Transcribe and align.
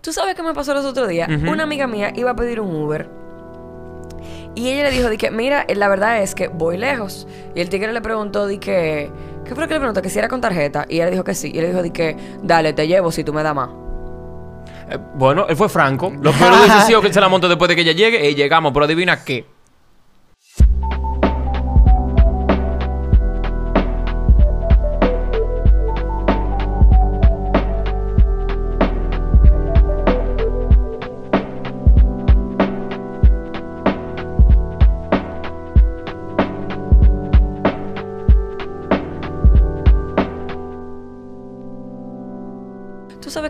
¿Tú 0.00 0.12
sabes 0.12 0.34
qué 0.34 0.42
me 0.42 0.54
pasó 0.54 0.74
los 0.74 0.84
otros 0.84 1.08
días? 1.08 1.28
Una 1.28 1.64
amiga 1.64 1.86
mía 1.86 2.12
iba 2.14 2.30
a 2.30 2.36
pedir 2.36 2.60
un 2.60 2.74
Uber. 2.74 3.08
Y 4.54 4.70
ella 4.70 4.84
le 4.84 4.90
dijo, 4.90 5.10
di 5.10 5.18
que, 5.18 5.30
mira, 5.30 5.66
eh, 5.68 5.74
la 5.74 5.86
verdad 5.88 6.22
es 6.22 6.34
que 6.34 6.48
voy 6.48 6.78
lejos. 6.78 7.28
Y 7.54 7.60
el 7.60 7.68
tigre 7.68 7.92
le 7.92 8.00
preguntó, 8.00 8.46
di 8.46 8.58
que, 8.58 9.10
¿qué 9.44 9.54
fue 9.54 9.64
lo 9.64 9.68
que 9.68 9.74
le 9.74 9.80
preguntó? 9.80 10.00
Que 10.00 10.08
si 10.08 10.18
era 10.18 10.28
con 10.28 10.40
tarjeta. 10.40 10.86
Y 10.88 10.96
ella 10.96 11.06
le 11.06 11.10
dijo 11.10 11.24
que 11.24 11.34
sí. 11.34 11.50
Y 11.52 11.58
él 11.58 11.64
le 11.64 11.68
dijo, 11.68 11.82
di 11.82 11.90
que, 11.90 12.16
dale, 12.42 12.72
te 12.72 12.88
llevo 12.88 13.12
si 13.12 13.22
tú 13.22 13.34
me 13.34 13.42
das 13.42 13.54
más. 13.54 13.68
Eh, 14.90 14.98
bueno, 15.14 15.46
él 15.48 15.56
fue 15.56 15.68
franco. 15.68 16.10
Lo 16.22 16.32
peor 16.32 16.54
sido 16.86 17.02
que 17.02 17.12
se 17.12 17.20
la 17.20 17.28
montó 17.28 17.48
después 17.48 17.68
de 17.68 17.76
que 17.76 17.82
ella 17.82 17.92
llegue 17.92 18.30
y 18.30 18.34
llegamos, 18.34 18.72
pero 18.72 18.86
adivina 18.86 19.22
qué. 19.22 19.55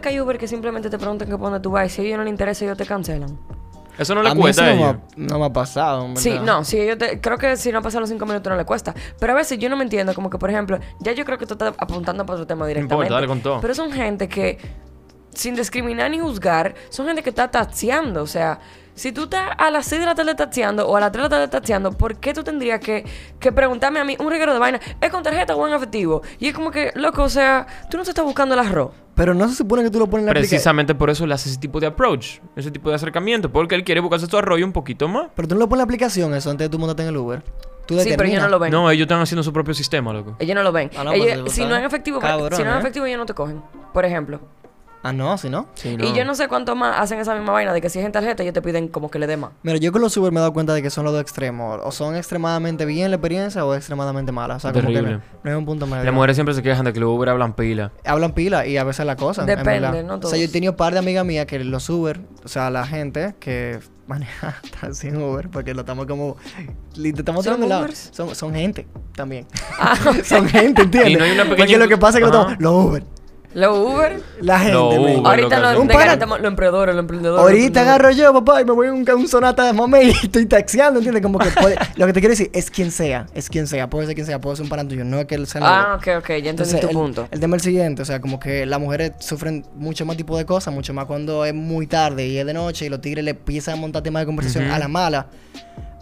Que 0.06 0.10
hay 0.14 0.20
Uber 0.20 0.38
que 0.38 0.46
simplemente 0.46 0.88
te 0.88 0.98
preguntan 0.98 1.28
que 1.28 1.36
por 1.36 1.50
dónde 1.50 1.60
tú 1.60 1.70
vas 1.70 1.86
y 1.86 1.90
si 1.90 2.02
a 2.02 2.04
ellos 2.04 2.18
no 2.18 2.24
les 2.24 2.30
interesa, 2.30 2.64
ellos 2.64 2.78
te 2.78 2.86
cancelan. 2.86 3.38
Eso 3.98 4.14
no 4.14 4.22
le 4.22 4.28
a 4.30 4.34
mí 4.34 4.40
cuesta 4.40 4.64
a 4.64 4.70
eso 4.72 4.76
no, 4.78 4.82
me 4.84 4.90
ha, 4.90 5.00
no 5.16 5.38
me 5.38 5.44
ha 5.46 5.52
pasado, 5.52 6.04
en 6.04 6.16
Sí, 6.16 6.30
verdad. 6.30 6.44
no, 6.44 6.64
sí, 6.64 6.78
ellos 6.78 6.98
te, 6.98 7.20
creo 7.20 7.38
que 7.38 7.56
si 7.56 7.72
no 7.72 7.80
pasan 7.82 8.00
los 8.02 8.10
cinco 8.10 8.26
minutos 8.26 8.50
no 8.50 8.56
le 8.56 8.64
cuesta. 8.64 8.94
Pero 9.18 9.32
a 9.32 9.36
veces 9.36 9.58
yo 9.58 9.68
no 9.70 9.76
me 9.76 9.84
entiendo, 9.84 10.14
como 10.14 10.28
que 10.30 10.38
por 10.38 10.50
ejemplo, 10.50 10.78
ya 11.00 11.12
yo 11.12 11.24
creo 11.24 11.38
que 11.38 11.46
tú 11.46 11.54
estás 11.54 11.74
apuntando 11.78 12.24
para 12.26 12.34
otro 12.34 12.46
tema 12.46 12.66
directamente. 12.66 12.94
importa, 12.94 13.14
dale 13.14 13.26
con 13.26 13.40
todo. 13.40 13.60
Pero 13.60 13.74
son 13.74 13.90
gente 13.90 14.28
que, 14.28 14.58
sin 15.34 15.54
discriminar 15.56 16.10
ni 16.10 16.18
juzgar, 16.18 16.74
son 16.90 17.06
gente 17.06 17.22
que 17.22 17.30
está 17.30 17.50
taxiando. 17.50 18.22
O 18.22 18.26
sea, 18.26 18.60
si 18.96 19.12
tú 19.12 19.24
estás 19.24 19.50
a 19.58 19.70
las 19.70 19.86
6 19.86 20.00
de 20.00 20.06
la 20.06 20.14
tarde 20.14 20.34
taxiando 20.34 20.88
o 20.88 20.96
a 20.96 21.00
las 21.00 21.12
3 21.12 21.22
de 21.22 21.28
la 21.28 21.28
tarde 21.28 21.48
taxiando, 21.48 21.92
¿por 21.92 22.16
qué 22.16 22.32
tú 22.32 22.42
tendrías 22.42 22.80
que, 22.80 23.04
que 23.38 23.52
preguntarme 23.52 24.00
a 24.00 24.04
mí 24.04 24.16
un 24.18 24.30
reguero 24.30 24.52
de 24.54 24.58
vaina? 24.58 24.80
¿Es 25.00 25.10
con 25.10 25.22
tarjeta 25.22 25.54
o 25.54 25.68
en 25.68 25.74
efectivo? 25.74 26.22
Y 26.38 26.48
es 26.48 26.54
como 26.54 26.70
que, 26.70 26.92
loco, 26.96 27.22
o 27.22 27.28
sea, 27.28 27.66
tú 27.90 27.98
no 27.98 28.02
te 28.04 28.10
estás 28.10 28.24
buscando 28.24 28.54
el 28.54 28.60
arroz. 28.60 28.90
Pero 29.14 29.34
no 29.34 29.48
se 29.48 29.54
supone 29.54 29.82
que 29.82 29.90
tú 29.90 29.98
lo 29.98 30.06
pones 30.06 30.22
en 30.22 30.26
la 30.26 30.32
aplicación. 30.32 30.56
Precisamente 30.56 30.94
por 30.94 31.10
eso 31.10 31.26
le 31.26 31.34
hace 31.34 31.48
ese 31.50 31.58
tipo 31.58 31.78
de 31.78 31.86
approach, 31.86 32.38
ese 32.56 32.70
tipo 32.70 32.88
de 32.88 32.96
acercamiento, 32.96 33.52
porque 33.52 33.74
él 33.74 33.84
quiere 33.84 34.00
buscarse 34.00 34.26
su 34.26 34.36
arroyo 34.36 34.64
un 34.64 34.72
poquito 34.72 35.08
más. 35.08 35.28
Pero 35.34 35.46
tú 35.46 35.54
no 35.54 35.60
lo 35.60 35.68
pones 35.68 35.76
en 35.76 35.78
la 35.78 35.84
aplicación 35.84 36.34
eso 36.34 36.50
antes 36.50 36.66
de 36.66 36.68
tú 36.70 36.78
montarte 36.78 37.02
en 37.02 37.08
el 37.08 37.16
Uber. 37.16 37.42
Tú 37.86 37.98
Sí, 38.00 38.14
pero 38.16 38.28
ellos 38.28 38.42
no 38.42 38.48
lo 38.48 38.58
ven. 38.58 38.72
No, 38.72 38.90
ellos 38.90 39.04
están 39.04 39.20
haciendo 39.20 39.44
su 39.44 39.52
propio 39.52 39.72
sistema, 39.72 40.12
loco. 40.12 40.36
Ellos 40.40 40.56
no 40.56 40.62
lo 40.64 40.72
ven. 40.72 40.90
Ah, 40.96 41.04
no, 41.04 41.12
Ellos- 41.12 41.42
pues, 41.42 41.52
si 41.52 41.64
no 41.64 41.74
es 41.74 41.80
en 41.80 41.84
efectivo, 41.86 42.18
cabrón, 42.18 42.50
si 42.52 42.62
no 42.64 42.70
es 42.70 42.72
en 42.72 42.78
¿eh? 42.78 42.80
efectivo, 42.80 43.06
ellos 43.06 43.18
no 43.18 43.26
te 43.26 43.34
cogen. 43.34 43.62
Por 43.92 44.04
ejemplo. 44.04 44.40
Ah, 45.08 45.12
no, 45.12 45.38
si 45.38 45.48
no. 45.48 45.66
Sí, 45.74 45.96
Y 46.00 46.12
yo 46.14 46.24
no 46.24 46.34
sé 46.34 46.48
cuánto 46.48 46.74
más 46.76 46.98
hacen 47.00 47.18
esa 47.18 47.34
misma 47.34 47.52
vaina 47.52 47.72
de 47.72 47.80
que 47.80 47.88
si 47.90 47.98
es 47.98 48.04
en 48.04 48.12
tarjeta, 48.12 48.42
ellos 48.42 48.54
te 48.54 48.62
piden 48.62 48.88
como 48.88 49.10
que 49.10 49.18
le 49.18 49.26
dé 49.26 49.36
más. 49.36 49.50
Mira, 49.62 49.78
yo 49.78 49.92
con 49.92 50.00
los 50.02 50.16
Uber 50.16 50.32
me 50.32 50.38
he 50.38 50.40
dado 50.40 50.52
cuenta 50.52 50.74
de 50.74 50.82
que 50.82 50.90
son 50.90 51.04
los 51.04 51.12
dos 51.12 51.22
extremos. 51.22 51.80
O 51.84 51.92
son 51.92 52.16
extremadamente 52.16 52.84
bien 52.84 53.10
la 53.10 53.16
experiencia 53.16 53.64
o 53.64 53.74
extremadamente 53.74 54.32
mala. 54.32 54.56
O 54.56 54.60
sea, 54.60 54.72
como 54.72 54.88
que 54.88 54.94
Terrible. 54.94 55.16
no, 55.18 55.22
no 55.44 55.50
hay 55.50 55.56
un 55.56 55.64
punto 55.66 55.86
medio. 55.86 56.04
Las 56.04 56.14
mujeres 56.14 56.36
siempre 56.36 56.54
se 56.54 56.62
quejan 56.62 56.84
de 56.84 56.92
que 56.92 57.00
los 57.00 57.08
Uber 57.10 57.28
hablan 57.28 57.52
pila. 57.54 57.92
Hablan 58.04 58.32
pila 58.32 58.66
y 58.66 58.76
a 58.76 58.84
veces 58.84 59.06
la 59.06 59.16
cosa. 59.16 59.42
en 59.42 59.46
Depende, 59.46 60.02
no 60.02 60.14
O 60.16 60.22
sea, 60.22 60.30
yo 60.30 60.36
he 60.36 60.40
todos. 60.46 60.52
tenido 60.52 60.72
un 60.72 60.76
par 60.76 60.92
de 60.92 60.98
amigas 60.98 61.24
mías 61.24 61.46
que 61.46 61.58
los 61.62 61.88
Uber, 61.88 62.20
o 62.44 62.48
sea, 62.48 62.70
la 62.70 62.86
gente 62.86 63.34
que 63.40 63.78
maneja 64.06 64.54
taxi 64.80 65.08
en 65.08 65.20
Uber, 65.20 65.48
porque 65.48 65.74
lo 65.74 65.80
estamos 65.80 66.06
como. 66.06 66.36
Estamos 66.96 67.44
¿Son 67.44 67.56
tirando 67.56 67.64
el 67.64 67.68
lado. 67.68 67.94
Son, 68.12 68.34
son 68.34 68.54
gente 68.54 68.86
también. 69.14 69.46
Ah, 69.78 69.96
son 70.24 70.48
gente, 70.48 70.82
¿entiendes? 70.82 71.12
Y 71.12 71.16
no 71.16 71.24
hay 71.24 71.32
una 71.32 71.42
pequeña 71.44 71.56
Porque 71.66 71.76
lo 71.78 71.88
que 71.88 71.98
pasa 71.98 72.18
es 72.18 72.24
que 72.24 72.30
lo 72.30 72.40
estamos. 72.40 72.60
Los 72.60 72.72
Uber. 72.86 73.04
Los 73.54 73.78
Uber. 73.78 74.20
La 74.40 74.58
gente. 74.58 74.98
Men. 74.98 75.20
Uber. 75.20 75.26
Ahorita 75.26 75.56
lo 75.56 75.62
que 75.62 75.66
hacen. 75.68 75.80
Un 75.80 75.88
decantamos 75.88 76.40
los 76.40 76.48
emprendedores, 76.48 76.94
los 76.94 77.02
emprendedores. 77.02 77.40
Ahorita 77.42 77.56
los 77.56 77.66
emprendedores. 77.66 77.88
agarro 77.88 78.10
yo, 78.10 78.44
papá, 78.44 78.60
y 78.60 78.64
me 78.64 78.72
voy 78.72 78.86
a 78.88 78.92
un, 78.92 79.08
un 79.10 79.28
sonata 79.28 79.64
de 79.64 79.72
mame 79.72 80.04
y 80.04 80.10
estoy 80.10 80.46
taxiando, 80.46 80.98
¿entiendes? 80.98 81.22
Como 81.22 81.38
que 81.38 81.48
puede- 81.50 81.76
lo 81.96 82.06
que 82.06 82.12
te 82.12 82.20
quiero 82.20 82.32
decir 82.32 82.50
es 82.52 82.70
quien 82.70 82.90
sea, 82.90 83.26
es 83.34 83.48
quien 83.48 83.66
sea, 83.66 83.88
puede 83.88 84.06
ser 84.06 84.14
quien 84.14 84.26
sea, 84.26 84.40
puede 84.40 84.56
ser 84.56 84.64
un 84.64 84.68
pana 84.68 84.86
tuyo, 84.86 85.04
no 85.04 85.18
es 85.20 85.26
que 85.26 85.34
él 85.36 85.46
sea 85.46 85.60
Ah, 85.64 85.94
ok, 85.96 86.08
ok, 86.18 86.28
ya 86.28 86.34
entendí 86.36 86.48
Entonces, 86.50 86.80
tu 86.80 86.88
el, 86.88 86.92
punto. 86.94 87.28
el 87.30 87.40
tema 87.40 87.56
es 87.56 87.62
el 87.62 87.70
siguiente, 87.72 88.02
o 88.02 88.04
sea, 88.04 88.20
como 88.20 88.38
que 88.38 88.66
las 88.66 88.78
mujeres 88.80 89.12
sufren 89.20 89.64
mucho 89.74 90.04
más 90.04 90.16
tipo 90.16 90.36
de 90.36 90.44
cosas, 90.44 90.74
mucho 90.74 90.92
más 90.92 91.06
cuando 91.06 91.44
es 91.44 91.54
muy 91.54 91.86
tarde 91.86 92.26
y 92.26 92.38
es 92.38 92.46
de 92.46 92.52
noche 92.54 92.86
y 92.86 92.88
los 92.88 93.00
tigres 93.00 93.24
le 93.24 93.30
empiezan 93.32 93.74
a 93.74 93.76
montar 93.80 94.02
temas 94.02 94.22
de 94.22 94.26
conversación 94.26 94.70
a 94.70 94.78
la 94.78 94.88
mala. 94.88 95.26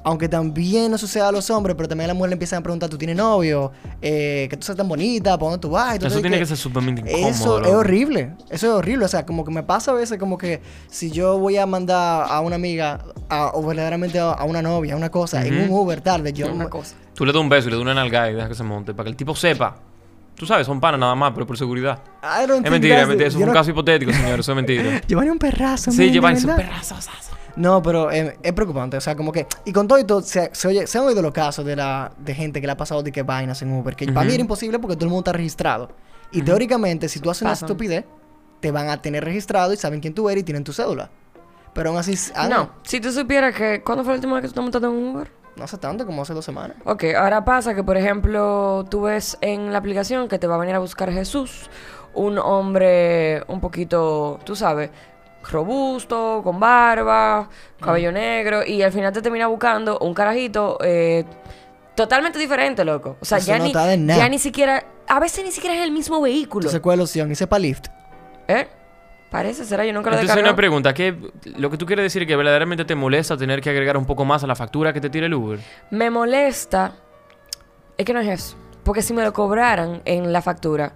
Aunque 0.06 0.28
también 0.28 0.90
no 0.90 0.98
sucede 0.98 1.22
a 1.22 1.32
los 1.32 1.48
hombres, 1.48 1.74
pero 1.76 1.88
también 1.88 2.04
a 2.04 2.08
las 2.12 2.16
mujeres 2.16 2.30
le 2.30 2.34
empiezan 2.34 2.58
a 2.58 2.62
preguntar, 2.62 2.90
¿tú 2.90 2.98
tienes 2.98 3.16
novio? 3.16 3.72
Eh, 4.02 4.46
que 4.50 4.56
tú 4.58 4.66
seas 4.66 4.76
tan 4.76 4.86
bonita, 4.86 5.38
¿para 5.38 5.50
dónde 5.52 5.62
tú 5.62 5.70
vas? 5.70 5.96
Eso 5.96 6.20
tiene 6.20 6.38
que 6.38 6.44
ser 6.44 6.56
sumamente 6.58 7.00
incómodo. 7.00 7.28
eso 7.30 7.62
es 7.62 7.68
horrible, 7.74 8.32
eso 8.50 8.66
es 8.66 8.72
horrible, 8.72 9.06
o 9.06 9.08
sea, 9.08 9.24
como 9.24 9.44
que 9.46 9.50
me 9.50 9.62
pasa 9.62 9.92
a 9.92 9.94
veces 9.94 10.18
como 10.18 10.36
que 10.36 10.60
si 10.90 11.10
yo 11.10 11.38
voy 11.38 11.56
a 11.56 11.64
mandar 11.64 12.26
a 12.28 12.40
una 12.40 12.56
amiga 12.56 13.02
a- 13.30 13.52
o 13.54 13.62
verdaderamente 13.64 14.18
a, 14.18 14.32
a 14.32 14.44
una 14.44 14.60
novia, 14.60 14.92
a 14.92 14.96
una 14.98 15.10
cosa, 15.10 15.44
en 15.46 15.58
un. 15.62 15.70
Uber 15.70 16.00
tarde, 16.02 16.32
yo 16.34 16.52
Una 16.52 16.68
cosa. 16.68 16.94
Tú 17.14 17.24
le 17.24 17.32
das 17.32 17.40
un 17.40 17.48
beso 17.48 17.68
y 17.68 17.70
le 17.70 17.76
das 17.78 17.82
una 17.82 17.94
nalgada 17.94 18.30
y 18.30 18.34
dejas 18.34 18.50
que 18.50 18.54
se 18.56 18.62
monte 18.62 18.92
para 18.92 19.04
que 19.04 19.10
el 19.10 19.16
tipo 19.16 19.34
sepa. 19.34 19.76
Tú 20.36 20.44
sabes, 20.46 20.66
son 20.66 20.80
panas 20.80 21.00
nada 21.00 21.14
más, 21.14 21.32
pero 21.32 21.46
por 21.46 21.56
seguridad. 21.56 22.00
Es 22.22 22.70
mentira, 22.70 23.00
es 23.02 23.08
mentira. 23.08 23.28
Eso 23.28 23.38
fue 23.38 23.44
un 23.44 23.48
no- 23.48 23.54
caso 23.54 23.70
hipotético, 23.70 24.12
señor. 24.12 24.40
Eso 24.40 24.52
es 24.52 24.56
mentira. 24.56 25.00
Llevarle 25.06 25.30
un 25.30 25.38
perrazo. 25.38 25.90
Sí, 25.92 26.10
llevarse 26.10 26.46
un 26.46 26.56
perrazo. 26.56 26.96
sazo. 27.00 27.34
No, 27.56 27.82
pero 27.82 28.10
eh, 28.10 28.36
es 28.42 28.52
preocupante, 28.52 28.96
o 28.96 29.00
sea, 29.00 29.14
como 29.14 29.30
que 29.30 29.46
y 29.64 29.72
con 29.72 29.86
todo 29.86 29.98
y 29.98 30.04
todo 30.04 30.22
se, 30.22 30.50
se, 30.52 30.68
oye, 30.68 30.86
se 30.86 30.98
han 30.98 31.04
oído 31.04 31.22
los 31.22 31.32
casos 31.32 31.64
de 31.64 31.76
la 31.76 32.12
de 32.18 32.34
gente 32.34 32.60
que 32.60 32.66
le 32.66 32.72
ha 32.72 32.76
pasado 32.76 33.02
de 33.02 33.12
que 33.12 33.22
vainas 33.22 33.62
en 33.62 33.72
Uber, 33.72 33.94
que 33.94 34.10
para 34.12 34.26
mí 34.26 34.34
era 34.34 34.40
imposible 34.40 34.78
porque 34.78 34.96
todo 34.96 35.04
el 35.04 35.10
mundo 35.10 35.20
está 35.20 35.32
registrado. 35.32 35.90
Y 36.32 36.42
teóricamente, 36.42 37.08
si 37.08 37.20
tú 37.20 37.30
haces 37.30 37.42
una 37.42 37.52
estupidez, 37.52 38.04
te 38.60 38.72
van 38.72 38.88
a 38.88 39.00
tener 39.00 39.24
registrado 39.24 39.72
y 39.72 39.76
saben 39.76 40.00
quién 40.00 40.14
tú 40.14 40.28
eres 40.28 40.42
y 40.42 40.44
tienen 40.44 40.64
tu 40.64 40.72
cédula. 40.72 41.10
Pero 41.74 41.90
aún 41.90 41.98
así, 41.98 42.16
ah, 42.34 42.48
No, 42.48 42.70
si 42.82 43.00
tú 43.00 43.12
supieras 43.12 43.54
que... 43.54 43.82
¿Cuándo 43.82 44.02
fue 44.04 44.14
la 44.14 44.16
última 44.16 44.34
vez 44.34 44.42
que 44.42 44.48
tú 44.48 44.54
te 44.54 44.60
montaste 44.60 44.86
en 44.86 44.92
un 44.92 45.14
Uber? 45.14 45.30
no 45.56 45.64
hace 45.64 45.78
tanto 45.78 46.04
como 46.06 46.22
hace 46.22 46.34
dos 46.34 46.44
semanas. 46.44 46.76
Ok, 46.84 47.04
ahora 47.16 47.44
pasa 47.44 47.74
que, 47.74 47.84
por 47.84 47.96
ejemplo, 47.96 48.84
tú 48.90 49.02
ves 49.02 49.38
en 49.40 49.72
la 49.72 49.78
aplicación 49.78 50.28
que 50.28 50.38
te 50.38 50.46
va 50.46 50.56
a 50.56 50.58
venir 50.58 50.74
a 50.74 50.78
buscar 50.78 51.12
Jesús, 51.12 51.70
un 52.12 52.38
hombre 52.38 53.42
un 53.48 53.60
poquito, 53.60 54.40
tú 54.44 54.56
sabes, 54.56 54.90
robusto, 55.50 56.40
con 56.42 56.58
barba, 56.60 57.48
cabello 57.80 58.12
negro, 58.12 58.64
y 58.64 58.82
al 58.82 58.92
final 58.92 59.12
te 59.12 59.22
termina 59.22 59.46
buscando 59.46 59.98
un 59.98 60.14
carajito 60.14 60.78
eh, 60.82 61.24
totalmente 61.94 62.38
diferente, 62.38 62.84
loco. 62.84 63.16
O 63.20 63.24
sea, 63.24 63.38
Eso 63.38 63.48
ya, 63.48 63.58
no 63.58 63.64
ni, 63.64 64.06
ya 64.06 64.28
ni 64.28 64.38
siquiera, 64.38 64.84
a 65.06 65.20
veces 65.20 65.44
ni 65.44 65.52
siquiera 65.52 65.76
es 65.76 65.82
el 65.82 65.92
mismo 65.92 66.20
vehículo. 66.20 66.62
Entonces, 66.62 66.80
¿cuál 66.80 66.94
es 66.94 66.98
la 66.98 67.04
opción? 67.04 67.30
Hice 67.30 67.46
para 67.46 67.60
Lyft. 67.60 67.86
¿Eh? 68.48 68.68
Parece, 69.30 69.64
será, 69.64 69.84
yo 69.84 69.92
nunca 69.92 70.10
lo 70.10 70.16
he 70.16 70.20
Entonces, 70.20 70.44
una 70.44 70.54
pregunta. 70.54 70.94
¿qué, 70.94 71.16
lo 71.56 71.68
que 71.68 71.76
tú 71.76 71.86
quieres 71.86 72.04
decir 72.04 72.22
es 72.22 72.28
que 72.28 72.36
verdaderamente 72.36 72.84
te 72.84 72.94
molesta 72.94 73.36
tener 73.36 73.60
que 73.60 73.70
agregar 73.70 73.96
un 73.96 74.06
poco 74.06 74.24
más 74.24 74.44
a 74.44 74.46
la 74.46 74.54
factura 74.54 74.92
que 74.92 75.00
te 75.00 75.10
tira 75.10 75.26
el 75.26 75.34
Uber. 75.34 75.58
Me 75.90 76.08
molesta. 76.08 76.92
Es 77.98 78.04
que 78.04 78.12
no 78.12 78.20
es 78.20 78.28
eso. 78.28 78.56
Porque 78.84 79.02
si 79.02 79.12
me 79.12 79.24
lo 79.24 79.32
cobraran 79.32 80.02
en 80.04 80.32
la 80.32 80.40
factura, 80.40 80.92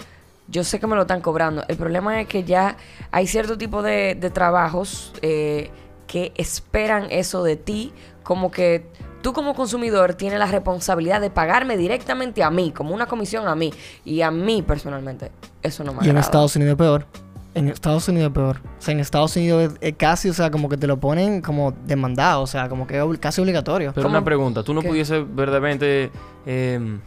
yo 0.49 0.65
sé 0.65 0.81
que 0.81 0.87
me 0.87 0.97
lo 0.97 1.03
están 1.03 1.21
cobrando. 1.21 1.63
El 1.69 1.77
problema 1.77 2.21
es 2.21 2.27
que 2.27 2.45
ya 2.45 2.77
hay 3.11 3.27
cierto 3.27 3.59
tipo 3.59 3.83
de, 3.83 4.15
de 4.15 4.31
trabajos 4.31 5.13
eh, 5.23 5.71
que 6.07 6.33
esperan 6.37 7.07
eso 7.11 7.43
de 7.43 7.57
ti. 7.57 7.93
Como 8.23 8.51
que 8.51 8.87
tú 9.23 9.33
como 9.33 9.55
consumidor 9.55 10.15
tienes 10.15 10.39
la 10.39 10.47
responsabilidad 10.47 11.21
de 11.21 11.31
pagarme 11.31 11.77
directamente 11.77 12.43
a 12.43 12.51
mí, 12.51 12.73
como 12.73 12.95
una 12.95 13.07
comisión 13.07 13.47
a 13.47 13.55
mí. 13.55 13.73
Y 14.05 14.23
a 14.23 14.31
mí 14.31 14.63
personalmente, 14.63 15.31
eso 15.63 15.85
no 15.85 15.93
me 15.93 16.07
Y 16.07 16.11
en. 16.11 16.17
Estados 16.17 16.57
Unidos 16.57 16.73
es 16.73 16.79
peor. 16.79 17.07
En 17.55 17.69
Estados 17.69 18.09
Unidos 18.09 18.29
es 18.29 18.35
peor. 18.35 18.61
O 18.79 18.83
sea, 18.83 18.93
en 18.93 19.01
Estados 19.01 19.37
Unidos 19.37 19.73
es, 19.73 19.79
es 19.81 19.97
casi, 19.97 20.29
o 20.31 20.35
sea, 20.35 20.51
como 20.51 20.69
que 20.69 20.77
te 20.77 20.87
lo 20.87 20.99
ponen 20.99 21.43
como 21.43 21.73
demandado. 21.73 22.43
O 22.43 22.47
sea, 22.47 22.69
como 22.69 22.87
que 22.87 22.99
es 22.99 23.19
casi 23.19 23.41
obligatorio. 23.41 23.93
Pero 23.95 24.05
¿Cómo? 24.07 24.17
una 24.17 24.25
pregunta. 24.25 24.63
¿Tú 24.63 24.73
no 24.73 24.81
¿Qué? 24.81 24.89
pudiese 24.89 25.21
verdaderamente 25.21 26.11
eh, 26.47 26.99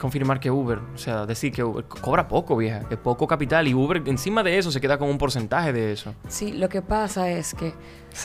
confirmar 0.00 0.40
que 0.40 0.50
Uber, 0.50 0.78
o 0.94 0.98
sea, 0.98 1.26
decir 1.26 1.52
que 1.52 1.62
Uber 1.64 1.84
co- 1.84 2.00
cobra 2.00 2.28
poco, 2.28 2.56
vieja, 2.56 2.82
es 2.90 2.96
poco 2.98 3.26
capital 3.26 3.66
y 3.68 3.74
Uber 3.74 4.02
encima 4.06 4.42
de 4.42 4.56
eso 4.58 4.70
se 4.70 4.80
queda 4.80 4.96
con 4.98 5.08
un 5.08 5.18
porcentaje 5.18 5.72
de 5.72 5.92
eso? 5.92 6.14
Sí, 6.28 6.52
lo 6.52 6.68
que 6.68 6.82
pasa 6.82 7.30
es 7.30 7.54
que 7.54 7.74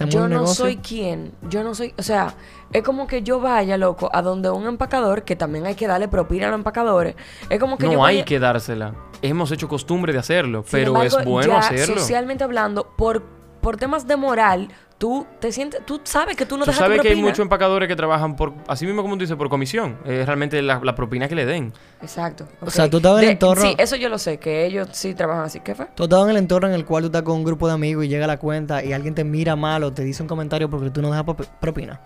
yo 0.09 0.27
no 0.27 0.48
soy 0.48 0.77
quien, 0.77 1.33
yo 1.50 1.63
no 1.63 1.75
soy, 1.75 1.94
o 1.98 2.03
sea, 2.03 2.36
es 2.71 2.83
como 2.83 3.07
que 3.07 3.21
yo 3.24 3.39
vaya, 3.39 3.77
loco, 3.77 4.09
a 4.13 4.21
donde 4.21 4.50
un 4.50 4.65
empacador, 4.68 5.24
que 5.24 5.36
también 5.36 5.65
hay 5.65 5.75
que 5.75 5.88
darle 5.88 6.07
propina 6.07 6.48
a 6.48 6.50
los 6.51 6.57
empacadores, 6.59 7.15
es 7.50 7.59
como 7.59 7.77
que 7.77 7.86
yo 7.88 7.94
No 7.94 8.06
hay 8.06 8.18
vaya- 8.18 8.25
que 8.25 8.39
dársela. 8.39 8.94
Hemos 9.21 9.51
hecho 9.51 9.68
costumbre 9.69 10.12
de 10.13 10.19
hacerlo, 10.19 10.63
Sin 10.63 10.71
pero 10.80 10.88
embargo, 10.92 11.19
es 11.19 11.25
bueno 11.25 11.53
ya 11.53 11.59
hacerlo. 11.59 11.98
socialmente 12.00 12.44
hablando, 12.44 12.94
por, 12.98 13.24
por 13.62 13.77
temas 13.77 14.06
de 14.07 14.18
moral, 14.18 14.68
tú 15.03 15.27
te 15.41 15.51
sientes, 15.51 15.85
tú 15.85 16.00
sabes 16.05 16.38
que 16.38 16.45
tú 16.45 16.55
no 16.55 16.63
Tú 16.63 16.71
dejas 16.71 16.79
tu 16.79 16.83
sabes 16.85 17.01
que 17.01 17.09
hay 17.09 17.13
propina. 17.15 17.27
muchos 17.29 17.44
empacadores 17.44 17.89
que 17.89 17.95
trabajan 17.97 18.38
por, 18.38 18.53
así 18.69 18.85
mismo 18.85 19.01
como 19.01 19.15
tú 19.15 19.19
dices, 19.19 19.35
por 19.35 19.50
comisión. 19.50 19.97
Es 20.05 20.25
realmente 20.25 20.61
la, 20.61 20.79
la 20.81 20.95
propina 20.95 21.27
que 21.27 21.35
le 21.35 21.45
den. 21.45 21.73
Exacto. 22.01 22.47
O 22.61 22.65
ok. 22.67 22.71
sea, 22.71 22.89
tú 22.89 22.97
estabas 22.97 23.21
en 23.21 23.27
el 23.27 23.33
entorno- 23.38 23.61
Sí, 23.61 23.75
eso 23.77 23.97
yo 23.97 24.07
lo 24.07 24.17
sé, 24.17 24.38
que 24.38 24.65
ellos 24.65 24.88
sí 24.94 25.13
trabajan 25.13 25.44
así. 25.44 25.59
¿Qué 25.59 25.75
fue? 25.75 25.88
Tú 25.94 26.03
estás 26.05 26.23
en 26.23 26.29
el 26.29 26.38
entorno 26.38 26.69
en 26.69 26.73
el 26.73 26.85
cual 26.85 27.03
tú 27.03 27.07
estás 27.07 27.23
con 27.23 27.35
un 27.35 27.44
grupo 27.44 27.67
de 27.67 27.73
amigos 27.73 28.05
y 28.05 28.07
llega 28.07 28.25
la 28.27 28.38
cuenta 28.38 28.81
y 28.81 28.94
alguien 28.94 29.13
te 29.13 29.25
mira 29.25 29.57
mal 29.57 29.83
o 29.83 29.91
te 29.91 30.05
dice 30.05 30.23
un 30.23 30.29
comentario 30.29 30.69
porque 30.69 30.89
tú 30.89 31.01
no 31.01 31.09
dejas 31.11 31.25
prop- 31.25 31.50
propina. 31.59 32.00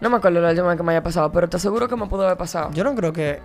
No 0.00 0.10
me 0.10 0.16
acuerdo 0.16 0.40
la 0.40 0.50
última 0.50 0.76
que 0.76 0.82
me 0.82 0.90
haya 0.90 1.02
pasado, 1.04 1.30
pero 1.30 1.48
te 1.48 1.58
aseguro 1.58 1.86
que 1.86 1.94
me 1.94 2.06
pudo 2.06 2.24
haber 2.24 2.36
pasado. 2.36 2.70
Yo 2.74 2.82
no 2.82 2.92
creo 2.96 3.12
que. 3.12 3.40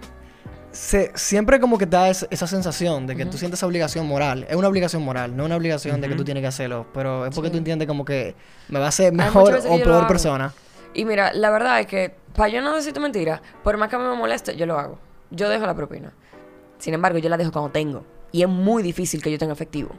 Se, 0.71 1.11
siempre 1.15 1.59
como 1.59 1.77
que 1.77 1.85
da 1.85 2.09
es- 2.09 2.27
esa 2.29 2.45
sensación 2.47 3.07
de 3.07 3.15
que 3.15 3.25
tú 3.25 3.37
sientes 3.37 3.59
esa 3.59 3.65
obligación 3.67 4.05
moral. 4.07 4.45
Es 4.49 4.55
una 4.55 4.67
obligación 4.67 5.03
moral, 5.03 5.35
no 5.35 5.45
una 5.45 5.55
obligación 5.55 5.99
de 6.01 6.07
que 6.09 6.15
tú 6.15 6.23
tienes 6.23 6.41
que 6.41 6.47
hacerlo. 6.47 6.85
Pero 6.93 7.25
es 7.25 7.33
porque 7.33 7.47
Sí. 7.49 7.53
tú 7.53 7.57
entiendes 7.57 7.87
como 7.87 8.05
que 8.05 8.35
me 8.69 8.79
va 8.79 8.85
a 8.85 8.89
hacer 8.89 9.11
mejor 9.13 9.59
o 9.67 9.77
peor 9.77 10.07
persona. 10.07 10.53
Y 10.93 11.05
mira, 11.05 11.33
la 11.33 11.49
verdad 11.49 11.79
es 11.79 11.87
que, 11.87 12.15
para 12.35 12.49
yo 12.49 12.61
no 12.61 12.75
decirte 12.75 12.99
mentira, 12.99 13.41
por 13.63 13.77
más 13.77 13.89
que 13.89 13.97
me 13.97 14.15
moleste, 14.15 14.55
yo 14.55 14.65
lo 14.65 14.79
hago. 14.79 14.99
Yo 15.31 15.49
dejo 15.49 15.65
la 15.65 15.75
propina. 15.75 16.13
Sin 16.77 16.93
embargo, 16.93 17.17
yo 17.19 17.29
la 17.29 17.37
dejo 17.37 17.51
cuando 17.51 17.71
tengo. 17.71 18.03
Y 18.31 18.41
es 18.43 18.47
muy 18.49 18.81
difícil 18.83 19.21
que 19.21 19.31
yo 19.31 19.37
tenga 19.37 19.53
efectivo. 19.53 19.89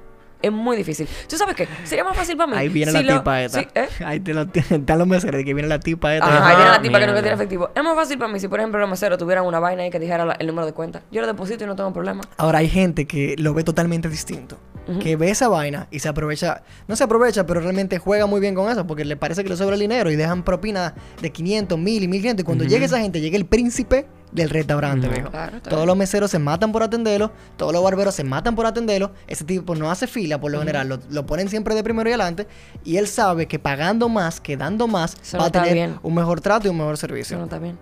Es 0.43 0.51
muy 0.51 0.77
difícil. 0.77 1.07
¿Tú 1.29 1.37
sabes 1.37 1.55
qué? 1.55 1.69
Sería 1.85 2.03
más 2.05 2.17
fácil 2.17 2.37
para 2.37 2.51
mí. 2.53 2.57
Ahí 2.59 2.69
viene 2.71 2.93
si 2.93 3.03
la 3.03 3.15
lo- 3.15 3.19
tipa 3.21 3.43
esta. 3.43 3.61
¿eh? 3.61 3.89
Ahí 4.05 4.21
te 4.21 4.33
lo 4.33 4.43
están 4.53 4.99
los 4.99 5.07
meseros 5.07 5.37
de 5.39 5.45
que 5.45 5.53
viene 5.55 5.69
la 5.69 5.79
tipa 5.81 6.15
esta. 6.15 6.27
Ajá, 6.27 6.49
ahí 6.49 6.57
viene 6.57 6.71
la 6.71 6.83
tipa 6.83 6.99
que 6.99 7.05
mierda. 7.07 7.21
tiene 7.23 7.35
efectivo. 7.35 7.71
Es 7.75 7.83
más 7.83 7.95
fácil 7.95 8.17
para 8.19 8.33
mí 8.33 8.41
si, 8.41 8.49
por 8.49 8.59
ejemplo, 8.59 8.81
los 8.81 8.89
meseros 8.89 9.19
tuvieran 9.19 9.45
una 9.45 9.61
vaina 9.61 9.83
ahí 9.83 9.91
que 9.91 9.99
dijera 10.01 10.25
la- 10.25 10.33
el 10.35 10.47
número 10.47 10.65
de 10.67 10.73
cuenta. 10.73 11.03
Yo 11.13 11.21
lo 11.21 11.27
deposito 11.27 11.65
y 11.65 11.67
no 11.67 11.77
tengo 11.77 11.93
problema. 11.93 12.23
Ahora 12.39 12.59
hay 12.61 12.69
gente 12.69 13.07
que 13.07 13.35
lo 13.39 13.53
ve 13.55 13.65
totalmente 13.65 14.09
distinto. 14.09 14.59
Que 15.01 15.15
ve 15.15 15.31
esa 15.31 15.47
vaina 15.47 15.87
y 15.93 16.01
se 16.01 16.09
aprovecha. 16.09 16.63
No 16.89 16.97
se 16.97 17.05
aprovecha, 17.05 17.47
pero 17.47 17.61
realmente 17.61 17.99
juega 17.99 18.27
muy 18.27 18.41
bien 18.41 18.57
con 18.57 18.69
eso. 18.73 18.89
Porque 18.89 19.05
le 19.05 19.17
parece 19.17 19.45
que 19.45 19.49
le 19.51 19.57
sobra 19.57 19.75
el 19.75 19.81
dinero 19.81 20.11
y 20.11 20.17
dejan 20.17 20.43
propina 20.43 20.95
de 21.23 21.31
500, 21.31 21.79
1000 21.79 22.03
y 22.03 22.09
1500. 22.09 22.43
Y 22.43 22.45
cuando 22.45 22.65
Ujú. 22.65 22.73
llega 22.73 22.87
esa 22.87 22.99
gente, 22.99 23.21
llega 23.21 23.37
el 23.37 23.47
príncipe 23.47 24.07
del 24.33 24.51
restaurante, 24.51 25.07
Ujú. 25.07 25.15
viejo. 25.15 25.31
Claro, 25.31 25.61
Todos 25.63 25.77
bien. 25.79 25.87
los 25.87 25.97
meseros 25.97 26.31
se 26.31 26.39
matan 26.39 26.73
por 26.73 26.83
atenderlo. 26.83 27.33
Todos 27.57 27.73
los 27.73 27.83
barberos 27.83 28.15
se 28.15 28.25
matan 28.25 28.55
por 28.55 28.67
atenderlo. 28.67 29.11
Ese 29.27 29.45
tipo 29.45 29.75
no 29.75 29.91
hace 29.91 30.07
fila 30.07 30.41
por 30.41 30.51
lo 30.53 30.59
general. 30.61 30.89
Lo, 30.89 30.99
lo 31.11 31.27
ponen 31.27 31.49
siempre 31.49 31.75
de 31.75 31.83
primero 31.83 32.09
y 32.09 32.13
adelante. 32.13 32.47
Y 32.85 32.97
él 32.97 33.07
sabe 33.09 33.47
que 33.49 33.59
pagando 33.59 34.09
más, 34.09 34.41
que 34.41 34.57
dando 34.57 34.87
más, 34.87 35.17
Eso 35.23 35.37
va 35.39 35.45
no 35.45 35.49
a 35.49 35.51
tener 35.53 35.75
bien. 35.75 35.99
un 36.03 36.15
mejor 36.15 36.41
trato 36.41 36.67
y 36.69 36.71
un 36.71 36.77
mejor 36.79 36.95
Eso 36.95 37.01
servicio. 37.03 37.39
no 37.39 37.45
está 37.45 37.59
bien. 37.59 37.79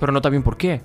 Pero 0.00 0.12
no 0.12 0.18
está 0.18 0.28
bien, 0.30 0.42
¿por 0.42 0.56
qué? 0.56 0.80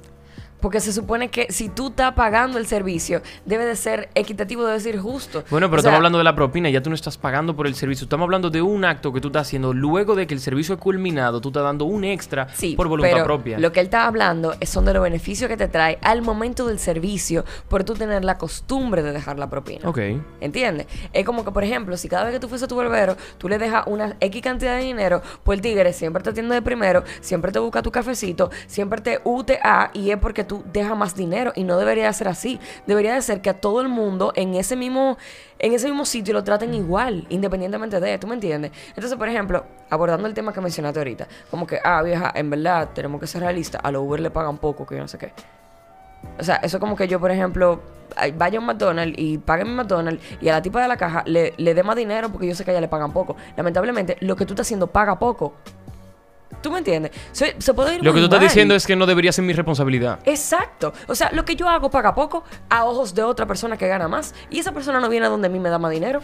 Porque 0.59 0.79
se 0.79 0.91
supone 0.91 1.29
que 1.29 1.47
si 1.51 1.69
tú 1.69 1.87
estás 1.89 2.13
pagando 2.13 2.57
el 2.57 2.65
servicio, 2.67 3.21
debe 3.45 3.65
de 3.65 3.75
ser 3.75 4.09
equitativo, 4.15 4.65
debe 4.65 4.79
ser 4.79 4.97
justo. 4.97 5.43
Bueno, 5.49 5.67
pero 5.69 5.79
O 5.79 5.81
sea, 5.83 5.89
estamos 5.89 5.97
hablando 5.97 6.17
de 6.17 6.23
la 6.23 6.35
propina, 6.35 6.69
ya 6.69 6.81
tú 6.81 6.89
no 6.89 6.95
estás 6.95 7.17
pagando 7.17 7.55
por 7.55 7.67
el 7.67 7.75
servicio. 7.75 8.05
Estamos 8.05 8.25
hablando 8.25 8.49
de 8.49 8.61
un 8.61 8.83
acto 8.85 9.13
que 9.13 9.21
tú 9.21 9.27
estás 9.27 9.47
haciendo 9.47 9.73
luego 9.73 10.15
de 10.15 10.25
que 10.27 10.33
el 10.33 10.39
servicio 10.39 10.75
es 10.75 10.81
culminado, 10.81 11.41
tú 11.41 11.49
estás 11.49 11.63
dando 11.63 11.85
un 11.85 12.03
extra 12.03 12.47
Sí, 12.55 12.75
por 12.75 12.87
voluntad 12.87 13.11
pero 13.13 13.25
propia. 13.25 13.59
Lo 13.59 13.71
que 13.71 13.79
él 13.81 13.85
está 13.87 14.05
hablando 14.07 14.55
es- 14.59 14.69
son 14.69 14.85
de 14.85 14.93
los 14.93 15.03
beneficios 15.03 15.47
que 15.47 15.57
te 15.57 15.67
trae 15.67 15.99
al 16.01 16.21
momento 16.21 16.65
del 16.67 16.79
servicio 16.79 17.45
por 17.69 17.83
tú 17.83 17.93
tener 17.93 18.25
la 18.25 18.37
costumbre 18.37 19.03
de 19.03 19.11
dejar 19.11 19.37
la 19.39 19.49
propina. 19.49 19.87
Ok. 19.87 19.99
¿Entiendes? 20.41 20.87
Es 21.13 21.25
como 21.25 21.45
que, 21.45 21.51
por 21.51 21.63
ejemplo, 21.63 21.97
si 21.97 22.09
cada 22.09 22.23
vez 22.25 22.33
que 22.33 22.39
tú 22.39 22.47
fuese 22.47 22.65
a 22.65 22.67
tu 22.67 22.75
barbero, 22.75 23.15
tú 23.37 23.47
le 23.49 23.57
dejas 23.57 23.83
una 23.87 24.15
X 24.19 24.41
cantidad 24.41 24.75
de 24.75 24.83
dinero, 24.83 25.21
pues 25.43 25.57
el 25.57 25.61
tigre 25.61 25.93
siempre 25.93 26.23
te 26.23 26.29
atiende 26.31 26.55
de 26.55 26.61
primero, 26.61 27.03
siempre 27.21 27.51
te 27.51 27.59
busca 27.59 27.81
tu 27.81 27.91
cafecito, 27.91 28.49
siempre 28.67 29.01
te 29.01 29.19
UTA 29.23 29.91
y 29.93 30.09
es 30.11 30.17
porque 30.17 30.43
tú 30.47 30.63
dejas 30.71 30.97
más 30.97 31.15
dinero 31.15 31.51
y 31.55 31.63
no 31.63 31.77
debería 31.77 32.07
de 32.07 32.13
ser 32.13 32.27
así. 32.27 32.59
Debería 32.85 33.13
de 33.13 33.21
ser 33.21 33.41
que 33.41 33.49
a 33.49 33.59
todo 33.59 33.81
el 33.81 33.89
mundo 33.89 34.33
en 34.35 34.55
ese 34.55 34.75
mismo, 34.75 35.17
en 35.59 35.73
ese 35.73 35.87
mismo 35.87 36.05
sitio 36.05 36.33
lo 36.33 36.43
traten 36.43 36.73
igual, 36.73 37.25
independientemente 37.29 37.99
de, 37.99 38.17
¿tú 38.17 38.27
me 38.27 38.35
entiendes? 38.35 38.71
Entonces, 38.89 39.15
por 39.17 39.29
ejemplo, 39.29 39.65
abordando 39.89 40.27
el 40.27 40.33
tema 40.33 40.53
que 40.53 40.61
mencionaste 40.61 40.99
ahorita, 40.99 41.27
como 41.51 41.67
que, 41.67 41.79
ah, 41.83 42.01
vieja, 42.01 42.31
en 42.35 42.49
verdad 42.49 42.89
tenemos 42.93 43.19
que 43.19 43.27
ser 43.27 43.41
realistas, 43.41 43.81
a 43.83 43.91
los 43.91 44.01
Uber 44.01 44.19
le 44.19 44.31
pagan 44.31 44.57
poco, 44.57 44.85
que 44.85 44.95
yo 44.95 45.01
no 45.01 45.07
sé 45.07 45.17
qué. 45.17 45.33
O 46.39 46.43
sea, 46.43 46.57
eso 46.57 46.79
como 46.79 46.95
que 46.95 47.07
yo, 47.07 47.19
por 47.19 47.31
ejemplo, 47.31 47.81
ay, 48.15 48.31
vaya 48.31 48.57
a 48.57 48.61
un 48.61 48.67
McDonald's 48.67 49.15
y 49.17 49.37
pague 49.37 49.65
mi 49.65 49.71
McDonald's 49.71 50.23
y 50.41 50.49
a 50.49 50.53
la 50.53 50.61
tipa 50.61 50.81
de 50.81 50.87
la 50.87 50.97
caja 50.97 51.23
le, 51.25 51.53
le 51.57 51.73
dé 51.73 51.83
más 51.83 51.95
dinero 51.95 52.29
porque 52.29 52.47
yo 52.47 52.55
sé 52.55 52.63
que 52.63 52.71
a 52.71 52.73
ella 52.73 52.81
le 52.81 52.87
pagan 52.87 53.11
poco. 53.11 53.35
Lamentablemente, 53.55 54.17
lo 54.21 54.35
que 54.35 54.45
tú 54.45 54.53
estás 54.53 54.67
haciendo 54.67 54.87
paga 54.87 55.17
poco. 55.19 55.55
¿Tú 56.61 56.71
me 56.71 56.79
entiendes? 56.79 57.11
Se, 57.31 57.55
se 57.59 57.73
puede 57.73 57.95
ir 57.95 58.03
Lo 58.03 58.13
que 58.13 58.19
tú 58.19 58.25
estás 58.25 58.39
mal. 58.39 58.47
diciendo 58.49 58.75
es 58.75 58.85
que 58.85 58.95
no 58.95 59.05
debería 59.05 59.31
ser 59.31 59.43
mi 59.45 59.53
responsabilidad. 59.53 60.19
Exacto. 60.25 60.93
O 61.07 61.15
sea, 61.15 61.29
lo 61.31 61.45
que 61.45 61.55
yo 61.55 61.67
hago 61.69 61.89
paga 61.89 62.13
poco 62.15 62.43
a 62.69 62.85
ojos 62.85 63.13
de 63.15 63.23
otra 63.23 63.45
persona 63.45 63.77
que 63.77 63.87
gana 63.87 64.07
más. 64.07 64.33
Y 64.49 64.59
esa 64.59 64.71
persona 64.71 64.99
no 64.99 65.09
viene 65.09 65.25
a 65.25 65.29
donde 65.29 65.47
a 65.47 65.49
mí 65.49 65.59
me 65.59 65.69
da 65.69 65.79
más 65.79 65.91
dinero. 65.91 66.21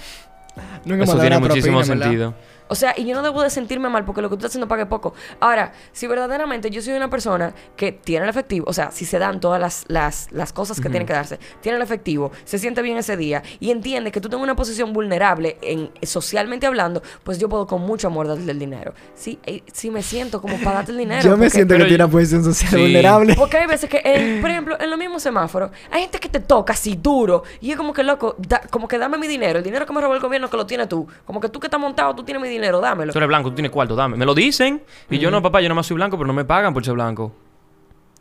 Nunca 0.85 1.03
Eso 1.06 1.18
tiene 1.19 1.39
muchísimo 1.39 1.81
propina, 1.81 2.07
¿verdad? 2.09 2.33
O 2.74 2.75
sea, 2.75 2.94
y 2.98 3.06
yo 3.06 3.14
no 3.16 3.22
debo 3.22 3.42
de 3.44 3.50
sentirme 3.52 3.88
mal 3.88 4.04
porque 4.04 4.22
lo 4.22 4.30
que 4.30 4.34
tú 4.36 4.40
estás 4.40 4.50
haciendo 4.52 4.68
pague 4.68 4.86
poco. 4.88 5.14
Ahora, 5.40 5.74
si 5.92 6.08
verdaderamente 6.08 6.72
yo 6.72 6.81
soy 6.81 6.94
una 6.96 7.10
persona 7.10 7.54
que 7.78 7.92
tiene 7.92 8.24
el 8.25 8.30
efectivo, 8.30 8.66
o 8.68 8.74
sea, 8.74 8.90
si 8.92 9.06
se 9.06 9.20
dan 9.20 9.40
todas 9.40 9.62
las, 9.62 9.86
las, 9.90 10.28
las 10.31 10.52
cosas 10.54 10.81
que 10.81 10.90
tienen 10.90 11.06
que 11.06 11.14
darse, 11.14 11.40
tiene 11.62 11.75
el 11.78 11.84
efectivo, 11.84 12.31
se 12.46 12.58
siente 12.58 12.81
bien 12.81 12.98
ese 12.98 13.16
día 13.16 13.44
y 13.60 13.70
entiende 13.72 14.12
que 14.12 14.20
tú 14.20 14.28
tengas 14.30 14.44
una 14.44 14.56
posición 14.56 14.92
vulnerable 14.92 15.58
en 15.62 15.92
socialmente 16.02 16.66
hablando, 16.66 17.04
pues 17.24 17.38
yo 17.38 17.48
puedo 17.48 17.68
con 17.68 17.81
mucho 17.81 18.08
amor 18.08 18.28
darte 18.28 18.50
el 18.50 18.58
dinero. 18.58 18.94
Sí, 19.14 19.38
eh, 19.46 19.62
sí 19.72 19.92
me 19.92 20.02
siento 20.02 20.42
como 20.42 20.58
para 20.58 20.78
darte 20.78 20.92
el 20.94 20.98
dinero. 21.04 21.22
Yo 21.22 21.31
me 21.31 21.46
porque- 21.46 21.50
siento 21.52 21.75
que 21.75 21.84
tiene 21.86 22.04
una 22.04 22.12
posición 22.12 22.44
social 22.44 22.72
Sí. 22.72 22.78
vulnerable. 22.81 23.36
porque 23.36 23.58
hay 23.58 23.68
veces 23.68 23.90
que, 23.90 24.02
en- 24.04 24.42
por 24.42 24.50
ejemplo, 24.50 24.78
en 24.80 24.90
los 24.90 24.98
mismos 24.98 25.22
semáforos, 25.22 25.70
hay 25.92 26.02
gente 26.02 26.20
que 26.20 26.30
te 26.30 26.40
toca 26.40 26.74
así 26.74 26.96
duro 26.96 27.44
y 27.62 27.70
es 27.72 27.78
como 27.78 27.94
que, 27.94 28.02
loco, 28.04 28.36
da- 28.40 28.62
como 28.72 28.88
que 28.88 28.98
dame 28.98 29.18
mi 29.18 29.28
dinero, 29.28 29.60
el 29.60 29.64
dinero 29.64 29.86
que 29.86 29.94
me 29.94 30.02
robó 30.02 30.16
el 30.16 30.22
gobierno 30.22 30.50
que 30.50 30.58
lo 30.58 30.66
tienes 30.66 30.88
tú. 30.90 31.08
Como 31.25 31.40
que 31.40 31.50
tú 31.50 31.60
que 31.60 31.68
estás 31.68 31.80
montado, 31.80 32.16
tú 32.16 32.24
tienes 32.24 32.42
mi 32.42 32.50
dinero, 32.50 32.62
dámelo. 32.71 33.12
Tú 33.13 33.19
eres 33.19 33.27
blanco, 33.27 33.50
tú 33.50 33.56
tienes 33.56 33.71
cuarto, 33.71 33.95
dame. 33.95 34.18
Me 34.18 34.25
lo 34.25 34.33
dicen. 34.33 34.81
Y 35.10 35.18
yo 35.19 35.30
no, 35.31 35.42
papá, 35.42 35.62
yo 35.62 35.69
nomás 35.69 35.86
soy 35.88 35.95
blanco, 35.95 36.18
pero 36.18 36.27
no 36.27 36.33
me 36.33 36.45
pagan 36.45 36.74
por 36.74 36.83
ser 36.86 36.94
blanco. 36.94 37.31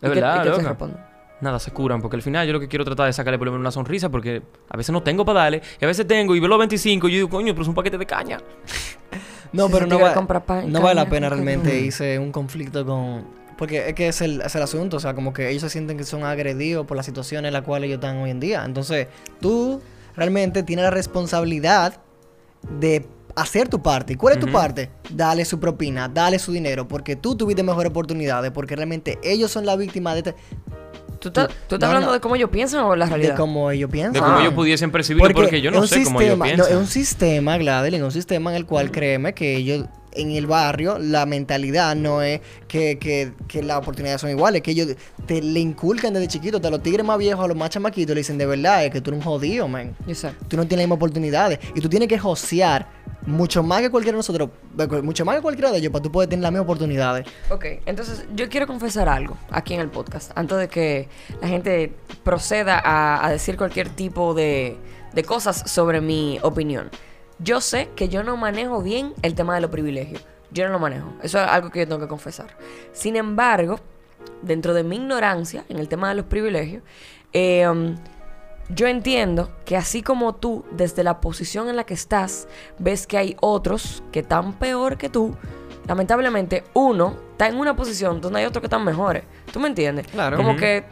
Es 0.01 0.11
¿Y 0.11 0.15
qué- 0.15 0.21
verdad, 0.21 0.37
y 0.45 0.51
qué 0.51 0.63
loca. 0.63 0.77
Nada, 1.41 1.59
se 1.59 1.73
curan, 1.73 2.01
porque 2.01 2.15
al 2.17 2.23
final 2.23 2.47
yo 2.47 2.53
lo 2.53 2.61
que 2.61 2.69
quiero 2.69 2.85
tratar 2.85 3.09
es 3.09 3.17
sacarle 3.17 3.37
por 3.37 3.47
lo 3.47 3.53
menos 3.53 3.63
una 3.63 3.73
sonrisa, 3.73 4.09
porque 4.11 4.43
a 4.69 4.77
veces 4.77 4.93
no 4.93 5.03
tengo 5.03 5.25
para 5.25 5.41
darle, 5.41 5.61
y 5.81 5.85
a 5.85 5.89
veces 5.89 6.07
tengo, 6.07 6.37
y 6.37 6.41
veo 6.41 6.49
los 6.49 6.59
25, 6.59 7.09
y 7.09 7.13
yo 7.13 7.17
digo, 7.17 7.29
coño, 7.31 7.53
pero 7.53 7.63
es 7.63 7.69
un 7.69 7.75
paquete 7.75 7.99
de 7.99 8.07
caña. 8.07 8.39
No, 9.53 9.69
pero 9.69 9.87
no, 9.87 9.99
va- 10.01 10.15
no 10.67 10.81
vale 10.81 10.95
la 10.95 11.11
pena 11.11 11.29
¿por 11.29 11.37
qué 11.37 11.45
realmente 11.45 11.79
hice 11.81 12.19
un 12.19 12.33
conflicto 12.33 12.87
con... 12.87 13.27
Porque 13.59 13.91
es 13.91 13.95
que 13.95 14.09
es 14.09 14.23
el, 14.23 14.41
es 14.41 14.55
el 14.55 14.63
asunto, 14.63 14.97
o 14.97 15.01
sea, 15.01 15.15
como 15.15 15.35
que 15.35 15.51
ellos 15.51 15.61
se 15.61 15.69
sienten 15.69 15.99
que 15.99 16.05
son 16.05 16.25
agredidos 16.25 16.87
por 16.87 16.97
la 16.97 17.03
situación 17.03 17.45
en 17.45 17.53
la 17.53 17.61
cual 17.61 17.85
ellos 17.85 17.97
están 17.97 18.17
hoy 18.17 18.31
en 18.31 18.41
día. 18.41 18.65
Entonces, 18.65 19.09
tú 19.43 19.83
realmente 20.17 20.63
tienes 20.63 20.85
la 20.85 20.91
responsabilidad 20.91 22.01
de 22.81 23.05
hacer 23.37 23.69
tu 23.69 23.83
parte. 23.83 24.13
¿Y 24.15 24.17
cuál 24.17 24.35
es 24.35 24.41
tu 24.41 24.51
parte? 24.51 24.91
Dale 25.11 25.45
su 25.45 25.59
propina, 25.61 26.09
dale 26.09 26.39
su 26.39 26.53
dinero, 26.53 26.87
porque 26.89 27.17
tú 27.17 27.35
tuviste 27.37 27.63
mejores 27.63 27.91
oportunidades, 27.91 28.51
porque 28.53 28.77
realmente 28.77 29.19
ellos 29.23 29.51
son 29.51 29.67
la 29.67 29.77
víctima 29.77 30.13
de, 30.15 30.19
este- 30.21 30.35
¿Tú, 31.21 31.29
estás- 31.29 31.47
Tú- 31.49 31.55
tú 31.69 31.75
estás 31.77 31.81
no, 31.81 31.87
hablando 31.87 32.07
no. 32.09 32.13
de 32.15 32.21
cómo 32.21 32.35
ellos 32.35 32.51
piensan 32.51 32.83
o 32.85 32.97
la 32.97 33.05
de 33.05 33.11
realidad? 33.11 33.37
cómo 33.37 33.71
ellos 33.71 33.89
piensan. 33.91 34.13
De 34.15 34.19
cómo 34.21 34.39
Ah. 34.39 34.41
ellos 34.43 34.55
pudiesen 34.55 34.91
percibirlo, 34.91 35.33
porque, 35.33 35.61
yo 35.61 35.71
no 35.71 35.87
sé 35.87 36.03
cómo 36.03 36.21
ellos 36.21 36.37
no, 36.37 36.45
piensan. 36.45 36.69
es 36.73 36.77
un 36.77 36.87
sistema, 36.89 37.57
Gladys, 37.59 38.03
un 38.03 38.11
sistema 38.11 38.51
en 38.51 38.57
el 38.57 38.67
cual 38.67 38.91
créeme 38.91 39.33
que 39.33 39.55
ellos 39.57 39.87
en 40.15 40.33
el 40.33 40.47
barrio 40.47 40.99
la 40.99 41.25
mentalidad 41.25 41.95
no 41.97 42.21
es 42.21 42.41
que, 42.69 42.99
que, 42.99 43.33
que 43.49 43.63
las 43.63 43.79
oportunidades 43.79 44.21
son 44.21 44.29
iguales, 44.31 44.61
que 44.63 44.73
ellos 44.73 44.89
te 45.25 45.41
le 45.41 45.61
inculcan 45.61 46.13
desde 46.13 46.27
chiquito, 46.29 46.61
a 46.63 46.71
los 46.71 46.83
tigres 46.83 47.07
más 47.07 47.17
viejos, 47.19 47.43
a 47.45 47.49
los 47.49 47.57
más 47.57 47.71
chamaquitos, 47.71 48.15
le 48.15 48.21
dicen 48.21 48.37
de 48.37 48.45
verdad, 48.45 48.85
es 48.85 48.91
que 48.91 49.01
tú 49.01 49.11
eres 49.11 49.25
un 49.25 49.33
jodido, 49.33 49.69
man. 49.69 49.97
Yo 50.07 50.15
sé. 50.17 50.33
Tú 50.49 50.57
no 50.57 50.65
tienes 50.67 50.79
las 50.79 50.87
mismas 50.89 50.97
oportunidades 50.97 51.61
y 51.75 51.81
tú 51.81 51.89
tienes 51.89 52.09
que 52.09 52.19
josear 52.19 52.89
mucho 53.27 53.63
más 53.63 53.81
que 53.81 53.91
cualquiera 53.91 54.17
de 54.17 54.19
nosotros, 54.19 54.51
mucho 55.03 55.25
más 55.25 55.37
que 55.37 55.43
cualquiera 55.43 55.71
de 55.71 55.79
ellos 55.79 55.93
para 55.93 56.03
tú 56.03 56.11
poder 56.11 56.29
tener 56.29 56.43
las 56.43 56.53
mismas 56.53 56.65
oportunidades. 56.65 57.27
Ok, 57.51 57.65
entonces 57.87 58.25
yo 58.35 58.49
quiero 58.49 58.67
confesar 58.67 59.09
algo 59.09 59.37
aquí 59.51 59.75
en 59.75 59.81
el 59.81 59.89
podcast, 59.89 60.33
antes 60.35 60.59
de 60.59 60.69
que 60.69 61.09
la 61.41 61.49
gente 61.49 61.93
proceda 62.25 62.83
a, 62.85 63.31
decir 63.31 63.57
cualquier 63.57 63.89
tipo 63.89 64.35
de, 64.35 64.77
de 65.13 65.25
cosas 65.25 65.71
sobre 65.71 66.01
mi 66.01 66.39
opinión. 66.43 66.91
Yo 67.39 67.61
sé 67.61 67.89
que 67.97 68.09
yo 68.09 68.23
no 68.23 68.37
manejo 68.37 68.83
bien 68.83 69.15
el 69.23 69.35
tema 69.35 69.55
de 69.55 69.61
los 69.61 69.71
privilegios. 69.71 70.25
Yo 70.53 70.67
no 70.67 70.73
lo 70.73 70.79
manejo. 70.79 71.13
Eso 71.23 71.41
es 71.41 71.49
algo 71.49 71.71
que 71.71 71.81
yo 71.81 71.89
tengo 71.89 72.01
que 72.01 72.09
confesar. 72.09 72.57
Sin 72.93 73.17
embargo, 73.17 73.81
dentro 74.43 74.75
de 74.75 74.85
mi 74.85 74.97
ignorancia 74.97 75.65
en 75.69 75.79
el 75.79 75.89
tema 75.89 76.11
de 76.11 76.17
los 76.17 76.27
privilegios, 76.27 76.83
eh, 77.33 77.67
um, 77.67 77.97
yo 78.69 78.87
entiendo 78.87 79.51
que 79.65 79.77
así 79.77 80.03
como 80.03 80.35
tú, 80.35 80.65
desde 80.73 81.05
la 81.05 81.21
posición 81.21 81.69
en 81.69 81.77
la 81.77 81.85
que 81.85 81.95
estás, 81.95 82.49
ves 82.79 83.07
que 83.07 83.19
hay 83.19 83.37
otros 83.41 84.03
que 84.13 84.21
están 84.21 84.55
peor 84.55 84.97
que 84.97 85.09
tú, 85.09 85.37
lamentablemente 85.87 86.65
uno 86.75 87.17
está 87.33 87.49
en 87.49 87.57
una 87.57 87.77
posición 87.77 88.21
donde 88.21 88.41
hay 88.41 88.47
otros 88.47 88.61
que 88.61 88.67
están 88.67 88.85
mejores. 88.85 89.25
¿Tú 89.53 89.61
me 89.61 89.69
entiendes? 89.69 90.07
Claro. 90.07 90.37
Como 90.37 90.57
que 90.57 90.85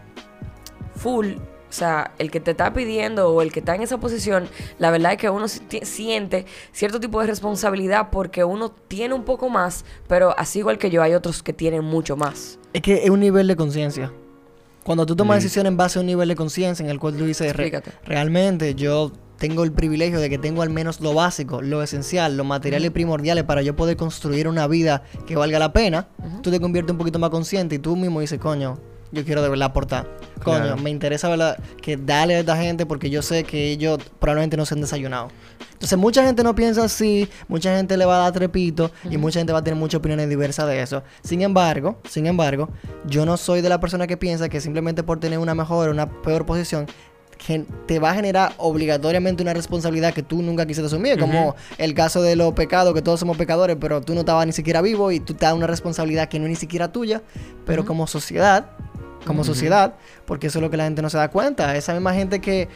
full, 0.97 1.35
o 1.71 1.73
sea, 1.73 2.12
el 2.19 2.31
que 2.31 2.41
te 2.41 2.50
está 2.50 2.73
pidiendo 2.73 3.31
o 3.31 3.43
el 3.43 3.53
que 3.53 3.61
está 3.61 3.75
en 3.77 3.83
esa 3.83 3.99
posición, 3.99 4.49
la 4.79 4.91
verdad 4.91 5.12
es 5.12 5.19
que 5.19 5.31
uno 5.31 5.47
siente 5.49 6.47
cierto 6.73 6.99
tipo 6.99 7.21
de 7.21 7.29
responsabilidad 7.29 8.09
porque 8.11 8.43
uno 8.45 8.71
tiene 8.71 9.15
un 9.15 9.25
poco 9.25 9.49
más, 9.49 9.85
pero 10.09 10.35
así 10.37 10.59
igual 10.59 10.79
que 10.79 10.91
yo 10.91 11.03
hay 11.03 11.15
otros 11.15 11.43
que 11.43 11.53
tienen 11.53 11.85
mucho 11.85 12.17
más. 12.17 12.59
Es 12.73 12.83
que 12.83 13.05
es 13.05 13.11
un 13.11 13.21
nivel 13.21 13.47
de 13.47 13.57
conciencia. 13.57 14.12
Cuando 14.84 15.06
tú 15.06 15.14
tomas 15.16 15.37
decisiones 15.42 15.70
en 15.70 15.76
base 15.76 15.99
a 15.99 16.00
un 16.00 16.06
nivel 16.06 16.28
de 16.28 16.37
conciencia 16.37 16.82
en 16.82 16.90
el 16.90 16.99
cual 16.99 17.16
tú 17.16 17.25
dices, 17.26 17.54
"Re- 17.54 17.66
Explícate. 17.66 17.92
realmente 18.06 18.75
yo 18.75 19.12
tengo 19.38 19.64
el 19.64 19.72
privilegio 19.72 20.20
de 20.20 20.28
que 20.28 20.37
tengo 20.38 20.62
al 20.62 20.70
menos 20.70 21.00
lo 21.00 21.14
básico, 21.14 21.62
lo 21.62 21.82
esencial, 21.82 22.37
los 22.37 22.46
materiales 22.46 22.90
primordiales 22.90 23.44
para 23.44 23.62
yo 23.62 23.75
poder 23.76 23.96
construir 23.96 24.46
una 24.49 24.66
vida 24.66 25.02
que 25.26 25.34
valga 25.37 25.58
la 25.58 25.72
pena, 25.72 26.08
tú 26.42 26.50
te 26.50 26.60
conviertes 26.60 26.92
un 26.92 26.99
poquito 26.99 27.18
más 27.18 27.30
consciente 27.30 27.76
y 27.76 27.78
tú 27.78 27.96
mismo 27.96 28.20
dices, 28.20 28.38
coño, 28.38 28.78
yo 29.12 29.25
quiero 29.25 29.43
de 29.43 29.49
verdad 29.49 29.67
aportar. 29.69 30.07
Coño, 30.43 30.59
Claro. 30.62 30.76
me 30.79 30.90
interesa 30.90 31.29
¿verdad? 31.29 31.59
que 31.83 31.97
darle 31.97 32.37
a 32.37 32.40
esta 32.40 32.57
gente 32.57 32.87
porque 32.87 33.11
yo 33.11 33.21
sé 33.23 33.45
que 33.45 33.71
ellos 33.71 33.99
probablemente 34.19 34.57
no 34.57 34.64
se 34.64 34.75
han 34.75 34.81
desayunado. 34.81 35.29
Entonces 35.73 35.99
mucha 35.99 36.25
gente 36.25 36.43
no 36.43 36.55
piensa 36.55 36.85
así, 36.85 37.29
mucha 37.49 37.75
gente 37.76 37.97
le 37.97 38.05
va 38.05 38.17
a 38.17 38.19
dar 38.25 38.33
trepito 38.33 38.90
y 39.11 39.17
mucha 39.17 39.40
gente 39.40 39.52
va 39.52 39.61
a 39.61 39.64
tener 39.64 39.79
muchas 39.79 39.99
opiniones 39.99 40.29
diversas 40.29 40.67
de 40.67 40.83
eso. 40.83 41.02
Sin 41.23 41.40
embargo, 41.43 41.99
sin 42.09 42.26
embargo, 42.26 42.69
yo 43.07 43.25
no 43.25 43.37
soy 43.38 43.62
de 43.62 43.69
la 43.71 43.81
persona 43.81 44.07
que 44.07 44.17
piensa 44.19 44.49
que 44.50 44.61
simplemente 44.61 45.02
por 45.02 45.21
tener 45.21 45.38
una 45.38 45.55
mejor 45.55 45.88
o 45.88 45.93
una 45.93 46.07
peor 46.23 46.45
posición 46.45 46.87
te 47.87 47.99
va 47.99 48.11
a 48.11 48.14
generar 48.14 48.52
obligatoriamente 48.59 49.42
una 49.42 49.54
responsabilidad 49.54 50.12
que 50.12 50.23
tú 50.23 50.42
nunca 50.42 50.66
quisiste 50.66 50.87
asumir, 50.87 51.18
como 51.18 51.56
el 51.78 51.94
caso 51.94 52.23
de 52.23 52.37
los 52.37 52.52
pecados, 52.52 52.94
que 52.94 53.02
todos 53.02 53.20
somos 53.20 53.37
pecadores, 53.37 53.76
pero 53.80 54.00
tú 54.00 54.14
no 54.14 54.20
estabas 54.20 54.47
ni 54.47 54.52
siquiera 54.52 54.82
vivo 54.82 55.11
y 55.11 55.20
tú 55.20 55.35
te 55.35 55.47
das 55.47 55.54
una 55.54 55.66
responsabilidad 55.66 56.28
que 56.28 56.38
no 56.38 56.47
es 56.47 56.50
ni 56.50 56.56
siquiera 56.56 56.92
tuya, 56.92 57.23
pero 57.66 57.85
como 57.85 58.06
sociedad, 58.06 58.70
como 59.26 59.44
sociedad, 59.44 59.94
porque 60.26 60.49
eso 60.49 60.59
es 60.59 60.62
lo 60.62 60.70
que 60.70 60.76
la 60.76 60.85
gente 60.85 61.02
no 61.02 61.11
se 61.11 61.18
da 61.18 61.28
cuenta, 61.28 61.76
esa 61.76 61.92
misma 61.92 62.14
gente 62.14 62.40
que, 62.40 62.68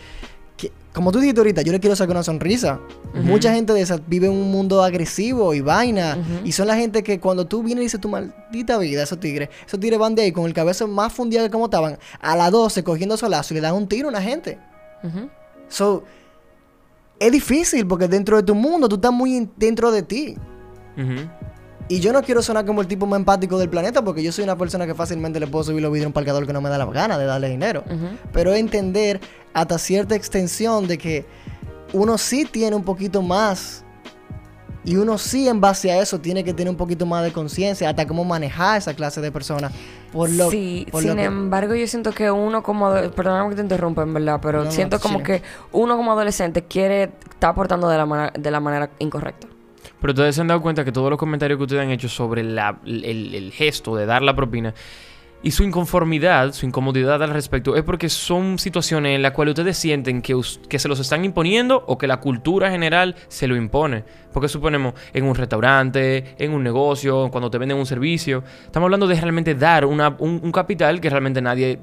que- 0.56 0.73
como 0.92 1.11
tú 1.11 1.18
dijiste 1.18 1.40
ahorita, 1.40 1.62
yo 1.62 1.73
le 1.73 1.80
quiero 1.80 1.96
sacar 1.96 2.14
una 2.14 2.23
sonrisa. 2.23 2.78
Mucha 3.14 3.52
gente 3.52 3.73
de 3.73 3.80
esas 3.80 4.00
vive 4.08 4.26
en 4.28 4.32
un 4.32 4.50
mundo 4.50 4.82
agresivo 4.82 5.52
y 5.54 5.61
vaina. 5.61 6.16
Y 6.44 6.52
son 6.52 6.66
la 6.68 6.76
gente 6.76 7.02
que 7.02 7.18
cuando 7.18 7.46
tú 7.46 7.62
vienes 7.62 7.82
y 7.82 7.84
dices 7.87 8.00
tu 8.00 8.08
maldita 8.08 8.78
vida, 8.78 9.02
esos 9.02 9.18
tigres, 9.18 9.49
esos 9.66 9.80
tigres 9.80 9.99
van 9.99 10.14
de 10.14 10.23
ahí 10.23 10.32
con 10.32 10.44
el 10.46 10.54
cabeza 10.54 10.87
más 10.87 11.12
fundida 11.12 11.42
que 11.42 11.50
como 11.50 11.64
estaban, 11.64 11.99
a 12.20 12.37
las 12.37 12.50
12 12.52 12.84
cogiendo 12.84 13.16
solazo 13.16 13.54
y 13.54 13.56
le 13.56 13.61
dan 13.62 13.75
un 13.75 13.88
tiro 13.88 14.06
a 14.08 14.11
una 14.11 14.23
gente. 14.23 14.58
So, 15.68 16.04
es 17.18 17.32
difícil 17.32 17.87
porque 17.87 18.06
dentro 18.08 18.37
de 18.37 18.42
tu 18.42 18.54
mundo 18.54 18.88
tú 18.88 18.94
estás 18.96 19.12
muy 19.12 19.49
dentro 19.56 19.90
de 19.90 20.02
ti. 20.02 20.37
Y 21.88 22.00
yo 22.00 22.12
no 22.14 22.23
quiero 22.23 22.41
sonar 22.43 22.64
como 22.64 22.81
el 22.81 22.87
tipo 22.87 23.05
más 23.07 23.19
empático 23.19 23.59
del 23.59 23.69
planeta 23.69 24.03
porque 24.03 24.23
yo 24.23 24.33
soy 24.33 24.45
una 24.45 24.57
persona 24.57 24.87
que 24.87 24.95
fácilmente 24.95 25.38
le 25.38 25.47
puedo 25.47 25.64
subir 25.64 25.83
los 25.83 25.93
vidrios 25.93 26.07
a 26.07 26.09
un 26.09 26.12
parqueador 26.14 26.47
que 26.47 26.53
no 26.55 26.62
me 26.62 26.71
da 26.71 26.79
la 26.79 26.87
gana 26.87 27.19
de 27.19 27.26
darle 27.26 27.49
dinero. 27.50 27.85
Pero 28.33 28.55
entender 28.55 29.21
hasta 29.53 29.79
cierta 29.79 30.14
extensión 30.14 30.87
de 30.87 30.97
que 30.97 31.26
uno 31.93 32.17
sí 32.17 32.47
tiene 32.47 32.75
un 32.75 32.85
poquito 32.85 33.21
más 33.21 33.85
y 34.87 34.97
uno 34.97 35.17
sí 35.19 35.47
en 35.49 35.61
base 35.61 35.91
a 35.93 36.00
eso 36.00 36.19
tiene 36.21 36.43
que 36.43 36.53
tener 36.55 36.71
un 36.71 36.76
poquito 36.76 37.05
más 37.07 37.23
de 37.25 37.33
conciencia 37.33 37.88
hasta 37.88 38.07
cómo 38.07 38.25
manejar 38.25 38.79
esa 38.79 38.95
clase 38.95 39.21
de 39.21 39.31
personas. 39.31 39.73
Por 40.12 40.31
lo, 40.31 40.50
sí, 40.50 40.87
por 40.91 41.03
lo 41.03 41.09
sin 41.11 41.19
que- 41.19 41.25
embargo, 41.25 41.75
yo 41.75 41.87
siento 41.87 42.12
que 42.12 42.31
uno 42.31 42.62
como... 42.62 42.93
Perdóname 43.14 43.50
que 43.50 43.57
te 43.57 43.62
interrumpa, 43.62 44.03
en 44.03 44.14
verdad, 44.14 44.41
pero 44.43 44.59
No, 44.61 44.64
no, 44.67 44.71
siento 44.73 45.00
como 45.00 45.19
sí. 45.19 45.25
que 45.25 45.43
uno 45.73 45.97
como 45.97 46.12
adolescente 46.12 46.64
quiere... 46.64 47.12
Está 47.31 47.49
aportando 47.49 47.88
de 47.88 47.97
la, 47.99 48.33
de 48.38 48.50
la 48.50 48.61
manera 48.61 48.91
incorrecta. 48.99 49.49
Pero 50.04 50.12
ustedes 50.12 50.34
se 50.34 50.42
han 50.42 50.49
dado 50.49 50.61
cuenta 50.61 50.84
que 50.84 50.92
todos 50.92 51.08
los 51.08 51.18
comentarios 51.18 51.56
que 51.56 51.62
ustedes 51.62 51.80
han 51.82 51.90
hecho 51.90 52.11
sobre 52.11 52.42
la- 52.42 52.78
el, 52.84 53.34
el 53.34 53.52
gesto 53.52 53.96
de 53.96 54.04
dar 54.04 54.20
la 54.20 54.37
propina 54.37 54.75
y 55.42 55.50
su 55.52 55.62
inconformidad, 55.64 56.52
su 56.52 56.66
incomodidad 56.66 57.23
al 57.23 57.30
respecto, 57.30 57.75
es 57.75 57.82
porque 57.84 58.11
son 58.11 58.58
situaciones 58.58 59.16
en 59.16 59.23
las 59.23 59.32
cuales 59.32 59.52
ustedes 59.52 59.78
sienten 59.78 60.20
que, 60.20 60.38
se 60.78 60.88
los 60.88 61.00
están 61.00 61.25
imponiendo 61.25 61.82
o 61.87 61.96
que 61.96 62.06
la 62.06 62.20
cultura 62.20 62.70
general 62.70 63.14
se 63.28 63.46
lo 63.46 63.56
impone. 63.56 64.04
Porque 64.30 64.49
suponemos 64.50 64.92
en 65.14 65.25
un 65.25 65.34
restaurante, 65.34 66.34
en 66.38 66.52
un 66.52 66.62
negocio, 66.62 67.30
cuando 67.30 67.50
te 67.50 67.56
venden 67.56 67.78
un 67.78 67.87
servicio. 67.87 68.44
Estamos 68.66 68.87
hablando 68.88 69.06
de 69.06 69.18
realmente 69.18 69.54
dar 69.54 69.87
una- 69.87 70.14
un, 70.18 70.38
un 70.42 70.52
capital 70.52 71.00
que 71.00 71.08
realmente 71.08 71.40
nadie 71.40 71.78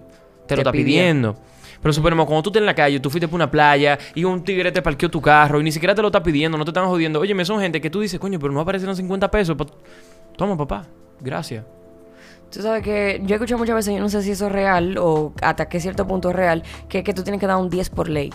te, 0.47 0.55
lo 0.55 0.61
está 0.61 0.71
pidiendo. 0.71 1.35
Pero 1.81 1.93
suponemos, 1.93 2.25
cuando 2.27 2.43
tú 2.43 2.49
estás 2.51 2.61
en 2.61 2.65
la 2.67 2.75
calle, 2.75 2.99
tú 2.99 3.09
fuiste 3.09 3.27
por 3.27 3.35
una 3.37 3.49
playa 3.49 3.97
y 4.13 4.23
un 4.23 4.43
tigre 4.43 4.71
te 4.71 4.81
parqueó 4.81 5.09
tu 5.09 5.19
carro 5.21 5.59
y 5.59 5.63
ni 5.63 5.71
siquiera 5.71 5.95
te 5.95 6.01
lo 6.01 6.09
está 6.09 6.21
pidiendo, 6.21 6.57
no 6.57 6.63
te 6.63 6.69
están 6.69 6.87
jodiendo. 6.87 7.19
Oye, 7.19 7.33
me 7.33 7.43
son 7.43 7.59
gente 7.59 7.81
que 7.81 7.89
tú 7.89 7.99
dices, 8.01 8.19
coño, 8.19 8.37
pero 8.39 8.53
no 8.53 8.59
aparecieron 8.59 8.95
50 8.95 9.31
pesos. 9.31 9.55
pa- 9.57 9.65
Toma, 10.37 10.55
papá. 10.57 10.85
Gracias. 11.19 11.65
Tú 12.51 12.61
sabes 12.61 12.83
que 12.83 13.21
yo 13.23 13.33
he 13.33 13.35
escuchado 13.35 13.57
muchas 13.59 13.75
veces, 13.75 13.93
yo 13.95 13.99
no 14.01 14.09
sé 14.09 14.21
si 14.21 14.31
eso 14.31 14.47
es 14.47 14.51
real 14.51 14.97
o 14.99 15.33
hasta 15.41 15.69
qué 15.69 15.79
cierto 15.79 16.05
punto 16.05 16.29
es 16.31 16.35
real, 16.35 16.63
que, 16.89 17.03
que 17.03 17.13
tú 17.13 17.23
tienes 17.23 17.39
que 17.39 17.47
dar 17.47 17.57
un 17.57 17.69
10 17.69 17.89
por 17.91 18.09
ley. 18.09 18.31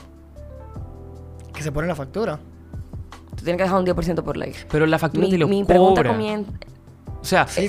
que 1.55 1.63
se 1.63 1.71
pone 1.71 1.87
la 1.87 1.95
factura. 1.95 2.39
Tú 3.37 3.45
tienes 3.45 3.59
que 3.59 3.65
dejar 3.65 3.79
un 3.79 3.87
10% 3.87 4.23
por 4.23 4.37
ley. 4.39 4.55
Pero 4.71 4.87
la 4.87 4.99
factura 4.99 5.25
Mi, 5.27 5.31
te 5.31 5.39
lo 5.39 5.47
mi 5.49 5.63
pregunta 5.65 6.01
cobra. 6.03 6.13
comienza... 6.13 6.51
O 7.27 7.29
sea, 7.29 7.47
Sí, 7.49 7.67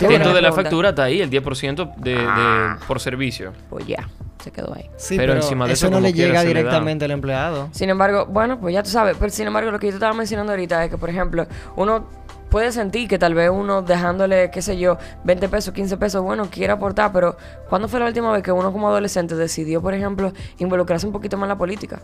dentro 0.00 0.34
de 0.34 0.42
la 0.42 0.52
factura 0.52 0.88
está 0.88 1.04
ahí 1.04 1.20
el 1.20 1.30
10% 1.30 1.94
de, 1.96 2.10
de- 2.14 2.18
Ah. 2.26 2.76
por 2.88 2.98
servicio. 2.98 3.52
Pues 3.70 3.86
ya, 3.86 4.08
se 4.42 4.50
quedó 4.50 4.74
ahí. 4.74 4.90
Sí, 4.96 5.16
Pero 5.16 5.32
pero, 5.32 5.42
encima 5.44 5.64
de 5.68 5.74
eso, 5.74 5.86
eso, 5.86 5.94
no 5.94 6.00
le 6.00 6.12
llega 6.12 6.42
directamente 6.42 7.04
al 7.04 7.12
empleado. 7.12 7.68
Sin 7.70 7.88
embargo, 7.88 8.26
bueno, 8.26 8.58
pues 8.58 8.74
ya 8.74 8.82
tú 8.82 8.90
sabes, 8.90 9.16
pero 9.16 9.30
sin 9.30 9.46
embargo 9.46 9.70
lo 9.70 9.78
que 9.78 9.86
yo 9.86 9.92
te 9.92 9.96
estaba 9.98 10.12
mencionando 10.12 10.52
ahorita 10.52 10.84
es 10.84 10.90
que, 10.90 10.98
por 10.98 11.08
ejemplo, 11.08 11.46
uno 11.76 12.08
puede 12.50 12.72
sentir 12.72 13.08
que 13.08 13.16
tal 13.16 13.34
vez 13.34 13.48
uno 13.48 13.82
dejándole, 13.82 14.50
qué 14.50 14.60
sé 14.60 14.76
yo, 14.76 14.98
20 15.22 15.48
pesos, 15.48 15.72
15 15.72 15.96
pesos, 15.98 16.22
bueno, 16.22 16.48
quiere 16.50 16.72
aportar, 16.72 17.12
pero 17.12 17.36
¿cuándo 17.68 17.86
fue 17.86 18.00
la 18.00 18.06
última 18.06 18.32
vez 18.32 18.42
que 18.42 18.50
uno 18.50 18.72
como 18.72 18.88
adolescente 18.88 19.36
decidió, 19.36 19.80
por 19.80 19.94
ejemplo, 19.94 20.32
involucrarse 20.58 21.06
un 21.06 21.12
poquito 21.12 21.36
más 21.36 21.44
en 21.44 21.50
la 21.50 21.58
política? 21.58 22.00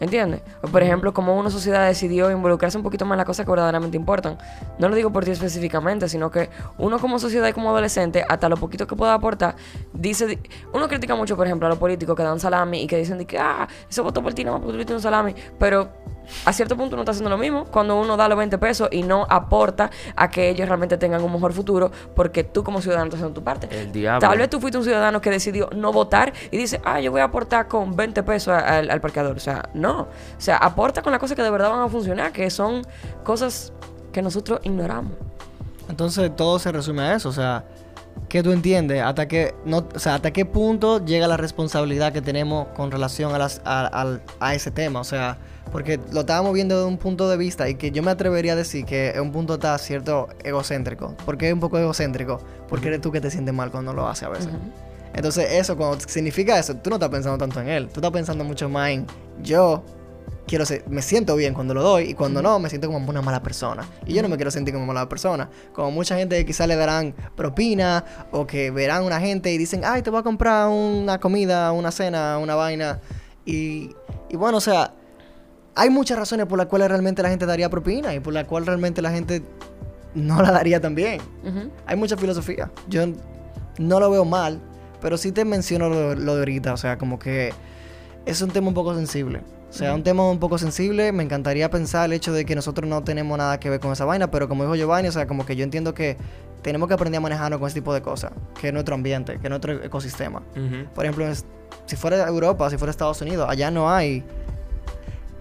¿Entiendes? 0.00 0.42
Por 0.70 0.82
ejemplo, 0.82 1.12
como 1.12 1.36
una 1.36 1.50
sociedad 1.50 1.86
decidió 1.86 2.30
involucrarse 2.30 2.76
un 2.78 2.84
poquito 2.84 3.04
más 3.04 3.16
en 3.16 3.18
las 3.18 3.26
cosas 3.26 3.44
que 3.44 3.50
verdaderamente 3.50 3.96
importan. 3.96 4.38
No 4.78 4.88
lo 4.88 4.94
digo 4.94 5.10
por 5.12 5.24
ti 5.24 5.32
específicamente, 5.32 6.08
sino 6.08 6.30
que 6.30 6.50
uno 6.78 7.00
como 7.00 7.18
sociedad 7.18 7.48
y 7.48 7.52
como 7.52 7.70
adolescente, 7.70 8.24
hasta 8.28 8.48
lo 8.48 8.56
poquito 8.56 8.86
que 8.86 8.94
pueda 8.94 9.14
aportar, 9.14 9.56
dice... 9.92 10.26
di- 10.26 10.38
Uno 10.72 10.86
critica 10.86 11.16
mucho, 11.16 11.36
por 11.36 11.46
ejemplo, 11.46 11.66
a 11.66 11.70
los 11.70 11.78
políticos 11.78 12.14
que 12.14 12.22
dan 12.22 12.38
salami 12.38 12.82
y 12.82 12.86
que 12.86 12.96
dicen 12.96 13.18
de 13.18 13.24
que, 13.26 13.38
ah, 13.38 13.66
eso 13.90 14.04
votó 14.04 14.22
por 14.22 14.34
ti, 14.34 14.44
no, 14.44 14.52
porque 14.52 14.66
tú 14.66 14.72
le 14.72 14.78
diste 14.78 14.94
un 14.94 15.00
salami. 15.00 15.34
Pero 15.58 15.88
a 16.44 16.52
cierto 16.52 16.76
punto 16.76 16.94
uno 16.94 17.02
está 17.02 17.12
haciendo 17.12 17.30
lo 17.30 17.38
mismo 17.38 17.64
cuando 17.64 18.00
uno 18.00 18.16
da 18.16 18.28
los 18.28 18.38
20 18.38 18.58
pesos 18.58 18.88
y 18.90 19.02
no 19.02 19.26
aporta 19.28 19.90
a 20.16 20.30
que 20.30 20.50
ellos 20.50 20.68
realmente 20.68 20.96
tengan 20.96 21.22
un 21.22 21.32
mejor 21.32 21.52
futuro 21.52 21.90
porque 22.14 22.44
tú 22.44 22.64
como 22.64 22.80
ciudadano 22.80 23.06
estás 23.06 23.20
haciendo 23.20 23.34
tu 23.38 23.44
parte. 23.44 23.68
El 23.70 23.92
diablo. 23.92 24.26
Tal 24.26 24.38
vez 24.38 24.50
tú 24.50 24.60
fuiste 24.60 24.78
un 24.78 24.84
ciudadano 24.84 25.20
que 25.20 25.30
decidió 25.30 25.68
no 25.74 25.92
votar 25.92 26.32
y 26.50 26.56
dice, 26.56 26.80
ah, 26.84 27.00
yo 27.00 27.10
voy 27.10 27.20
a 27.20 27.24
aportar 27.24 27.68
con 27.68 27.96
20 27.96 28.22
pesos 28.22 28.54
al, 28.54 28.90
al 28.90 29.00
parqueador. 29.00 29.36
O 29.36 29.40
sea, 29.40 29.68
no. 29.74 30.00
O 30.00 30.08
sea, 30.40 30.56
aporta 30.56 31.02
con 31.02 31.12
las 31.12 31.20
cosas 31.20 31.36
que 31.36 31.42
de 31.42 31.50
verdad 31.50 31.70
van 31.70 31.80
a 31.80 31.88
funcionar, 31.88 32.32
que 32.32 32.50
son 32.50 32.82
cosas 33.24 33.72
que 34.12 34.22
nosotros 34.22 34.60
ignoramos. 34.62 35.12
Entonces 35.88 36.34
todo 36.36 36.58
se 36.58 36.70
resume 36.70 37.02
a 37.02 37.14
eso, 37.14 37.30
o 37.30 37.32
sea, 37.32 37.64
¿qué 38.28 38.42
tú 38.42 38.52
entiendes? 38.52 39.02
¿Hasta 39.02 39.28
qué, 39.28 39.54
no, 39.64 39.86
o 39.94 39.98
sea, 39.98 40.16
¿hasta 40.16 40.32
qué 40.32 40.44
punto 40.44 41.04
llega 41.04 41.26
la 41.28 41.36
responsabilidad 41.36 42.12
que 42.12 42.22
tenemos 42.22 42.68
con 42.68 42.90
relación 42.90 43.34
a, 43.34 43.38
las, 43.38 43.60
a, 43.64 44.18
a 44.40 44.54
ese 44.54 44.70
tema? 44.70 45.00
O 45.00 45.04
sea, 45.04 45.38
porque 45.70 46.00
lo 46.12 46.20
estábamos 46.20 46.52
viendo 46.52 46.76
desde 46.76 46.88
un 46.88 46.98
punto 46.98 47.28
de 47.28 47.36
vista 47.36 47.68
y 47.68 47.74
que 47.74 47.90
yo 47.90 48.02
me 48.02 48.10
atrevería 48.10 48.52
a 48.52 48.56
decir 48.56 48.84
que 48.84 49.10
es 49.10 49.20
un 49.20 49.32
punto 49.32 49.54
está 49.54 49.76
cierto 49.78 50.28
egocéntrico. 50.42 51.14
¿Por 51.24 51.36
qué 51.36 51.48
es 51.48 51.54
un 51.54 51.60
poco 51.60 51.78
egocéntrico? 51.78 52.40
Porque 52.68 52.88
eres 52.88 53.00
tú 53.00 53.12
que 53.12 53.20
te 53.20 53.30
sientes 53.30 53.54
mal 53.54 53.70
cuando 53.70 53.92
lo 53.92 54.08
haces 54.08 54.24
a 54.24 54.28
veces. 54.30 54.50
Entonces 55.14 55.52
eso, 55.52 55.76
cuando 55.76 55.98
significa 56.06 56.58
eso, 56.58 56.76
tú 56.76 56.90
no 56.90 56.96
estás 56.96 57.10
pensando 57.10 57.38
tanto 57.38 57.60
en 57.60 57.68
él, 57.68 57.88
tú 57.88 58.00
estás 58.00 58.10
pensando 58.12 58.44
mucho 58.44 58.68
más 58.68 58.90
en 58.90 59.06
yo 59.42 59.82
quiero 60.48 60.66
ser, 60.66 60.84
me 60.88 61.02
siento 61.02 61.36
bien 61.36 61.54
cuando 61.54 61.74
lo 61.74 61.82
doy 61.82 62.10
y 62.10 62.14
cuando 62.14 62.42
no, 62.42 62.58
me 62.58 62.68
siento 62.68 62.88
como 62.88 63.08
una 63.08 63.22
mala 63.22 63.42
persona. 63.42 63.86
Y 64.04 64.14
yo 64.14 64.22
no 64.22 64.28
me 64.28 64.36
quiero 64.36 64.50
sentir 64.50 64.74
como 64.74 64.84
una 64.84 64.94
mala 64.94 65.08
persona. 65.08 65.48
Como 65.72 65.92
mucha 65.92 66.16
gente 66.16 66.36
que 66.38 66.46
quizás 66.46 66.66
le 66.66 66.74
darán 66.74 67.14
propina 67.36 68.04
o 68.32 68.46
que 68.46 68.72
verán 68.72 69.04
una 69.04 69.20
gente 69.20 69.52
y 69.52 69.58
dicen, 69.58 69.82
ay, 69.84 70.02
te 70.02 70.10
voy 70.10 70.20
a 70.20 70.22
comprar 70.24 70.68
una 70.68 71.20
comida, 71.20 71.70
una 71.70 71.92
cena, 71.92 72.38
una 72.38 72.56
vaina. 72.56 72.98
Y, 73.44 73.94
y 74.28 74.36
bueno, 74.36 74.58
o 74.58 74.60
sea, 74.60 74.94
hay 75.76 75.90
muchas 75.90 76.18
razones 76.18 76.46
por 76.46 76.58
las 76.58 76.66
cuales 76.66 76.88
realmente 76.88 77.22
la 77.22 77.28
gente 77.28 77.46
daría 77.46 77.70
propina 77.70 78.12
y 78.14 78.18
por 78.18 78.32
las 78.32 78.46
cuales 78.46 78.66
realmente 78.66 79.00
la 79.00 79.12
gente 79.12 79.42
no 80.14 80.42
la 80.42 80.50
daría 80.50 80.80
también. 80.80 81.20
Ujú. 81.44 81.70
Hay 81.86 81.96
mucha 81.96 82.16
filosofía. 82.16 82.72
Yo 82.88 83.04
no 83.78 84.00
lo 84.00 84.10
veo 84.10 84.24
mal, 84.24 84.60
pero 85.00 85.16
sí 85.16 85.30
te 85.30 85.44
menciono 85.44 85.88
lo, 85.88 86.14
lo 86.14 86.34
de 86.34 86.40
ahorita. 86.40 86.72
O 86.72 86.76
sea, 86.76 86.98
como 86.98 87.18
que 87.18 87.52
es 88.26 88.42
un 88.42 88.50
tema 88.50 88.68
un 88.68 88.74
poco 88.74 88.94
sensible. 88.94 89.42
O 89.68 89.72
sea, 89.72 89.94
un 89.94 90.02
tema 90.02 90.28
un 90.28 90.38
poco 90.38 90.58
sensible. 90.58 91.12
Me 91.12 91.22
encantaría 91.22 91.70
pensar 91.70 92.06
el 92.06 92.14
hecho 92.14 92.32
de 92.32 92.44
que 92.44 92.54
nosotros 92.54 92.88
no 92.88 93.04
tenemos 93.04 93.36
nada 93.36 93.60
que 93.60 93.68
ver 93.68 93.80
con 93.80 93.92
esa 93.92 94.04
vaina, 94.04 94.30
pero 94.30 94.48
como 94.48 94.64
dijo 94.64 94.74
Giovanni, 94.76 95.08
o 95.08 95.12
sea, 95.12 95.26
como 95.26 95.44
que 95.44 95.56
yo 95.56 95.64
entiendo 95.64 95.94
que 95.94 96.16
tenemos 96.62 96.88
que 96.88 96.94
aprender 96.94 97.18
a 97.18 97.20
manejarnos 97.20 97.60
con 97.60 97.68
ese 97.68 97.74
tipo 97.74 97.92
de 97.94 98.02
cosas, 98.02 98.32
que 98.60 98.68
es 98.68 98.72
nuestro 98.72 98.94
ambiente, 98.94 99.38
que 99.38 99.46
es 99.46 99.50
nuestro 99.50 99.84
ecosistema. 99.84 100.42
Por 100.94 101.04
ejemplo, 101.04 101.26
si 101.86 101.96
fuera 101.96 102.26
Europa, 102.26 102.68
si 102.70 102.76
fuera 102.78 102.90
Estados 102.90 103.20
Unidos, 103.20 103.46
allá 103.48 103.70
no 103.70 103.90
hay. 103.90 104.24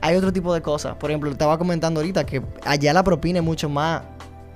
Hay 0.01 0.15
otro 0.15 0.31
tipo 0.31 0.53
de 0.53 0.61
cosas. 0.61 0.95
Por 0.95 1.09
ejemplo, 1.09 1.31
estaba 1.31 1.57
comentando 1.57 1.99
ahorita 2.01 2.25
que 2.25 2.41
allá 2.65 2.93
la 2.93 3.03
propina 3.03 3.39
es 3.39 3.45
mucho 3.45 3.69
más. 3.69 4.03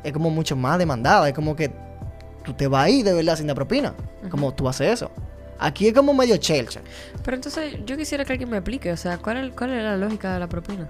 Es 0.03 0.13
como 0.13 0.29
mucho 0.29 0.55
más 0.55 0.77
demandada. 0.77 1.27
Es 1.27 1.33
como 1.33 1.55
que 1.55 1.71
tú 2.43 2.53
te 2.53 2.67
vas 2.67 2.85
ahí 2.85 3.03
de 3.03 3.13
verdad 3.13 3.35
sin 3.35 3.47
la 3.47 3.55
propina. 3.55 3.93
Como 4.29 4.53
tú 4.53 4.67
haces 4.69 4.91
eso. 4.93 5.11
Aquí 5.61 5.87
es 5.87 5.93
como 5.93 6.13
medio 6.13 6.35
chelcha. 6.37 6.81
Pero 7.23 7.35
entonces 7.35 7.75
yo 7.85 7.95
quisiera 7.95 8.25
que 8.25 8.33
alguien 8.33 8.49
me 8.49 8.57
explique, 8.57 8.91
o 8.91 8.97
sea, 8.97 9.19
¿cuál 9.19 9.37
es, 9.37 9.53
cuál 9.53 9.73
es 9.73 9.83
la 9.83 9.95
lógica 9.95 10.33
de 10.33 10.39
la 10.39 10.49
propina? 10.49 10.89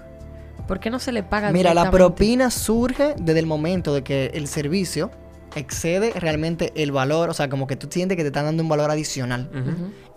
¿Por 0.68 0.80
qué 0.80 0.90
no 0.90 1.00
se 1.00 1.12
le 1.12 1.24
paga 1.24 1.52
Mira, 1.52 1.74
la 1.74 1.92
propina 1.92 2.50
surge 2.50 3.16
desde 3.18 3.40
el 3.40 3.46
momento 3.46 3.94
de 3.94 4.04
que 4.04 4.32
el 4.34 4.48
servicio 4.48 5.12
excede 5.56 6.12
realmente 6.12 6.72
el 6.76 6.94
valor. 6.94 7.30
O 7.30 7.34
sea, 7.34 7.50
como 7.50 7.68
que 7.68 7.76
tú 7.76 7.88
sientes 7.92 8.16
que 8.16 8.24
te 8.24 8.28
están 8.28 8.46
dando 8.46 8.64
un 8.64 8.70
valor 8.70 8.90
adicional. 8.90 9.50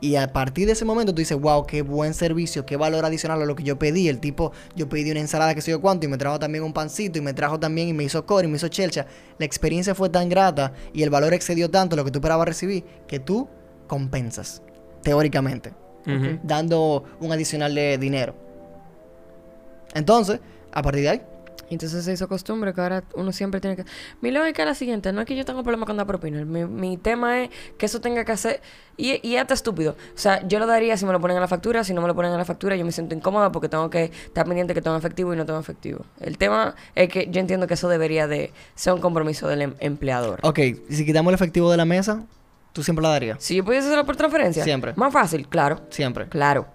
Y 0.00 0.14
a 0.14 0.32
partir 0.32 0.66
de 0.66 0.73
ese 0.73 0.84
momento 0.84 1.12
tú 1.12 1.18
dices, 1.18 1.38
wow, 1.38 1.66
qué 1.66 1.82
buen 1.82 2.14
servicio, 2.14 2.64
qué 2.64 2.76
valor 2.76 3.04
adicional 3.04 3.42
a 3.42 3.46
lo 3.46 3.56
que 3.56 3.64
yo 3.64 3.78
pedí. 3.78 4.08
El 4.08 4.20
tipo, 4.20 4.52
yo 4.76 4.88
pedí 4.88 5.11
una 5.11 5.18
ensalada 5.18 5.54
que 5.54 5.62
sé 5.62 5.73
yo 5.73 5.80
cuánto 5.80 6.06
y 6.06 6.08
me 6.08 6.18
trajo 6.18 6.38
también 6.38 6.62
un 6.62 6.73
pancito 6.73 7.18
y 7.18 7.23
me 7.23 7.32
trajo 7.32 7.58
también 7.58 7.88
y 7.88 7.92
me 7.92 8.04
hizo 8.04 8.25
core 8.25 8.46
y 8.46 8.50
me 8.50 8.56
hizo 8.56 8.68
chelcha. 8.68 9.06
La 9.38 9.46
experiencia 9.46 9.96
fue 9.96 10.11
tan 10.11 10.28
grata 10.28 10.73
y 10.92 11.02
el 11.02 11.11
valor 11.11 11.34
excedió 11.34 11.70
tanto 11.70 11.96
lo 11.96 12.04
que 12.04 12.11
tú 12.11 12.18
esperabas 12.18 12.46
recibir 12.46 12.84
que 13.08 13.18
tú 13.18 13.49
compensas, 13.87 14.62
teóricamente, 15.03 15.73
dando 16.43 17.05
un 17.21 17.33
adicional 17.33 17.75
de 17.75 17.99
dinero. 17.99 18.35
Entonces, 19.95 20.41
a 20.73 20.83
partir 20.83 21.03
de 21.03 21.09
ahí, 21.09 21.23
Entonces 21.71 22.05
se 22.05 22.12
hizo 22.12 22.29
costumbre 22.29 22.75
que 22.75 22.81
ahora 22.81 23.03
uno 23.14 23.33
siempre 23.33 23.59
tiene 23.61 23.75
que... 23.75 23.85
Mi 24.21 24.31
lógica 24.31 24.62
es 24.62 24.69
la 24.69 24.75
siguiente, 24.75 25.12
no 25.12 25.23
es 25.23 25.26
que 25.26 25.35
yo 25.35 25.45
tenga 25.45 25.62
problema 25.62 25.87
con 25.87 25.97
dar 25.97 26.07
propina. 26.07 26.45
Mi, 26.45 26.64
mi 26.67 26.97
tema 26.99 27.43
es 27.43 27.50
que 27.79 27.87
eso 27.87 28.00
tenga 28.00 28.25
que 28.25 28.33
hacer... 28.33 28.61
Y, 28.97 29.26
y 29.26 29.38
hasta 29.38 29.55
estúpido. 29.55 29.93
O 30.14 30.19
sea, 30.19 30.47
yo 30.47 30.59
lo 30.59 30.67
daría 30.67 30.97
si 30.97 31.07
me 31.07 31.12
lo 31.12 31.21
ponen 31.21 31.37
en 31.37 31.41
la 31.41 31.49
factura. 31.49 31.83
Si 31.83 31.95
no 31.95 32.03
me 32.03 32.07
lo 32.07 32.14
ponen 32.14 32.33
en 32.33 32.38
la 32.38 32.45
factura, 32.45 32.76
yo 32.76 32.85
me 32.85 32.93
siento 32.93 33.14
incómoda 33.14 33.50
porque 33.50 33.69
tengo 33.69 33.88
que 33.88 34.05
estar 34.26 34.45
pendiente 34.47 34.75
que 34.75 34.83
tengo 34.83 34.97
efectivo 34.97 35.33
y 35.33 35.37
no 35.37 35.47
tengo 35.47 35.59
efectivo. 35.59 36.05
El 36.21 36.37
tema 36.38 36.75
es 36.95 37.09
que 37.09 37.29
yo 37.31 37.41
entiendo 37.41 37.67
que 37.67 37.75
eso 37.75 37.88
debería 37.88 38.26
de 38.26 38.53
ser 38.75 38.93
un 38.93 39.00
compromiso 39.00 39.49
del 39.49 39.62
em- 39.62 39.75
empleador. 39.81 40.41
ok, 40.43 40.59
si 40.91 41.07
quitamos 41.07 41.31
el 41.31 41.35
efectivo 41.35 41.71
de 41.71 41.76
la 41.79 41.85
mesa, 41.87 42.25
tú 42.75 42.83
siempre 42.83 43.02
la 43.02 43.09
darías. 43.09 43.38
Si 43.43 43.57
yo 43.57 43.64
pudiese 43.64 43.87
hacerlo 43.87 44.04
por 44.04 44.16
transferencia... 44.16 44.62
Siempre. 44.62 44.93
Más 44.97 45.11
fácil, 45.12 45.49
claro. 45.49 45.81
Siempre. 45.88 46.28
Claro. 46.28 46.66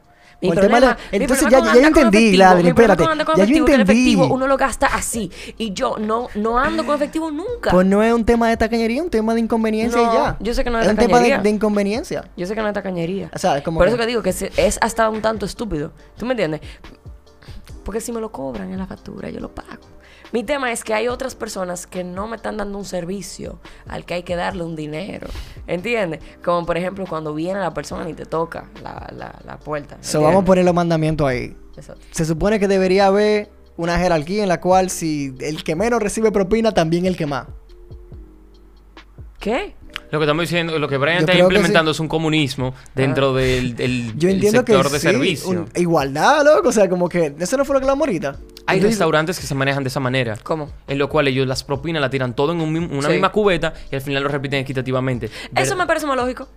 Mi 0.42 0.50
problema, 0.52 0.98
mi 1.12 1.18
entonces 1.18 1.46
problema 1.48 1.74
ya- 1.76 1.82
ya 1.82 1.88
entendí, 1.88 2.38
problema 2.38 2.70
espérate. 2.70 3.04
Ya 3.36 3.44
yo 3.44 3.66
que 3.66 3.74
el 3.74 3.82
entendí. 3.82 3.82
efectivo 4.14 4.34
uno 4.34 4.48
lo 4.48 4.56
gasta 4.56 4.88
así. 4.88 5.30
Y 5.58 5.74
yo 5.74 5.98
no, 6.00 6.30
no 6.36 6.58
ando 6.58 6.86
con 6.86 6.96
efectivo 6.96 7.30
nunca. 7.30 7.72
Pues 7.72 7.86
no 7.86 8.02
es 8.02 8.14
un 8.14 8.24
tema 8.24 8.48
de 8.48 8.56
tacañería, 8.56 9.00
es 9.00 9.04
un 9.04 9.10
tema 9.10 9.34
de 9.34 9.42
inconveniencia 9.42 10.02
No, 10.02 10.10
y 10.14 10.16
ya. 10.16 10.38
yo 10.40 10.54
sé 10.54 10.64
que 10.64 10.70
no 10.70 10.80
es 10.80 10.86
es 10.86 10.92
un 10.94 10.98
tema 10.98 11.20
de, 11.20 11.50
inconveniencia. 11.50 12.24
Yo 12.38 12.46
sé 12.48 12.56
que 12.56 12.62
no 12.62 12.70
es 12.70 12.74
tacañería. 12.74 13.30
O 13.36 13.38
sea, 13.38 13.58
es 13.58 13.64
como 13.66 13.80
Por 13.80 13.88
que- 13.88 13.92
eso 13.92 13.98
que 14.00 14.06
digo 14.08 14.22
que 14.24 14.30
es 14.30 14.78
hasta 14.80 15.10
un 15.10 15.22
tanto 15.22 15.46
estúpido. 15.46 15.92
¿Tú 16.18 16.26
me 16.26 16.32
entiendes? 16.32 16.62
Porque 17.84 18.00
si 18.00 18.14
me 18.14 18.22
lo 18.22 18.32
cobran 18.32 18.72
en 18.72 18.78
la 18.78 18.86
factura, 18.88 19.30
yo 19.30 19.42
lo 19.42 19.50
pago. 19.54 19.68
Mi 20.32 20.44
tema 20.44 20.72
es 20.72 20.84
que 20.84 20.94
hay 20.94 21.08
otras 21.08 21.34
personas 21.36 21.88
que 21.88 22.04
no 22.04 22.28
me 22.28 22.36
están 22.36 22.58
dando 22.58 22.78
un 22.78 22.86
servicio 22.86 23.60
al 23.88 24.06
que 24.06 24.14
hay 24.16 24.24
que 24.24 24.36
darle 24.36 24.64
un 24.64 24.76
dinero. 24.76 25.28
¿Entiendes? 25.68 26.20
Como 26.44 26.66
por 26.66 26.78
ejemplo 26.78 27.06
cuando 27.08 27.34
viene 27.34 27.60
la 27.60 27.74
persona 27.74 28.08
y 28.10 28.14
te 28.14 28.26
toca 28.26 28.70
la, 28.84 29.12
la, 29.16 29.40
la 29.46 29.58
puerta. 29.60 29.98
So, 30.02 30.22
vamos 30.22 30.44
a 30.44 30.46
poner 30.46 30.66
los 30.66 30.74
mandamientos 30.74 31.28
ahí. 31.28 31.56
Exacto. 31.76 32.02
Se 32.12 32.26
supone 32.26 32.60
que 32.60 32.68
debería 32.68 33.08
haber 33.08 33.50
una 33.78 33.98
jerarquía 33.98 34.44
en 34.44 34.50
la 34.50 34.60
cual 34.60 34.90
si 34.90 35.34
el 35.40 35.64
que 35.64 35.76
menos 35.76 36.02
recibe 36.02 36.32
propina, 36.32 36.74
también 36.74 37.06
el 37.06 37.16
que 37.16 37.26
más. 37.26 37.48
¿Qué? 39.40 39.76
Lo 40.12 40.20
que 40.20 40.26
estamos 40.26 40.42
diciendo, 40.42 40.78
lo 40.80 40.88
que 40.88 40.98
Brian 40.98 41.18
Yo 41.20 41.22
está 41.22 41.34
que 41.34 41.40
implementando 41.40 41.92
es 41.92 42.00
un 42.00 42.08
comunismo 42.08 42.74
dentro 42.96 43.34
del, 43.34 43.76
del- 43.76 44.14
Yo 44.18 44.28
del 44.28 44.36
entiendo 44.38 44.66
que 44.66 44.74
sector 44.74 44.92
de 44.92 45.00
sí, 45.00 45.08
servicio. 45.08 45.50
un- 45.52 45.70
igualdad, 45.76 46.44
loco. 46.44 46.70
O 46.70 46.72
sea, 46.72 46.90
como 46.90 47.08
que 47.08 47.34
eso 47.40 47.58
no 47.58 47.64
fue 47.64 47.76
lo 47.76 47.80
que 47.80 47.84
hablamos 47.86 48.08
ahorita. 48.08 48.36
Hay 48.70 48.80
restaurantes 48.82 49.40
que 49.40 49.46
se 49.48 49.56
manejan 49.56 49.84
de 49.84 49.90
esa 49.90 50.00
manera. 50.00 50.38
¿Cómo? 50.44 50.72
En 50.88 50.98
lo 50.98 51.10
cual 51.10 51.28
ellos 51.28 51.48
las 51.48 51.64
propinas 51.64 52.02
la 52.02 52.10
tiran 52.10 52.36
todo 52.36 52.52
en 52.54 52.62
un 52.62 52.76
una 52.76 53.08
Sí. 53.08 53.14
misma 53.14 53.32
cubeta 53.32 53.74
y 53.92 53.96
al 53.96 54.02
final 54.02 54.24
lo 54.24 54.30
repiten 54.30 54.60
equitativamente. 54.60 55.30
Eso 55.56 55.76
me 55.76 55.86
parece 55.86 56.06
más 56.08 56.16
lógico. 56.18 56.48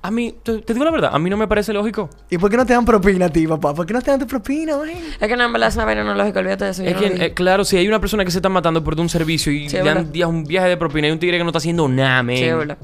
A 0.00 0.12
mí, 0.12 0.32
te, 0.44 0.58
te 0.58 0.72
digo 0.74 0.84
la 0.84 0.92
verdad, 0.92 1.10
a 1.12 1.18
mí 1.18 1.28
no 1.28 1.36
me 1.36 1.48
parece 1.48 1.72
lógico. 1.72 2.08
¿Y 2.30 2.38
por 2.38 2.48
qué 2.50 2.56
no 2.56 2.64
te 2.64 2.72
dan 2.72 2.84
propina 2.84 3.26
a 3.26 3.28
ti, 3.30 3.48
papá? 3.48 3.74
¿Por 3.74 3.84
qué 3.84 3.92
no 3.92 4.00
te 4.00 4.12
dan 4.12 4.20
tu 4.20 4.28
propina, 4.28 4.76
güey? 4.76 4.92
Es 5.20 5.26
que 5.26 5.36
no, 5.36 5.42
en 5.44 5.52
verdad 5.52 5.70
es 5.70 5.74
una 5.74 5.86
vaina 5.86 6.04
no 6.04 6.14
lógica, 6.14 6.38
olvídate 6.38 6.66
de 6.66 6.70
eso. 6.70 6.84
Es 6.84 6.96
que, 6.96 7.06
eh, 7.24 7.34
claro, 7.34 7.64
si 7.64 7.76
hay 7.78 7.88
una 7.88 8.00
persona 8.00 8.24
que 8.24 8.30
se 8.30 8.38
está 8.38 8.48
matando 8.48 8.84
por 8.84 8.98
un 9.00 9.08
servicio 9.08 9.50
y 9.50 9.68
Sí, 9.68 9.76
le 9.76 9.82
dan 9.82 10.08
un 10.28 10.44
viaje 10.44 10.68
de 10.68 10.76
propina 10.76 11.08
y 11.08 11.10
un 11.10 11.18
tigre 11.18 11.36
que 11.36 11.42
no 11.42 11.50
está 11.50 11.58
haciendo 11.58 11.88
nada, 11.88 12.22
men. 12.22 12.36
Sí, 12.36 12.44
es 12.44 12.56
verdad. 12.56 12.78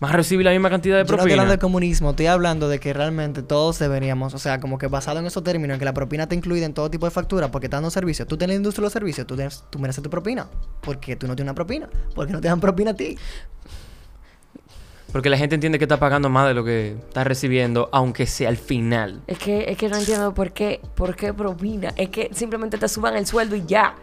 Más 0.00 0.12
recibe 0.12 0.42
la 0.42 0.50
misma 0.52 0.70
cantidad 0.70 0.96
de 0.96 1.02
Yo 1.02 1.08
no 1.08 1.08
estoy 1.08 1.16
propina. 1.18 1.34
hablando 1.34 1.52
de 1.52 1.58
comunismo, 1.58 2.10
estoy 2.10 2.26
hablando 2.26 2.68
de 2.70 2.80
que 2.80 2.92
realmente 2.94 3.42
todos 3.42 3.78
deberíamos, 3.78 4.32
o 4.32 4.38
sea, 4.38 4.58
como 4.58 4.78
que 4.78 4.86
basado 4.86 5.18
en 5.20 5.26
esos 5.26 5.44
términos, 5.44 5.74
en 5.74 5.78
que 5.78 5.84
la 5.84 5.92
propina 5.92 6.22
está 6.22 6.34
incluida 6.34 6.64
en 6.64 6.72
todo 6.72 6.90
tipo 6.90 7.04
de 7.04 7.10
factura, 7.10 7.50
porque 7.50 7.66
estás 7.66 7.78
dando 7.78 7.90
servicios. 7.90 8.26
Tú 8.26 8.38
tienes 8.38 8.54
la 8.54 8.58
industria 8.58 8.80
de 8.82 8.86
los 8.86 8.92
servicios, 8.94 9.26
tú, 9.26 9.36
tienes- 9.36 9.62
tú 9.68 9.78
mereces 9.78 10.02
tu 10.02 10.08
propina. 10.08 10.46
Porque 10.80 11.16
tú 11.16 11.26
no 11.28 11.36
tienes 11.36 11.50
una 11.50 11.54
propina. 11.54 11.88
Porque 12.14 12.32
no 12.32 12.40
te 12.40 12.48
dan 12.48 12.60
propina 12.60 12.92
a 12.92 12.94
ti. 12.94 13.18
Porque 15.12 15.28
la 15.28 15.36
gente 15.36 15.56
entiende 15.56 15.78
que 15.78 15.84
está 15.84 15.98
pagando 15.98 16.28
más 16.30 16.46
de 16.46 16.54
lo 16.54 16.64
que 16.64 16.92
está 16.92 17.24
recibiendo, 17.24 17.88
aunque 17.92 18.26
sea 18.26 18.48
al 18.48 18.56
final. 18.56 19.20
Es 19.26 19.38
que, 19.38 19.64
es 19.68 19.76
que 19.76 19.88
no 19.88 19.96
entiendo 19.98 20.32
por 20.32 20.52
qué, 20.52 20.80
por 20.94 21.16
qué 21.16 21.34
propina. 21.34 21.92
Es 21.96 22.10
que 22.10 22.30
simplemente 22.32 22.78
te 22.78 22.88
suban 22.88 23.16
el 23.16 23.26
sueldo 23.26 23.56
y 23.56 23.64
ya. 23.66 23.96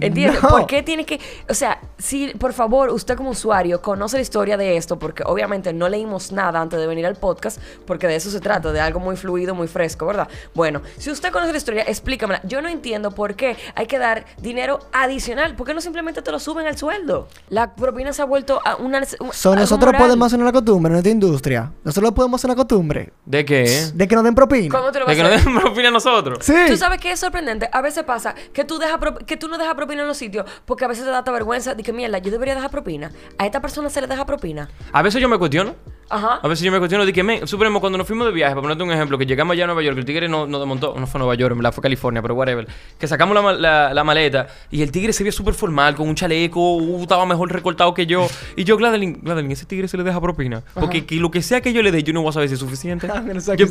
¿Entiendes? 0.00 0.42
No. 0.42 0.48
¿Por 0.50 0.66
qué 0.66 0.82
tiene 0.82 1.04
que...? 1.04 1.20
O 1.48 1.54
sea, 1.54 1.80
si, 1.98 2.28
por 2.34 2.52
favor, 2.52 2.90
usted 2.90 3.16
como 3.16 3.30
usuario 3.30 3.80
conoce 3.82 4.16
la 4.16 4.22
historia 4.22 4.56
de 4.56 4.76
esto, 4.76 4.98
porque 4.98 5.22
obviamente 5.26 5.72
no 5.72 5.88
leímos 5.88 6.32
nada 6.32 6.60
antes 6.60 6.78
de 6.78 6.86
venir 6.86 7.06
al 7.06 7.16
podcast, 7.16 7.60
porque 7.86 8.06
de 8.06 8.16
eso 8.16 8.30
se 8.30 8.40
trata, 8.40 8.72
de 8.72 8.80
algo 8.80 9.00
muy 9.00 9.16
fluido, 9.16 9.54
muy 9.54 9.68
fresco, 9.68 10.06
¿verdad? 10.06 10.28
Bueno, 10.54 10.82
si 10.98 11.10
usted 11.10 11.32
conoce 11.32 11.52
la 11.52 11.58
historia, 11.58 11.82
explícamela. 11.86 12.40
Yo 12.44 12.60
no 12.62 12.68
entiendo 12.68 13.10
por 13.12 13.34
qué 13.34 13.56
hay 13.74 13.86
que 13.86 13.98
dar 13.98 14.24
dinero 14.40 14.80
adicional. 14.92 15.54
¿Por 15.56 15.66
qué 15.66 15.74
no 15.74 15.80
simplemente 15.80 16.22
te 16.22 16.30
lo 16.30 16.38
suben 16.38 16.66
al 16.66 16.76
sueldo? 16.76 17.28
La 17.48 17.74
propina 17.74 18.12
se 18.12 18.22
ha 18.22 18.24
vuelto 18.24 18.60
a 18.64 18.76
una... 18.76 18.98
un- 19.20 19.32
So, 19.32 19.50
algo 19.50 19.60
nosotros 19.62 19.86
moral. 19.88 20.02
podemos 20.02 20.26
hacer 20.26 20.40
una 20.40 20.52
costumbre 20.52 20.88
en 20.90 20.92
nuestra 20.92 21.12
industria. 21.12 21.72
Nosotros 21.84 22.12
podemos 22.12 22.40
hacer 22.40 22.50
una 22.50 22.56
costumbre 22.56 23.12
¿De 23.24 23.44
qué? 23.44 23.86
de 23.94 24.08
que 24.08 24.14
nos 24.14 24.24
den 24.24 24.34
propina. 24.34 24.76
¿Cómo 24.76 24.92
te 24.92 25.00
lo 25.00 25.06
vas 25.06 25.16
De 25.16 25.22
a 25.22 25.24
que 25.24 25.30
no 25.30 25.34
hacer? 25.36 25.52
den 25.52 25.60
propina 25.62 25.88
a 25.88 25.90
nosotros. 25.92 26.38
Sí. 26.42 26.54
Tú 26.68 26.76
sabes 26.76 27.00
que 27.00 27.12
es 27.12 27.20
sorprendente. 27.20 27.68
A 27.72 27.80
veces 27.80 28.04
pasa 28.04 28.34
que 28.52 28.64
tú, 28.64 28.78
dejas 28.78 28.98
pro- 28.98 29.16
que 29.18 29.36
tú 29.36 29.48
no 29.48 29.58
dejas 29.58 29.74
propina 29.86 30.02
en 30.02 30.08
los 30.08 30.16
sitios 30.16 30.44
porque 30.64 30.84
a 30.84 30.88
veces 30.88 31.04
te 31.04 31.10
da 31.10 31.20
esta 31.20 31.30
vergüenza 31.30 31.74
de 31.74 31.82
que, 31.82 31.92
mierda, 31.92 32.18
yo 32.18 32.32
debería 32.32 32.54
dejar 32.54 32.70
propina. 32.70 33.12
A 33.38 33.46
esta 33.46 33.60
persona 33.60 33.88
se 33.88 34.00
le 34.00 34.08
deja 34.08 34.26
propina. 34.26 34.68
A 34.92 35.02
veces 35.02 35.22
yo 35.22 35.28
me 35.28 35.38
cuestiono. 35.38 35.76
Ajá. 36.08 36.40
A 36.42 36.48
veces 36.48 36.64
yo 36.64 36.70
me 36.72 36.78
cuestiono 36.78 37.04
de 37.04 37.12
que, 37.12 37.22
men, 37.22 37.46
suponemos 37.46 37.80
cuando 37.80 37.98
nos 37.98 38.06
fuimos 38.06 38.26
de 38.26 38.32
viaje, 38.32 38.52
para 38.54 38.62
ponerte 38.62 38.84
un 38.84 38.92
ejemplo, 38.92 39.18
que 39.18 39.26
llegamos 39.26 39.54
allá 39.54 39.64
a 39.64 39.66
Nueva 39.66 39.82
York, 39.82 39.98
el 39.98 40.04
tigre 40.04 40.28
no, 40.28 40.46
no 40.46 40.58
desmontó, 40.58 40.94
no 40.98 41.06
fue 41.06 41.18
a 41.18 41.20
Nueva 41.20 41.34
York, 41.34 41.52
en 41.52 41.58
verdad 41.58 41.72
fue 41.72 41.80
a 41.80 41.82
California, 41.82 42.22
pero 42.22 42.34
whatever. 42.34 42.66
Que 42.98 43.06
sacamos 43.08 43.34
la, 43.34 43.52
la- 43.52 43.94
la 43.94 44.04
maleta 44.04 44.46
y 44.70 44.82
el 44.82 44.90
tigre 44.92 45.12
se 45.12 45.22
veía 45.24 45.32
súper 45.32 45.54
formal, 45.54 45.94
con 45.96 46.08
un 46.08 46.14
chaleco, 46.14 46.76
uh, 46.76 47.02
estaba 47.02 47.26
mejor 47.26 47.52
recortado 47.52 47.92
que 47.94 48.06
yo. 48.06 48.26
Y 48.56 48.64
yo, 48.64 48.76
Gladeline, 48.76 49.18
Gladeline, 49.22 49.52
ese 49.52 49.66
tigre 49.66 49.88
se 49.88 49.96
le 49.96 50.02
deja 50.04 50.20
propina. 50.20 50.62
Porque 50.74 51.04
que 51.06 51.16
lo 51.16 51.30
que 51.30 51.42
sea 51.42 51.60
que 51.60 51.72
yo 51.72 51.82
le 51.82 51.90
dé, 51.92 52.02
yo 52.02 52.12
no 52.12 52.22
voy 52.22 52.30
a 52.30 52.32
saber 52.32 52.48
si 52.48 52.54
es 52.54 52.60
suficiente. 52.60 53.08
Suck 53.40 53.56
yo, 53.56 53.66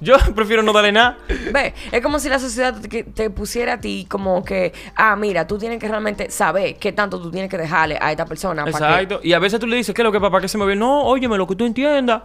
yo 0.00 0.16
prefiero 0.34 0.62
no 0.62 0.72
darle 0.72 0.92
nada. 0.92 1.18
Ve, 1.52 1.74
es 1.92 2.02
como 2.02 2.18
si 2.18 2.28
la 2.28 2.38
sociedad 2.38 2.74
te, 2.80 3.04
te 3.04 3.30
pusiera 3.30 3.74
a 3.74 3.80
ti 3.80 4.06
como 4.08 4.44
que, 4.44 4.72
ah, 4.96 5.14
mira, 5.16 5.46
tú 5.46 5.58
tienes 5.58 5.78
que 5.78 5.88
realmente 5.88 6.30
saber 6.30 6.76
qué 6.76 6.92
tanto 6.92 7.20
tú 7.20 7.30
tienes 7.30 7.50
que 7.50 7.58
dejarle 7.58 7.98
a 8.00 8.10
esta 8.10 8.24
persona. 8.26 8.64
para 8.64 8.76
que- 8.78 8.84
Exacto. 9.04 9.20
Y 9.22 9.32
a 9.32 9.38
veces 9.38 9.60
tú 9.60 9.66
le 9.66 9.76
dices, 9.76 9.94
¿qué 9.94 10.02
es 10.02 10.04
lo 10.04 10.12
que 10.12 10.20
papá 10.20 10.40
que 10.40 10.48
se 10.48 10.58
me 10.58 10.64
ve? 10.64 10.74
No, 10.76 11.02
óyeme, 11.04 11.36
lo 11.36 11.46
que 11.46 11.54
tú 11.54 11.64
entiendas. 11.76 12.22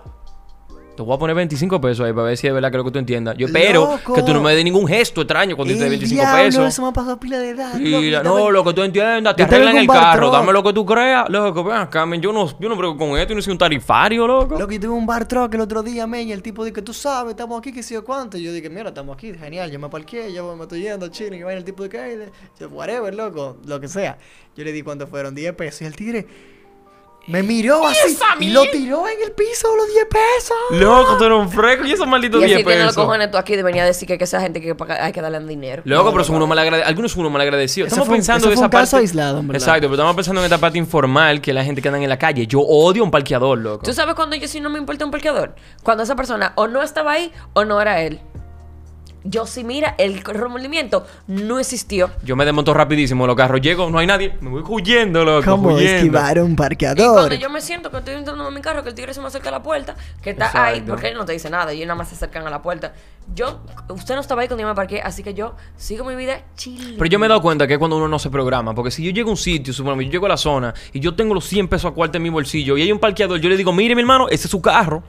Te 0.96 1.04
voy 1.04 1.16
a 1.16 1.18
poner 1.18 1.36
25 1.36 1.80
pesos 1.80 2.06
ahí 2.06 2.12
para 2.12 2.28
ver 2.28 2.38
si 2.38 2.48
es 2.48 2.54
verdad 2.54 2.70
que 2.70 2.76
es 2.76 2.80
lo 2.80 2.84
que 2.84 2.92
tú 2.92 3.00
entiendas. 3.00 3.38
Yo 3.38 3.48
espero 3.48 3.92
Loco. 3.96 4.14
que 4.14 4.24
tú 4.24 4.34
no 4.34 4.42
me 4.42 4.54
des 4.54 4.64
ningún 4.64 4.86
gesto 4.86 5.22
extraño 5.22 5.56
cuando 5.56 5.74
yo 5.74 5.80
te 5.80 5.86
dé 5.86 5.96
El 5.96 6.00
25 6.00 6.22
diablo, 6.22 6.44
pesos. 6.44 6.68
Eso 6.68 6.82
me 6.82 6.90
ha 6.90 6.92
pasado 6.92 7.18
pila 7.18 7.40
de 7.40 7.50
edad. 7.52 7.74
Loco, 7.76 8.24
no, 8.24 8.52
lo 8.52 8.64
que 8.64 8.74
tú 8.74 8.84
entiendas, 8.84 9.36
te 9.36 9.44
arreglan 9.44 9.78
en 9.78 9.82
el 9.84 9.88
carro, 9.88 10.28
truck. 10.28 10.34
dame 10.34 10.52
lo 10.52 10.62
que 10.62 10.74
tú 10.74 10.86
creas. 10.86 11.30
Loco, 11.30 11.64
ven 11.64 11.78
acá, 11.78 12.06
men, 12.06 12.22
yo 12.22 12.34
no, 12.34 12.60
yo 12.60 12.68
no 12.68 12.76
brego 12.76 12.98
con 12.98 13.18
esto, 13.18 13.30
yo 13.30 13.36
no 13.36 13.42
soy 13.42 13.54
un 13.54 13.58
tarifario, 13.58 14.28
loco. 14.28 14.60
Loco, 14.60 14.72
yo 14.72 14.80
tuve 14.82 14.94
un 14.94 15.06
bar 15.06 15.26
truck 15.26 15.54
el 15.54 15.62
otro 15.62 15.82
día, 15.82 16.06
men, 16.06 16.28
y 16.28 16.34
el 16.34 16.44
tipo 16.44 16.66
dice 16.66 16.74
que 16.74 16.82
tú 16.82 16.94
sabes, 16.94 17.32
estamos 17.32 17.58
aquí, 17.58 17.72
que 17.72 17.84
sé 17.84 17.94
yo 17.94 18.04
cuánto. 18.04 18.38
Y 18.38 18.44
yo 18.44 18.52
dije, 18.52 18.70
mira, 18.70 18.90
estamos 18.90 19.16
aquí, 19.16 19.34
genial, 19.34 19.72
yo 19.72 19.80
me 19.80 19.88
parqué, 19.88 20.34
yo 20.34 20.56
me 20.58 20.64
estoy 20.64 20.82
yendo, 20.82 21.08
chilling, 21.08 21.40
y 21.40 21.44
vaina, 21.44 21.60
el 21.60 21.66
tipo 21.66 21.84
de 21.84 21.90
que, 21.90 22.30
yo, 22.60 22.68
whatever, 22.68 23.16
loco, 23.16 23.58
lo 23.66 23.80
que 23.80 23.88
sea. 23.88 24.18
Yo 24.58 24.66
le 24.66 24.74
di 24.74 24.82
cuánto 24.82 25.08
fueron, 25.08 25.34
10 25.34 25.54
pesos, 25.54 25.84
y 25.84 25.86
el 25.86 25.96
tigre 25.96 26.28
me 27.28 27.44
miró 27.44 27.86
así, 27.88 28.18
y 28.40 28.50
lo 28.50 28.64
tiró 28.64 29.08
en 29.08 29.22
el 29.24 29.32
piso, 29.32 29.74
los 29.76 29.88
10 29.88 30.06
pesos. 30.06 30.58
Loco, 30.82 31.18
tú 31.18 31.24
eres 31.26 31.38
un 31.38 31.50
fresco 31.50 31.86
y 31.86 31.92
esos 31.94 32.08
malditos 32.08 32.42
Y 32.42 32.46
así 32.46 32.54
10 32.56 32.66
tienen 32.66 32.86
los 32.86 32.96
pesos. 32.96 33.06
cojones 33.06 33.32
tú 33.32 33.38
aquí 33.38 33.56
de 33.56 33.64
venir 33.64 33.82
a 33.82 33.86
decir 33.86 34.08
que, 34.08 34.18
que 34.18 34.24
esa 34.24 34.42
gente 34.42 34.60
que 34.60 34.74
paga- 34.76 35.06
hay 35.06 35.12
que 35.14 35.22
darle 35.22 35.40
dinero. 35.40 35.84
Loco, 35.86 36.12
pero 36.12 36.24
son 36.24 36.36
unos 36.38 36.50
malagradecidos. 36.50 36.90
Algunos 36.90 37.12
son 37.12 37.20
unos 37.22 37.32
malagradecidos. 37.32 37.88
Eso 37.88 37.96
Estamos 37.96 38.08
fue 38.08 38.16
pensando 38.18 38.48
fue 38.48 38.54
esa 38.56 38.64
un 38.66 38.70
caso 38.70 38.92
parte. 38.98 39.04
aislado, 39.06 39.42
en. 39.44 39.56
Exacto, 39.56 39.82
pero 39.82 39.94
estamos 39.94 40.16
pensando 40.16 40.42
en 40.42 40.46
esta 40.46 40.58
parte 40.58 40.78
informal 40.78 41.42
que 41.42 41.54
la 41.54 41.64
gente 41.64 41.82
que 41.82 41.88
anda 41.88 42.02
en 42.02 42.10
la 42.10 42.18
calle. 42.20 42.48
Yo 42.48 42.60
odio 42.62 43.04
a 43.04 43.06
un 43.06 43.12
parqueador, 43.12 43.58
loco. 43.58 43.84
¿Tú 43.86 43.94
sabes 43.94 44.16
cuando 44.16 44.36
yo 44.36 44.48
sí 44.48 44.60
no 44.60 44.70
me 44.70 44.80
importa 44.80 45.06
un 45.06 45.12
parqueador? 45.12 45.56
Cuando 45.84 46.04
esa 46.04 46.16
persona 46.16 46.54
o 46.56 46.68
no 46.68 46.82
estaba 46.82 47.12
ahí 47.14 47.32
o 47.54 47.64
no 47.66 47.80
era 47.82 48.02
él. 48.02 48.20
Yo 49.24 49.46
sí, 49.46 49.64
mira, 49.64 49.94
el 49.98 50.22
remordimiento 50.22 51.06
no 51.28 51.60
existió. 51.60 52.10
Yo 52.24 52.36
me 52.36 52.44
desmonto 52.46 52.74
rapidísimo 52.74 53.28
los 53.28 53.36
carros. 53.36 53.62
Llego, 53.62 53.90
no 53.90 54.00
hay 54.00 54.08
nadie. 54.08 54.36
Me 54.42 54.50
voy 54.50 54.64
huyendo, 54.68 55.24
loco. 55.24 55.46
¿Cómo 55.52 55.70
huyendo. 55.76 55.96
esquivar 55.96 56.40
un 56.42 56.54
Y 56.54 56.56
parqueador? 56.56 57.14
cuando 57.14 57.36
yo 57.36 57.50
me 57.50 57.62
siento 57.62 57.92
que 57.92 57.98
estoy 57.98 58.16
entrando 58.16 58.48
en 58.48 58.54
mi 58.54 58.62
carro, 58.62 58.82
que 58.84 58.90
el 58.90 58.96
tigre 58.96 59.14
se 59.14 59.22
me 59.22 59.28
acerca 59.28 59.50
a 59.50 59.52
la 59.52 59.64
puerta, 59.64 59.96
que 60.22 60.32
está 60.32 60.52
ahí, 60.66 60.82
porque 60.82 61.10
él 61.10 61.18
no 61.18 61.26
te 61.26 61.34
dice 61.34 61.50
nada, 61.50 61.72
ellos 61.72 61.86
nada 61.88 61.98
más 61.98 62.10
se 62.10 62.16
acercan 62.16 62.46
a 62.48 62.50
la 62.50 62.62
puerta. 62.62 62.94
Yo, 63.36 63.62
usted 63.90 64.16
no 64.16 64.22
estaba 64.22 64.42
ahí 64.42 64.48
cuando 64.48 64.64
yo 64.64 64.68
me 64.68 64.76
parqué, 64.76 65.02
así 65.02 65.22
que 65.22 65.34
yo 65.34 65.56
sigo 65.78 66.04
mi 66.04 66.16
vida 66.16 66.42
chile. 66.56 66.96
Pero 66.98 67.06
yo 67.06 67.20
me 67.20 67.28
he 67.28 67.30
dado 67.30 67.42
cuenta 67.42 67.68
que 67.68 67.74
es 67.74 67.80
cuando 67.80 67.98
uno 67.98 68.08
no 68.08 68.18
se 68.18 68.30
programa. 68.32 68.74
Porque 68.74 68.90
si 68.92 69.04
yo 69.04 69.12
llego 69.12 69.30
a 69.30 69.32
un 69.34 69.38
sitio, 69.38 69.74
supongo, 69.74 70.02
yo 70.02 70.10
llego 70.10 70.26
a 70.26 70.30
la 70.30 70.38
zona 70.38 70.74
y 70.92 71.00
yo 71.00 71.14
tengo 71.14 71.34
los 71.36 71.46
100 71.46 71.68
pesos 71.68 71.92
a 71.92 71.94
cuarto 71.94 72.18
en 72.18 72.24
mi 72.24 72.30
bolsillo 72.30 72.76
y 72.78 72.82
hay 72.82 72.92
un 72.92 73.00
parqueador, 73.00 73.40
yo 73.40 73.50
le 73.50 73.58
digo, 73.58 73.72
mire, 73.72 73.94
mi 73.96 74.02
hermano, 74.02 74.28
ese 74.30 74.48
es 74.48 74.52
su 74.52 74.62
carro. 74.62 75.04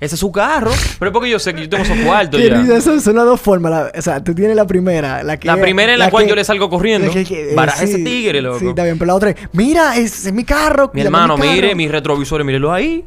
Ese 0.00 0.14
es 0.14 0.20
su 0.20 0.30
carro. 0.30 0.70
Pero 0.98 1.10
es 1.10 1.12
porque 1.12 1.28
yo 1.30 1.38
sé 1.38 1.54
que 1.54 1.62
yo 1.62 1.68
tengo 1.68 1.82
esos 1.84 1.98
cuartos 1.98 2.40
ya. 2.40 2.60
eso 2.76 3.00
son 3.00 3.16
las 3.16 3.24
dos 3.24 3.40
formas. 3.40 3.70
la- 3.72 3.92
o 3.98 4.02
sea, 4.02 4.22
tú 4.22 4.34
tienes 4.34 4.54
la 4.56 4.66
primera. 4.66 5.22
La, 5.22 5.36
que, 5.36 5.46
La 5.48 5.56
primera 5.56 5.92
en 5.92 5.98
la 5.98 6.10
cual 6.10 6.24
que- 6.24 6.30
yo 6.30 6.36
le 6.36 6.44
salgo 6.44 6.70
corriendo. 6.70 7.10
que- 7.10 7.24
que- 7.24 7.50
eh, 7.54 7.56
ese 7.82 7.98
tigre, 7.98 8.40
loco. 8.40 8.58
Sí, 8.60 8.68
está 8.68 8.84
bien, 8.84 8.98
pero 8.98 9.06
la 9.08 9.14
otra 9.14 9.30
es, 9.30 9.36
mira, 9.52 9.96
ese 9.96 10.28
es 10.28 10.32
mi 10.34 10.44
carro. 10.44 10.90
Mi 10.94 11.00
hermano, 11.02 11.36
carro". 11.36 11.48
mire 11.50 11.74
mis 11.74 11.90
retrovisores, 11.90 12.46
mírelo 12.46 12.72
ahí. 12.72 13.04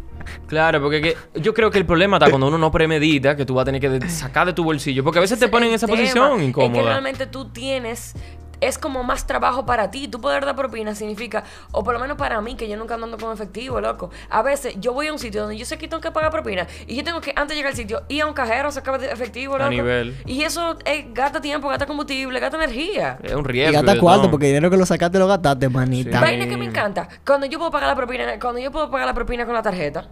Claro, 0.48 0.82
porque 0.82 1.02
que- 1.02 1.18
yo 1.42 1.54
creo 1.54 1.72
que 1.72 1.78
el 1.80 1.86
problema 1.86 2.18
está 2.18 2.30
cuando 2.30 2.48
uno 2.48 2.58
no 2.58 2.72
premedita 2.72 3.36
que 3.36 3.46
tú 3.46 3.54
vas 3.56 3.64
a 3.64 3.66
tener 3.66 3.82
que 3.82 3.90
de- 3.90 4.10
sacar 4.10 4.46
de 4.46 4.54
tu 4.54 4.64
bolsillo. 4.64 5.04
Porque 5.04 5.18
a 5.20 5.22
veces 5.22 5.40
te 5.40 5.48
ponen 5.48 5.70
en 5.70 5.76
es 5.76 5.80
esa 5.84 5.88
tema. 5.88 5.98
posición 6.00 6.32
Es 6.34 6.38
que 6.40 6.46
incómoda. 6.46 6.84
realmente 6.84 7.26
tú 7.26 7.50
tienes 7.52 8.14
es 8.62 8.78
como 8.78 9.04
más 9.04 9.28
trabajo 9.28 9.66
para 9.66 9.92
ti. 9.92 10.08
Tú 10.08 10.22
poder 10.22 10.46
dar 10.46 10.56
propina 10.56 10.96
significa, 10.96 11.44
o 11.72 11.84
por 11.84 11.94
lo 11.94 12.00
menos 12.00 12.18
para 12.18 12.40
mí, 12.42 12.56
que 12.56 12.70
yo 12.70 12.78
nunca 12.78 12.94
ando 12.96 13.18
con 13.18 13.34
efectivo, 13.34 13.82
loco. 13.82 14.12
A 14.30 14.42
veces 14.42 14.76
yo 14.80 14.94
voy 14.94 15.08
a 15.08 15.14
un 15.14 15.20
sitio 15.20 15.42
donde 15.42 15.58
yo 15.58 15.66
sé 15.66 15.78
que 15.78 15.88
tengo 15.88 16.02
que 16.02 16.12
pagar 16.12 16.32
propina 16.32 16.68
y 16.88 16.96
yo 16.96 17.04
tengo 17.04 17.20
que, 17.22 17.32
antes 17.36 17.50
de 17.50 17.56
llegar 17.56 17.72
al 17.72 17.76
sitio, 17.78 18.04
ir 18.08 18.22
a 18.22 18.28
un 18.28 18.34
cajero 18.34 18.70
a 18.70 18.72
sacar 18.72 19.04
efectivo, 19.04 19.58
loco. 19.58 19.70
nivel. 19.70 20.16
Y 20.26 20.44
eso 20.44 20.78
eh, 20.86 21.08
gasta 21.14 21.42
tiempo, 21.42 21.68
gasta 21.68 21.86
combustible, 21.86 22.40
gasta 22.40 22.58
energía. 22.58 23.18
Es 23.24 23.34
un 23.34 23.42
Y 23.42 23.48
riesgo. 23.48 23.74
gasta 23.74 23.94
de 23.96 24.00
cuarto, 24.00 24.22
todo. 24.24 24.32
porque 24.32 24.46
dinero 24.48 24.70
que 24.70 24.78
lo 24.78 24.86
sacaste 24.86 25.18
lo 25.20 25.28
gastaste, 25.28 25.68
manita. 25.70 26.18
Sí. 26.20 26.24
Vaina 26.24 26.48
que 26.48 26.58
me 26.58 26.66
encanta. 26.66 27.08
Cuando 27.26 27.46
yo 27.48 27.58
puedo 27.58 27.72
pagar 27.72 27.90
la 27.90 27.96
propina, 27.96 28.40
cuando 28.40 28.60
yo 28.60 28.72
puedo 28.72 28.90
pagar 28.92 29.08
la 29.08 29.14
propina 29.14 29.46
con 29.46 29.54
la 29.56 29.62
tarjeta. 29.62 30.08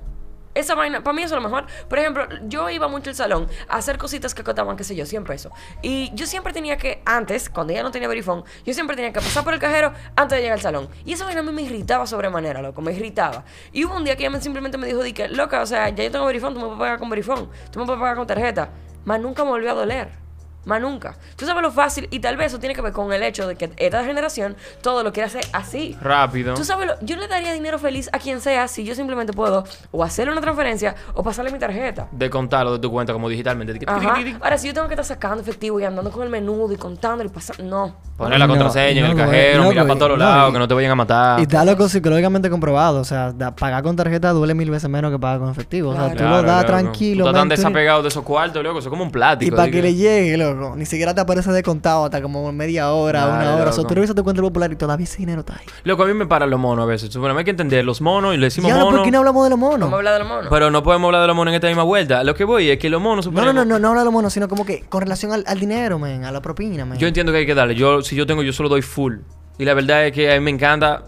Esa 0.60 0.76
vaina, 0.76 1.02
para 1.04 1.14
mí 1.16 1.24
eso 1.24 1.36
es 1.38 1.42
lo 1.42 1.48
mejor. 1.50 1.66
Por 1.88 2.00
ejemplo, 2.00 2.28
yo 2.48 2.70
iba 2.70 2.88
mucho 2.90 3.10
al 3.10 3.16
salón 3.16 3.48
a 3.70 3.78
hacer 3.78 3.98
cositas 3.98 4.34
que 4.36 4.44
costaban, 4.44 4.76
qué 4.76 4.84
sé 4.84 4.96
yo, 4.96 5.06
100 5.06 5.24
pesos. 5.24 5.52
Y 5.82 6.12
yo 6.14 6.26
siempre 6.28 6.52
tenía 6.52 6.76
que, 6.78 7.02
antes, 7.06 7.50
cuando 7.50 7.72
ya 7.74 7.82
no 7.82 7.92
tenía 7.92 8.08
verifón, 8.10 8.44
yo 8.66 8.74
siempre 8.74 8.96
tenía 8.98 9.14
que 9.14 9.22
pasar 9.22 9.44
por 9.46 9.54
el 9.54 9.60
cajero 9.60 9.94
antes 10.18 10.36
de 10.38 10.42
llegar 10.42 10.58
al 10.58 10.62
salón. 10.62 10.90
Y 11.06 11.14
esa 11.14 11.24
vaina 11.26 11.40
a 11.40 11.44
mí 11.44 11.52
me 11.52 11.62
irritaba 11.62 12.06
sobremanera, 12.06 12.62
loco, 12.62 12.82
me 12.82 12.92
irritaba. 12.92 13.46
Y 13.72 13.86
hubo 13.86 13.96
un 13.96 14.04
día 14.04 14.16
que 14.18 14.24
ella 14.24 14.32
me- 14.32 14.42
simplemente 14.42 14.78
me 14.78 14.88
dijo, 14.88 15.02
di 15.02 15.14
que, 15.14 15.30
loca, 15.30 15.62
o 15.62 15.66
sea, 15.66 15.88
ya 15.90 16.04
yo 16.04 16.12
tengo 16.12 16.26
verifón, 16.26 16.54
tú 16.54 16.60
me 16.60 16.66
puedes 16.66 16.80
pagar 16.80 17.00
con 17.00 17.10
verifón, 17.10 17.50
tú 17.72 17.80
me 17.80 17.86
puedes 17.86 18.00
pagar 18.02 18.18
con 18.18 18.28
tarjeta. 18.28 18.70
Más 19.06 19.20
nunca 19.22 19.44
me 19.46 19.52
volvió 19.52 19.72
a 19.72 19.76
doler. 19.76 20.10
Más 20.70 20.80
nunca. 20.80 21.16
Tú 21.36 21.48
sabes 21.48 21.64
lo 21.64 21.72
fácil, 21.72 22.08
y 22.12 22.20
tal 22.20 22.38
vez 22.38 22.48
eso 22.48 22.60
tiene 22.60 22.76
que 22.76 22.82
ver 22.82 22.94
con 22.94 23.12
el 23.12 23.24
hecho 23.24 23.48
de 23.48 23.56
que 23.56 23.72
esta 23.78 24.04
generación 24.04 24.56
todo 24.82 25.02
lo 25.04 25.12
quiere 25.12 25.26
hacer 25.26 25.42
así. 25.52 25.98
Rápido. 26.00 26.54
Tú 26.54 26.64
sabes, 26.64 26.86
lo- 26.88 26.94
yo 27.02 27.16
le 27.16 27.28
daría 27.28 27.54
dinero 27.54 27.80
feliz 27.80 28.08
a 28.14 28.20
quien 28.20 28.40
sea 28.40 28.68
si 28.68 28.84
yo 28.84 28.94
simplemente 28.94 29.34
puedo 29.34 29.64
o 29.90 30.04
hacerle 30.04 30.32
una 30.32 30.42
transferencia 30.42 30.94
o 31.16 31.24
pasarle 31.24 31.52
mi 31.52 31.58
tarjeta. 31.58 32.08
De 32.12 32.30
contarlo 32.30 32.74
de 32.74 32.80
tu 32.80 32.92
cuenta 32.92 33.14
como 33.14 33.28
digitalmente. 33.30 33.80
Que- 33.80 33.86
Ajá. 33.90 34.14
Ahora, 34.42 34.58
si 34.60 34.68
yo 34.68 34.74
tengo 34.76 34.88
que 34.88 34.94
estar 34.94 35.06
sacando 35.06 35.42
efectivo 35.42 35.80
y 35.80 35.86
andando 35.86 36.12
con 36.12 36.22
el 36.22 36.30
menudo 36.30 36.72
y 36.72 36.78
contando 36.78 37.24
y 37.24 37.30
pasando. 37.30 37.64
No. 37.64 37.96
Poner 38.16 38.38
la 38.38 38.46
No, 38.46 38.54
contraseña 38.54 39.00
en 39.06 39.12
el 39.12 39.18
cajero, 39.18 39.64
no, 39.64 39.70
mirar 39.70 39.88
para 39.88 39.98
todos 40.00 40.12
no, 40.12 40.18
lados, 40.18 40.52
que 40.54 40.60
no 40.60 40.68
te 40.68 40.74
vayan 40.76 40.92
a 40.92 40.96
matar. 40.96 41.40
Y 41.40 41.44
está 41.44 41.66
loco 41.66 41.88
psicológicamente 41.90 42.50
comprobado. 42.50 43.00
O 43.00 43.06
sea, 43.06 43.32
da- 43.32 43.56
pagar 43.56 43.82
con 43.82 43.96
tarjeta 43.96 44.32
duele 44.34 44.54
mil 44.54 44.70
veces 44.70 44.88
menos 44.90 45.10
que 45.12 45.18
pagar 45.18 45.40
con 45.40 45.50
efectivo. 45.50 45.92
O 45.92 45.96
sea, 45.96 46.12
Claro. 46.12 46.18
tú 46.18 46.24
lo 46.26 46.44
das 46.44 46.66
tranquilo. 46.66 47.24
Tú 47.24 47.30
estás 47.30 47.42
tan 47.42 47.50
desapegado 47.50 48.02
de 48.04 48.10
esos 48.10 48.24
cuartos, 48.24 48.62
loco. 48.62 48.80
Eso 48.80 48.90
es 48.90 48.92
como 48.92 49.04
un 49.04 49.12
plático. 49.12 49.48
Y 49.48 49.52
para 49.52 49.64
así 49.64 49.72
que 49.72 49.82
le 49.82 49.96
llegue, 49.96 50.38
loco. 50.38 50.59
Ni 50.76 50.86
siquiera 50.86 51.14
te 51.14 51.22
aparece 51.22 51.52
descontado 51.52 52.06
hasta 52.06 52.22
como 52.22 52.52
media 52.52 52.92
hora, 52.92 53.26
Dale, 53.26 53.46
una 53.48 53.56
hora. 53.56 53.70
O 53.70 53.74
sea, 53.74 53.84
tú 53.84 53.94
revisas 53.96 54.16
tu 54.16 54.24
cuenta 54.24 54.42
popular 54.42 54.72
y 54.72 54.76
todavía 54.76 55.04
ese 55.06 55.18
dinero 55.18 55.42
está 55.42 55.54
ahí. 55.54 55.66
Loco, 55.84 56.04
a 56.04 56.06
mí 56.06 56.14
me 56.14 56.26
paran 56.28 56.50
los 56.50 56.60
monos 56.60 56.84
a 56.84 56.86
veces. 56.86 57.16
Bueno, 57.18 57.38
hay 57.38 57.44
que 57.46 57.52
entender 57.52 57.86
los 57.86 58.02
monos 58.02 58.34
y 58.34 58.38
le 58.38 58.44
Y 58.44 58.48
decimos 58.48 58.72
ahora, 58.72 58.84
¿por 58.84 58.92
monos. 58.92 59.06
qué 59.06 59.12
no 59.12 59.18
hablamos 59.20 59.44
de 59.46 59.50
los 59.52 59.60
Vamos 59.60 59.76
a 59.76 59.78
monos? 59.80 59.94
hablar 59.94 60.14
de 60.14 60.20
los 60.20 60.28
monos. 60.28 60.48
Pero 60.50 60.72
no 60.72 60.84
podemos 60.84 61.08
hablar 61.08 61.22
de 61.22 61.28
los 61.28 61.36
monos 61.36 61.52
en 61.52 61.56
esta 61.56 61.68
misma 61.68 61.84
vuelta. 61.84 62.24
Lo 62.24 62.36
que 62.36 62.44
voy 62.44 62.70
es 62.70 62.80
que 62.80 62.90
los 62.90 63.02
monos 63.02 63.26
No, 63.26 63.32
no, 63.32 63.38
suponemos- 63.42 63.54
no, 63.54 63.66
no, 63.66 63.80
no 63.80 63.88
habla 63.90 64.02
de 64.02 64.06
los 64.06 64.14
monos, 64.14 64.34
sino 64.34 64.48
como 64.48 64.66
que 64.66 64.82
con 64.90 65.02
relación 65.02 65.32
al, 65.32 65.44
al 65.48 65.60
dinero, 65.60 66.00
man, 66.00 66.24
a 66.26 66.32
la 66.32 66.42
propina, 66.42 66.86
man. 66.86 66.98
Yo 66.98 67.08
entiendo 67.08 67.32
que 67.32 67.40
hay 67.40 67.46
que 67.46 67.56
darle. 67.56 67.76
Yo, 67.76 68.02
si 68.02 68.16
yo 68.16 68.26
tengo, 68.26 68.44
yo 68.44 68.54
solo 68.54 68.70
doy 68.70 68.82
full. 68.82 69.18
Y 69.58 69.66
la 69.66 69.74
verdad 69.74 70.06
es 70.06 70.12
que 70.14 70.32
a 70.32 70.36
mí 70.36 70.40
me 70.44 70.52
encanta. 70.52 71.04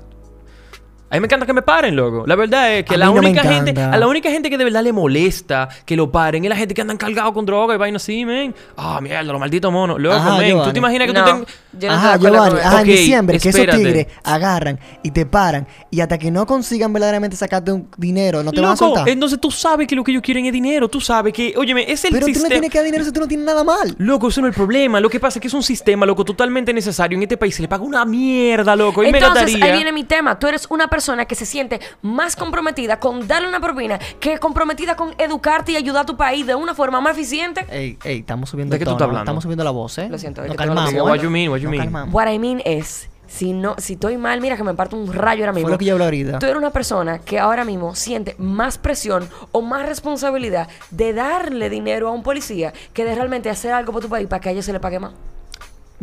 A 1.12 1.16
mí 1.16 1.20
me 1.20 1.26
encanta 1.28 1.46
que 1.46 1.52
me 1.52 1.62
paren, 1.62 1.94
loco. 1.94 2.24
La 2.26 2.36
verdad 2.38 2.74
es 2.74 2.86
que 2.86 2.96
A 2.96 2.98
la 2.98 3.06
no 3.08 3.14
me 3.16 3.20
única 3.20 3.44
gente, 3.44 3.80
a 3.82 3.98
la 3.98 4.08
única 4.08 4.32
gente 4.32 4.50
que 4.50 4.58
de 4.58 4.64
verdad 4.64 4.82
le 4.82 4.94
molesta 4.94 5.68
que 5.86 5.98
lo 5.98 6.10
paren 6.10 6.46
es 6.46 6.50
la 6.50 6.56
gente 6.56 6.74
que 6.74 6.80
andan 6.82 6.96
cargados 6.96 7.34
con 7.34 7.46
droga 7.46 7.76
y 7.76 7.78
vaina 7.78 7.98
así, 7.98 8.26
men. 8.26 8.56
Ah, 8.78 9.00
mierda, 9.02 9.22
los 9.24 9.38
malditos 9.40 9.72
monos. 9.74 10.00
Loco, 10.00 10.16
Ajá, 10.16 10.38
men. 10.38 10.64
¿Tú 10.64 10.72
te 10.72 10.80
imaginas 10.80 11.08
que 11.08 11.14
no, 11.14 11.20
tú 11.26 11.32
tengas. 11.32 11.48
yo 11.74 11.88
no 11.90 11.94
Ajá, 11.96 12.18
Giovanni, 12.18 12.60
ajá, 12.60 12.80
en 12.82 12.88
diciembre, 12.88 13.40
que 13.42 13.50
esos 13.50 13.68
tigres 13.68 14.08
agarran 14.24 14.80
y 15.04 15.12
te 15.12 15.26
paran 15.26 15.68
y 15.90 16.00
hasta 16.00 16.18
que 16.18 16.32
no 16.32 16.46
consigan 16.46 16.94
verdaderamente 16.94 17.36
sacarte 17.36 17.74
un 17.74 17.90
dinero, 17.98 18.42
no 18.42 18.52
te 18.54 18.62
van 18.62 18.70
a 18.70 18.74
Loco, 18.76 18.86
soltar. 18.86 19.10
entonces 19.10 19.38
tú 19.42 19.52
sabes 19.52 19.88
que 19.88 19.96
lo 19.98 20.06
que 20.06 20.12
ellos 20.12 20.24
quieren 20.24 20.46
es 20.46 20.54
dinero. 20.54 20.88
Tú 20.88 21.02
sabes 21.02 21.34
que, 21.34 21.54
óyeme, 21.58 21.92
es 21.92 22.06
el 22.06 22.12
Pero 22.14 22.28
tú 22.28 22.40
no 22.40 22.48
tienes 22.48 22.70
que 22.70 22.78
dar 22.78 22.86
dinero 22.86 23.04
si 23.04 23.12
tú 23.12 23.20
no 23.20 23.28
tienes 23.28 23.46
nada 23.46 23.66
mal. 23.66 23.94
Loco, 23.98 24.30
eso 24.30 24.40
no 24.40 24.48
es 24.48 24.52
el 24.52 24.56
problema. 24.56 25.02
Lo 25.02 25.10
que 25.10 25.20
pasa 25.20 25.40
es 25.40 25.42
que 25.42 25.50
es 25.50 25.54
un 25.54 25.64
sistema, 25.64 26.06
loco, 26.06 26.24
totalmente 26.24 26.74
necesario. 26.74 27.18
En 27.18 27.24
este 27.24 27.36
país 27.36 27.54
se 27.54 27.62
le 27.62 27.68
paga 27.68 27.84
una 27.84 28.06
mierda, 28.06 28.78
loco. 28.78 29.04
Y 29.04 29.12
me 29.12 29.18
Entonces, 29.18 29.44
gastaría. 29.48 29.66
ahí 29.66 29.72
viene 29.74 29.92
mi 29.92 30.06
tema. 30.06 30.40
Tú 30.40 30.48
eres 30.48 30.66
una 30.70 30.88
persona 30.88 31.01
que 31.28 31.36
se 31.36 31.46
siente 31.46 31.80
más 32.02 32.36
comprometida 32.36 33.00
con 33.00 33.28
darle 33.28 33.48
una 33.48 33.60
propina 33.60 34.00
que 34.20 34.38
comprometida 34.38 34.96
con 34.96 35.14
educarte 35.18 35.72
y 35.72 35.76
ayudar 35.76 36.04
a 36.04 36.06
tu 36.06 36.16
país 36.16 36.46
de 36.46 36.56
una 36.56 36.76
forma 36.76 37.02
más 37.02 37.18
eficiente. 37.18 37.66
Ey, 37.70 37.98
ey, 38.04 38.20
estamos 38.20 38.50
subiendo 38.50 38.72
¿De 38.72 38.78
el 38.78 38.80
qué 38.80 38.86
tú 38.86 38.92
estás 38.92 39.06
hablando? 39.06 39.24
Estamos 39.24 39.44
subiendo 39.44 39.64
la 39.64 39.72
voz, 39.72 39.98
¿eh? 39.98 40.08
Lo 40.10 40.18
siento, 40.18 40.46
Nos 40.46 40.56
calmamos. 40.56 40.94
What 40.94 41.20
you 41.20 41.30
mean, 41.30 41.50
what 41.50 41.58
you 41.58 41.70
mean? 41.70 42.14
What 42.14 42.32
I 42.32 42.38
mean 42.38 42.62
es, 42.66 43.10
si 43.28 43.54
no, 43.54 43.76
si 43.78 43.94
estoy 43.94 44.18
mal, 44.18 44.42
mira 44.42 44.58
que 44.58 44.64
me 44.64 44.74
parto 44.74 44.96
un 44.96 45.12
rayo 45.12 45.44
ahora 45.44 45.54
mismo. 45.54 45.68
Fue 45.68 45.72
lo 45.72 45.78
que 45.78 45.86
yo 45.86 45.94
hablé 45.94 46.06
ahorita. 46.06 46.40
Tú 46.40 46.46
eres 46.46 46.58
una 46.58 46.72
persona 46.72 47.20
que 47.20 47.40
ahora 47.40 47.66
mismo 47.66 47.96
siente 47.96 48.36
más 48.38 48.78
presión 48.78 49.28
o 49.52 49.62
más 49.62 49.86
responsabilidad 49.88 50.68
de 50.92 51.14
darle 51.14 51.70
dinero 51.70 52.10
a 52.10 52.12
un 52.12 52.24
policía 52.24 52.74
que 52.94 53.06
de 53.06 53.16
realmente 53.16 53.50
hacer 53.50 53.74
algo 53.74 53.92
por 53.92 54.02
tu 54.02 54.10
país 54.10 54.28
para 54.28 54.40
que 54.40 54.50
a 54.50 54.52
ellos 54.52 54.66
se 54.66 54.74
le 54.74 54.80
pague 54.80 55.00
más. 55.00 55.14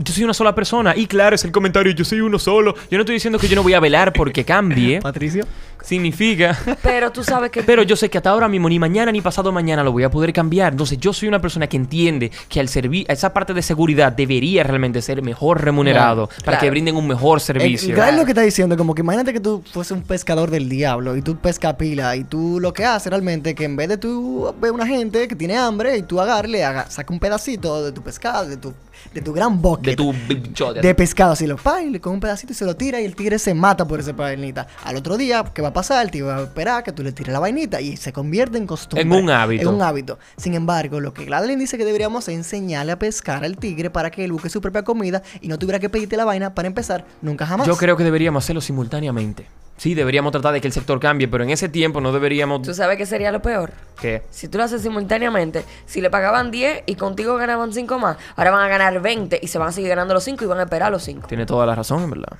Yo 0.00 0.14
soy 0.14 0.22
una 0.22 0.34
sola 0.34 0.54
persona. 0.54 0.96
Y 0.96 1.08
claro, 1.08 1.34
es 1.34 1.44
el 1.44 1.50
comentario, 1.50 1.92
yo 1.92 2.04
soy 2.04 2.20
uno 2.20 2.38
solo. 2.38 2.74
Yo 2.88 2.96
no 2.96 3.00
estoy 3.00 3.14
diciendo 3.14 3.36
que 3.36 3.48
yo 3.48 3.56
no 3.56 3.64
voy 3.64 3.74
a 3.74 3.80
velar 3.80 4.12
porque 4.12 4.44
cambie. 4.44 5.00
Patricio. 5.02 5.44
Significa... 5.82 6.56
Pero 6.82 7.10
tú 7.10 7.24
sabes 7.24 7.50
que 7.50 7.62
Pero 7.62 7.82
yo 7.82 7.96
sé 7.96 8.08
que 8.08 8.18
hasta 8.18 8.30
ahora 8.30 8.48
mismo, 8.48 8.68
ni 8.68 8.78
mañana 8.78 9.10
ni 9.10 9.20
pasado 9.20 9.50
mañana 9.50 9.82
lo 9.82 9.90
voy 9.90 10.04
a 10.04 10.10
poder 10.10 10.32
cambiar. 10.32 10.72
Entonces 10.72 10.98
yo 10.98 11.12
soy 11.12 11.28
una 11.28 11.40
persona 11.40 11.66
que 11.66 11.76
entiende 11.76 12.30
que 12.48 12.60
al 12.60 12.68
servir 12.68 13.06
esa 13.08 13.32
parte 13.32 13.54
de 13.54 13.62
seguridad 13.62 14.12
debería 14.12 14.62
realmente 14.62 15.02
ser 15.02 15.20
mejor 15.22 15.64
remunerado 15.64 16.28
para 16.28 16.42
claro. 16.42 16.60
que 16.60 16.70
brinden 16.70 16.96
un 16.96 17.08
mejor 17.08 17.40
servicio. 17.40 17.96
Gray 17.96 18.16
lo 18.16 18.24
que 18.24 18.32
está 18.32 18.42
diciendo, 18.42 18.76
como 18.76 18.94
que 18.94 19.02
imagínate 19.02 19.32
que 19.32 19.40
tú 19.40 19.64
fuese 19.72 19.94
un 19.94 20.02
pescador 20.02 20.50
del 20.50 20.68
diablo 20.68 21.16
y 21.16 21.22
tú 21.22 21.36
pesca 21.36 21.76
pila 21.76 22.14
y 22.14 22.24
tú 22.24 22.58
lo 22.60 22.72
que 22.72 22.84
haces 22.84 23.10
realmente 23.10 23.54
que 23.54 23.64
en 23.64 23.76
vez 23.76 23.88
de 23.88 23.98
tú 23.98 24.54
ver 24.60 24.72
una 24.72 24.86
gente 24.86 25.26
que 25.26 25.34
tiene 25.34 25.56
hambre 25.56 25.96
y 25.96 26.02
tú 26.02 26.20
agarre, 26.20 26.64
haga, 26.64 26.88
saca 26.90 27.12
un 27.12 27.18
pedacito 27.18 27.84
de 27.84 27.92
tu 27.92 28.02
pescado, 28.02 28.46
de 28.46 28.56
tu, 28.56 28.74
de 29.12 29.20
tu 29.20 29.32
gran 29.32 29.60
bucket 29.60 29.84
de 29.86 29.96
tu 29.96 30.12
bichote. 30.12 30.80
de 30.80 30.94
pescado, 30.94 31.32
así 31.32 31.46
lo 31.46 31.56
pa, 31.56 31.82
y 31.82 31.90
le 31.90 32.00
con 32.00 32.14
un 32.14 32.20
pedacito 32.20 32.52
y 32.52 32.56
se 32.56 32.64
lo 32.64 32.76
tira 32.76 33.00
y 33.00 33.04
el 33.04 33.14
tigre 33.14 33.38
se 33.38 33.54
mata 33.54 33.86
por 33.86 34.00
esa 34.00 34.12
vainita. 34.12 34.66
Al 34.84 34.96
otro 34.96 35.16
día, 35.16 35.44
¿qué 35.54 35.62
va 35.62 35.68
a 35.68 35.72
pasar? 35.72 36.04
El 36.04 36.10
tigre 36.10 36.28
va 36.28 36.36
a 36.36 36.42
esperar 36.42 36.82
que 36.84 36.92
tú 36.92 37.02
le 37.02 37.12
tires 37.12 37.32
la 37.32 37.38
vainita 37.38 37.80
y 37.80 37.96
se 37.96 38.12
convierte 38.12 38.58
en 38.58 38.66
costumbre. 38.66 39.02
En 39.02 39.12
un 39.12 39.30
hábito. 39.30 39.62
En 39.62 39.68
un 39.68 39.82
hábito. 39.82 40.18
Sin 40.36 40.54
embargo, 40.54 41.00
lo 41.00 41.12
que 41.12 41.24
Gladys 41.24 41.58
dice 41.58 41.78
que 41.78 41.84
deberíamos 41.84 42.28
es 42.28 42.34
enseñarle 42.34 42.92
a 42.92 42.98
pescar 42.98 43.44
al 43.44 43.56
tigre 43.56 43.90
para 43.90 44.10
que 44.10 44.24
él 44.24 44.32
busque 44.32 44.48
su 44.48 44.60
propia 44.60 44.82
comida 44.82 45.22
y 45.40 45.48
no 45.48 45.58
tuviera 45.58 45.78
que 45.78 45.88
pedirte 45.88 46.16
la 46.16 46.24
vaina 46.24 46.54
para 46.54 46.68
empezar 46.68 47.04
nunca 47.22 47.46
jamás. 47.46 47.66
Yo 47.66 47.76
creo 47.76 47.96
que 47.96 48.04
deberíamos 48.04 48.44
hacerlo 48.44 48.60
simultáneamente. 48.60 49.46
Sí, 49.78 49.94
deberíamos 49.94 50.32
tratar 50.32 50.52
de 50.52 50.60
que 50.60 50.66
el 50.66 50.72
sector 50.72 50.98
cambie, 50.98 51.28
pero 51.28 51.44
en 51.44 51.50
ese 51.50 51.68
tiempo 51.68 52.00
no 52.00 52.10
deberíamos... 52.10 52.62
tú 52.62 52.74
sabes 52.74 52.98
que 52.98 53.06
sería 53.06 53.30
lo 53.30 53.40
peor. 53.40 53.72
¿Qué? 54.00 54.24
Si 54.28 54.48
tú 54.48 54.58
lo 54.58 54.64
haces 54.64 54.82
simultáneamente, 54.82 55.64
si 55.86 56.00
le 56.00 56.10
pagaban 56.10 56.50
10 56.50 56.82
y 56.84 56.96
contigo 56.96 57.36
ganaban 57.36 57.72
5 57.72 57.98
más, 57.98 58.16
ahora 58.34 58.50
van 58.50 58.64
a 58.64 58.68
ganar 58.68 59.00
20 59.00 59.38
y 59.40 59.46
se 59.46 59.56
van 59.56 59.68
a 59.68 59.72
seguir 59.72 59.88
ganando 59.88 60.14
los 60.14 60.24
5 60.24 60.44
y 60.44 60.48
van 60.48 60.58
a 60.58 60.64
esperar 60.64 60.90
los 60.90 61.04
5. 61.04 61.28
Tiene 61.28 61.46
toda 61.46 61.64
la 61.64 61.76
razón, 61.76 62.02
en 62.02 62.10
verdad. 62.10 62.36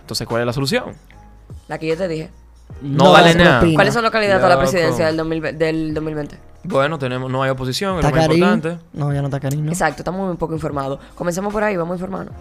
Entonces, 0.00 0.26
¿cuál 0.26 0.42
es 0.42 0.46
la 0.46 0.52
solución? 0.52 0.96
La 1.68 1.78
que 1.78 1.86
yo 1.86 1.96
te 1.96 2.08
dije. 2.08 2.30
No 2.82 3.12
vale 3.12 3.32
nada. 3.36 3.60
propina. 3.60 3.76
¿Cuáles 3.76 3.94
son 3.94 4.02
los 4.02 4.10
candidatos 4.10 4.44
a 4.44 4.48
la 4.48 4.58
presidencia 4.58 5.06
del, 5.06 5.16
2020 5.16 5.64
del 5.64 5.94
2020? 5.94 6.36
Bueno, 6.64 6.98
tenemos, 6.98 7.30
no 7.30 7.44
hay 7.44 7.50
oposición, 7.50 7.98
es 7.98 8.02
lo 8.02 8.08
¿Está 8.08 8.20
más 8.20 8.28
importante. 8.28 8.78
No, 8.92 9.12
ya 9.12 9.20
no 9.20 9.28
está 9.28 9.38
Karim, 9.38 9.66
¿no? 9.66 9.70
Exacto, 9.70 10.00
estamos 10.00 10.26
muy 10.26 10.36
poco 10.36 10.54
informados. 10.54 10.98
Comencemos 11.14 11.52
por 11.52 11.62
ahí, 11.62 11.76
vamos 11.76 11.94
informando. 11.94 12.32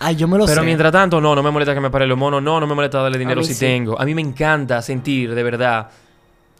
Ay, 0.00 0.16
yo 0.16 0.28
me 0.28 0.36
lo 0.38 0.44
Pero 0.46 0.60
sé. 0.60 0.66
mientras 0.66 0.92
tanto, 0.92 1.20
no, 1.20 1.34
no 1.34 1.42
me 1.42 1.50
molesta 1.50 1.72
que 1.74 1.80
me 1.80 1.90
pare 1.90 2.06
los 2.06 2.18
monos, 2.18 2.42
no, 2.42 2.60
no 2.60 2.66
me 2.66 2.74
molesta 2.74 3.00
darle 3.00 3.18
dinero 3.18 3.42
si 3.42 3.54
sí. 3.54 3.60
tengo. 3.60 3.98
A 4.00 4.04
mí 4.04 4.14
me 4.14 4.20
encanta 4.22 4.82
sentir, 4.82 5.34
de 5.34 5.42
verdad. 5.42 5.88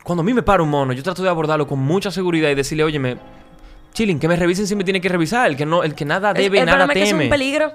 Cuando 0.02 0.22
a 0.22 0.24
mí 0.24 0.32
me 0.34 0.42
para 0.42 0.62
un 0.62 0.70
mono, 0.70 0.92
yo 0.92 1.02
trato 1.02 1.22
de 1.22 1.28
abordarlo 1.28 1.66
con 1.66 1.78
mucha 1.78 2.10
seguridad 2.10 2.48
y 2.50 2.54
decirle, 2.54 2.84
óyeme, 2.84 3.16
chilling, 3.92 4.18
que 4.18 4.28
me 4.28 4.36
revisen 4.36 4.66
si 4.66 4.74
me 4.76 4.84
tiene 4.84 5.00
que 5.00 5.08
revisar. 5.08 5.48
El 5.50 5.56
que 5.56 5.66
no, 5.66 5.82
el 5.82 5.94
que 5.94 6.04
nada 6.04 6.30
El- 6.30 6.36
debe, 6.36 6.58
el, 6.60 6.66
nada 6.66 6.78
problema 6.86 6.92
es 6.92 6.98
que 6.98 7.02
es 7.04 7.08
teme. 7.10 7.24
un 7.24 7.30
peligro. 7.30 7.72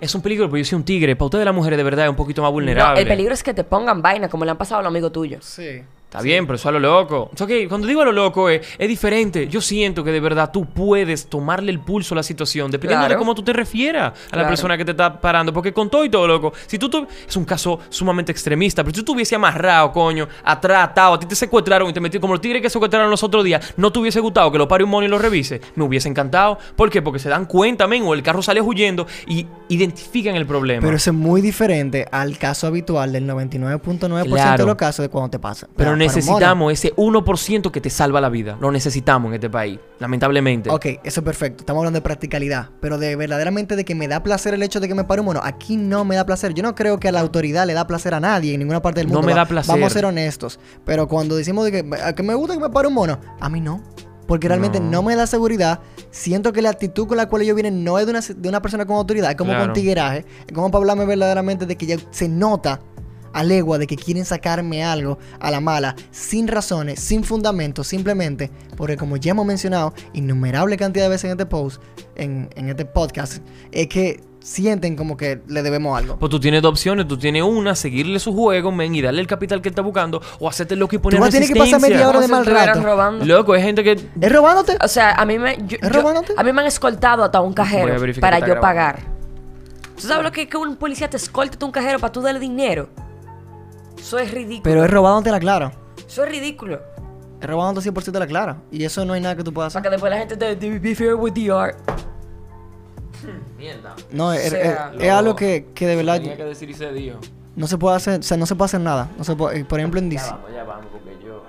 Es 0.00 0.14
un 0.14 0.22
peligro, 0.22 0.48
porque 0.48 0.60
yo 0.62 0.68
soy 0.68 0.76
un 0.76 0.84
tigre. 0.84 1.16
Para 1.16 1.26
ustedes 1.26 1.44
las 1.44 1.54
mujeres, 1.54 1.76
de 1.76 1.82
verdad, 1.82 2.04
es 2.06 2.10
un 2.10 2.16
poquito 2.16 2.40
más 2.40 2.48
No, 2.48 2.52
vulnerable. 2.52 3.00
el 3.02 3.06
peligro 3.08 3.34
es 3.34 3.42
que 3.42 3.52
te 3.52 3.64
pongan 3.64 4.00
vaina 4.00 4.28
como 4.28 4.44
le 4.44 4.50
han 4.52 4.56
pasado 4.56 4.78
a 4.80 4.82
los 4.82 4.90
amigos 4.90 5.12
tuyos. 5.12 5.44
Sí. 5.44 5.82
Está 6.12 6.20
bien, 6.22 6.44
pero 6.46 6.56
eso 6.56 6.68
a 6.68 6.72
lo 6.72 6.78
loco. 6.78 7.30
Es 7.34 7.40
ok, 7.40 7.50
Cuando 7.70 7.86
digo 7.86 8.02
a 8.02 8.04
lo 8.04 8.12
loco 8.12 8.50
es, 8.50 8.60
es 8.76 8.86
diferente. 8.86 9.48
Yo 9.48 9.62
siento 9.62 10.04
que 10.04 10.12
de 10.12 10.20
verdad 10.20 10.50
tú 10.52 10.66
puedes 10.66 11.26
tomarle 11.26 11.72
el 11.72 11.80
pulso 11.80 12.14
a 12.14 12.16
la 12.16 12.22
situación, 12.22 12.70
dependiendo 12.70 13.06
Claro. 13.06 13.14
de 13.14 13.18
cómo 13.18 13.34
tú 13.34 13.42
te 13.42 13.54
refieras 13.54 14.12
a 14.30 14.36
la 14.36 14.46
persona 14.46 14.76
que 14.76 14.84
te 14.84 14.90
está 14.90 15.18
parando. 15.18 15.54
Porque 15.54 15.72
con 15.72 15.88
todo 15.88 16.04
y 16.04 16.10
todo, 16.10 16.26
loco, 16.28 16.52
si 16.66 16.78
tú, 16.78 16.90
tu- 16.90 17.06
es 17.26 17.34
un 17.34 17.46
caso 17.46 17.78
sumamente 17.88 18.30
extremista, 18.30 18.84
pero 18.84 18.90
si 18.94 18.96
tú 18.96 19.12
estuviese 19.12 19.36
amarrado, 19.36 19.90
coño, 19.90 20.28
atratado, 20.44 21.14
a 21.14 21.18
ti 21.18 21.24
te 21.24 21.34
secuestraron 21.34 21.88
y 21.88 21.94
te 21.94 22.00
metieron 22.00 22.20
como 22.20 22.34
los 22.34 22.42
tigres 22.42 22.60
que 22.60 22.68
secuestraron 22.68 23.10
los 23.10 23.22
otros 23.22 23.42
días, 23.42 23.72
no 23.78 23.90
te 23.90 23.98
hubiese 23.98 24.20
gustado 24.20 24.52
que 24.52 24.58
lo 24.58 24.68
pare 24.68 24.84
un 24.84 24.90
mono 24.90 25.06
y 25.06 25.08
lo 25.08 25.18
revise, 25.18 25.62
me 25.76 25.84
hubiese 25.84 26.10
encantado. 26.10 26.58
¿Por 26.76 26.90
qué? 26.90 27.00
Porque 27.00 27.20
se 27.20 27.30
dan 27.30 27.46
cuenta, 27.46 27.86
men, 27.86 28.02
o 28.02 28.12
el 28.12 28.22
carro 28.22 28.42
sale 28.42 28.60
huyendo 28.60 29.06
y 29.26 29.46
identifican 29.70 30.34
el 30.36 30.44
problema. 30.44 30.82
Pero 30.82 30.96
eso 30.98 31.08
es 31.10 31.16
muy 31.16 31.40
diferente 31.40 32.06
al 32.12 32.36
caso 32.36 32.66
habitual 32.66 33.12
del 33.12 33.26
99.9% 33.26 34.22
de 34.24 34.30
Claro. 34.30 34.66
los 34.66 34.74
casos 34.76 35.02
de 35.04 35.08
cuando 35.08 35.30
te 35.30 35.38
pasa. 35.38 35.68
Pero 35.74 35.96
Necesitamos 36.06 36.72
ese 36.72 36.94
1% 36.96 37.70
que 37.70 37.80
te 37.80 37.90
salva 37.90 38.20
la 38.20 38.28
vida. 38.28 38.56
Lo 38.60 38.70
necesitamos 38.70 39.28
en 39.30 39.34
este 39.34 39.50
país, 39.50 39.78
lamentablemente. 39.98 40.70
Ok, 40.70 40.86
eso 41.04 41.20
es 41.20 41.24
perfecto. 41.24 41.62
Estamos 41.62 41.80
hablando 41.80 41.98
de 41.98 42.02
practicalidad. 42.02 42.70
Pero 42.80 42.98
de 42.98 43.16
verdaderamente 43.16 43.76
de 43.76 43.84
que 43.84 43.94
me 43.94 44.08
da 44.08 44.22
placer 44.22 44.54
el 44.54 44.62
hecho 44.62 44.80
de 44.80 44.88
que 44.88 44.94
me 44.94 45.04
pare 45.04 45.20
un 45.20 45.26
mono. 45.26 45.40
Aquí 45.42 45.76
no 45.76 46.04
me 46.04 46.16
da 46.16 46.26
placer. 46.26 46.54
Yo 46.54 46.62
no 46.62 46.74
creo 46.74 46.98
que 46.98 47.08
a 47.08 47.12
la 47.12 47.20
autoridad 47.20 47.66
le 47.66 47.74
da 47.74 47.86
placer 47.86 48.14
a 48.14 48.20
nadie 48.20 48.52
en 48.54 48.58
ninguna 48.60 48.82
parte 48.82 49.00
del 49.00 49.08
No 49.08 49.14
mundo. 49.14 49.26
me 49.26 49.32
Va- 49.32 49.40
da 49.40 49.46
placer. 49.46 49.74
Vamos 49.74 49.90
a 49.90 49.94
ser 49.94 50.04
honestos. 50.04 50.58
Pero 50.84 51.08
cuando 51.08 51.36
decimos 51.36 51.64
de 51.64 51.72
que, 51.72 51.82
me 52.22 52.34
gusta 52.34 52.54
que 52.54 52.60
me 52.60 52.70
pare 52.70 52.88
un 52.88 52.94
mono, 52.94 53.18
a 53.40 53.48
mí 53.48 53.60
no. 53.60 53.82
Porque 54.26 54.46
realmente 54.48 54.78
No. 54.80 54.90
no, 54.90 55.02
me 55.02 55.16
da 55.16 55.26
seguridad. 55.26 55.80
Siento 56.10 56.52
que 56.52 56.62
la 56.62 56.70
actitud 56.70 57.06
con 57.08 57.16
la 57.16 57.28
cual 57.28 57.42
ellos 57.42 57.54
vienen 57.56 57.82
no 57.84 57.98
es 57.98 58.06
de 58.06 58.10
una, 58.12 58.20
de 58.20 58.48
una 58.48 58.62
persona 58.62 58.86
con 58.86 58.96
autoridad, 58.96 59.30
es 59.30 59.36
como 59.36 59.50
Claro. 59.50 59.64
con 59.66 59.72
tigueraje. 59.74 60.24
Es 60.46 60.52
como 60.54 60.70
para 60.70 60.80
hablarme 60.80 61.04
verdaderamente 61.04 61.66
de 61.66 61.76
que 61.76 61.86
ya 61.86 61.96
se 62.10 62.28
nota 62.28 62.80
a 63.32 63.42
legua 63.44 63.78
de 63.78 63.86
que 63.86 63.96
quieren 63.96 64.24
sacarme 64.24 64.84
algo 64.84 65.18
a 65.40 65.50
la 65.50 65.60
mala, 65.60 65.94
sin 66.10 66.48
razones, 66.48 67.00
sin 67.00 67.24
fundamento, 67.24 67.84
simplemente 67.84 68.50
porque 68.76 68.96
como 68.96 69.16
ya 69.16 69.30
hemos 69.32 69.46
mencionado 69.46 69.94
innumerable 70.12 70.76
cantidad 70.76 71.04
de 71.04 71.10
veces 71.10 71.24
en 71.24 71.30
este 71.32 71.46
post, 71.46 71.80
en, 72.16 72.48
en 72.56 72.68
este 72.68 72.84
podcast, 72.84 73.42
es 73.70 73.86
que 73.88 74.20
sienten 74.40 74.96
como 74.96 75.16
que 75.16 75.40
le 75.46 75.62
debemos 75.62 75.96
algo. 75.96 76.18
Pues 76.18 76.28
tú 76.28 76.40
tienes 76.40 76.62
dos 76.62 76.70
opciones. 76.72 77.06
Tú 77.06 77.16
tienes 77.16 77.44
una, 77.44 77.76
seguirle 77.76 78.18
su 78.18 78.34
juego, 78.34 78.72
men, 78.72 78.92
y 78.92 79.00
darle 79.00 79.20
el 79.20 79.28
capital 79.28 79.62
que 79.62 79.68
él 79.68 79.72
está 79.72 79.82
buscando. 79.82 80.20
O 80.40 80.48
hacerte 80.48 80.74
loco 80.74 80.96
y 80.96 80.98
poner 80.98 81.20
vas 81.20 81.28
a 81.28 81.32
tener 81.32 81.48
que 81.48 81.54
pasar 81.54 81.80
media 81.80 82.08
hora 82.08 82.18
de 82.18 82.26
mal 82.26 82.44
rato. 82.44 82.82
robando. 82.82 83.24
Loco, 83.24 83.52
hay 83.52 83.62
gente 83.62 83.84
que... 83.84 83.92
¿Es 84.20 84.32
robándote? 84.32 84.76
O 84.82 84.88
sea, 84.88 85.12
a 85.12 85.24
mí 85.24 85.38
me. 85.38 85.58
yo- 85.58 85.76
¿Es 85.80 85.82
yo- 85.82 85.88
robándote? 85.90 86.34
a 86.36 86.42
mí 86.42 86.52
me 86.52 86.60
han 86.60 86.66
escoltado 86.66 87.22
hasta 87.22 87.40
un 87.40 87.52
cajero 87.52 87.94
para 88.20 88.40
yo 88.40 88.46
está 88.46 88.60
pagar. 88.60 88.98
¿Tú 89.94 90.08
sabes 90.08 90.24
lo 90.24 90.32
que 90.32 90.42
es 90.42 90.48
que 90.48 90.56
un 90.56 90.74
policía 90.74 91.08
te 91.08 91.16
escolte 91.18 91.56
a 91.60 91.64
un 91.64 91.70
cajero 91.70 92.00
para 92.00 92.12
tú 92.12 92.20
darle 92.20 92.40
dinero? 92.40 92.88
Eso 94.02 94.18
es 94.18 94.30
ridículo. 94.32 94.62
Pero 94.64 94.84
es 94.84 94.90
robándote 94.90 95.30
la 95.30 95.38
clara. 95.40 95.72
Eso 96.06 96.24
es 96.24 96.30
ridículo. 96.30 96.80
Es 97.40 97.48
robándote 97.48 97.90
100% 97.90 98.18
la 98.18 98.26
clara. 98.26 98.56
Y 98.70 98.84
eso 98.84 99.04
no 99.04 99.12
hay 99.14 99.20
nada 99.20 99.36
que 99.36 99.44
tú 99.44 99.52
puedas 99.52 99.72
Para 99.72 99.80
hacer. 99.80 99.90
que 99.90 99.94
después 99.94 100.10
la 100.10 100.18
gente 100.18 100.36
te 100.56 100.78
be 100.78 100.94
fair 100.94 101.14
with 101.14 101.32
the 101.32 101.50
art. 101.50 101.76
Mierda. 103.58 103.94
No, 104.10 104.32
es, 104.32 104.50
sea, 104.50 104.92
es- 104.96 105.02
es 105.02 105.10
algo 105.10 105.36
que, 105.36 105.68
que 105.74 105.86
de 105.86 105.96
verdad 105.96 106.16
Tenía 106.16 106.36
que 106.36 106.44
decir 106.44 106.68
y 106.70 106.74
se 106.74 106.92
dio. 106.92 107.18
no 107.56 107.66
se 107.66 107.78
puede 107.78 107.96
hacer. 107.96 108.20
O 108.20 108.22
sea, 108.22 108.36
no 108.36 108.46
se 108.46 108.54
puede 108.56 108.66
hacer 108.66 108.80
nada. 108.80 109.08
No 109.16 109.24
se 109.24 109.34
puede- 109.36 109.60
eh, 109.60 109.64
por 109.64 109.78
ejemplo, 109.78 110.00
en 110.00 110.10
Ya 110.10 110.22
vamos, 110.30 110.52
ya 110.52 110.64
vamos, 110.64 110.86
porque 110.92 111.16
yo... 111.24 111.42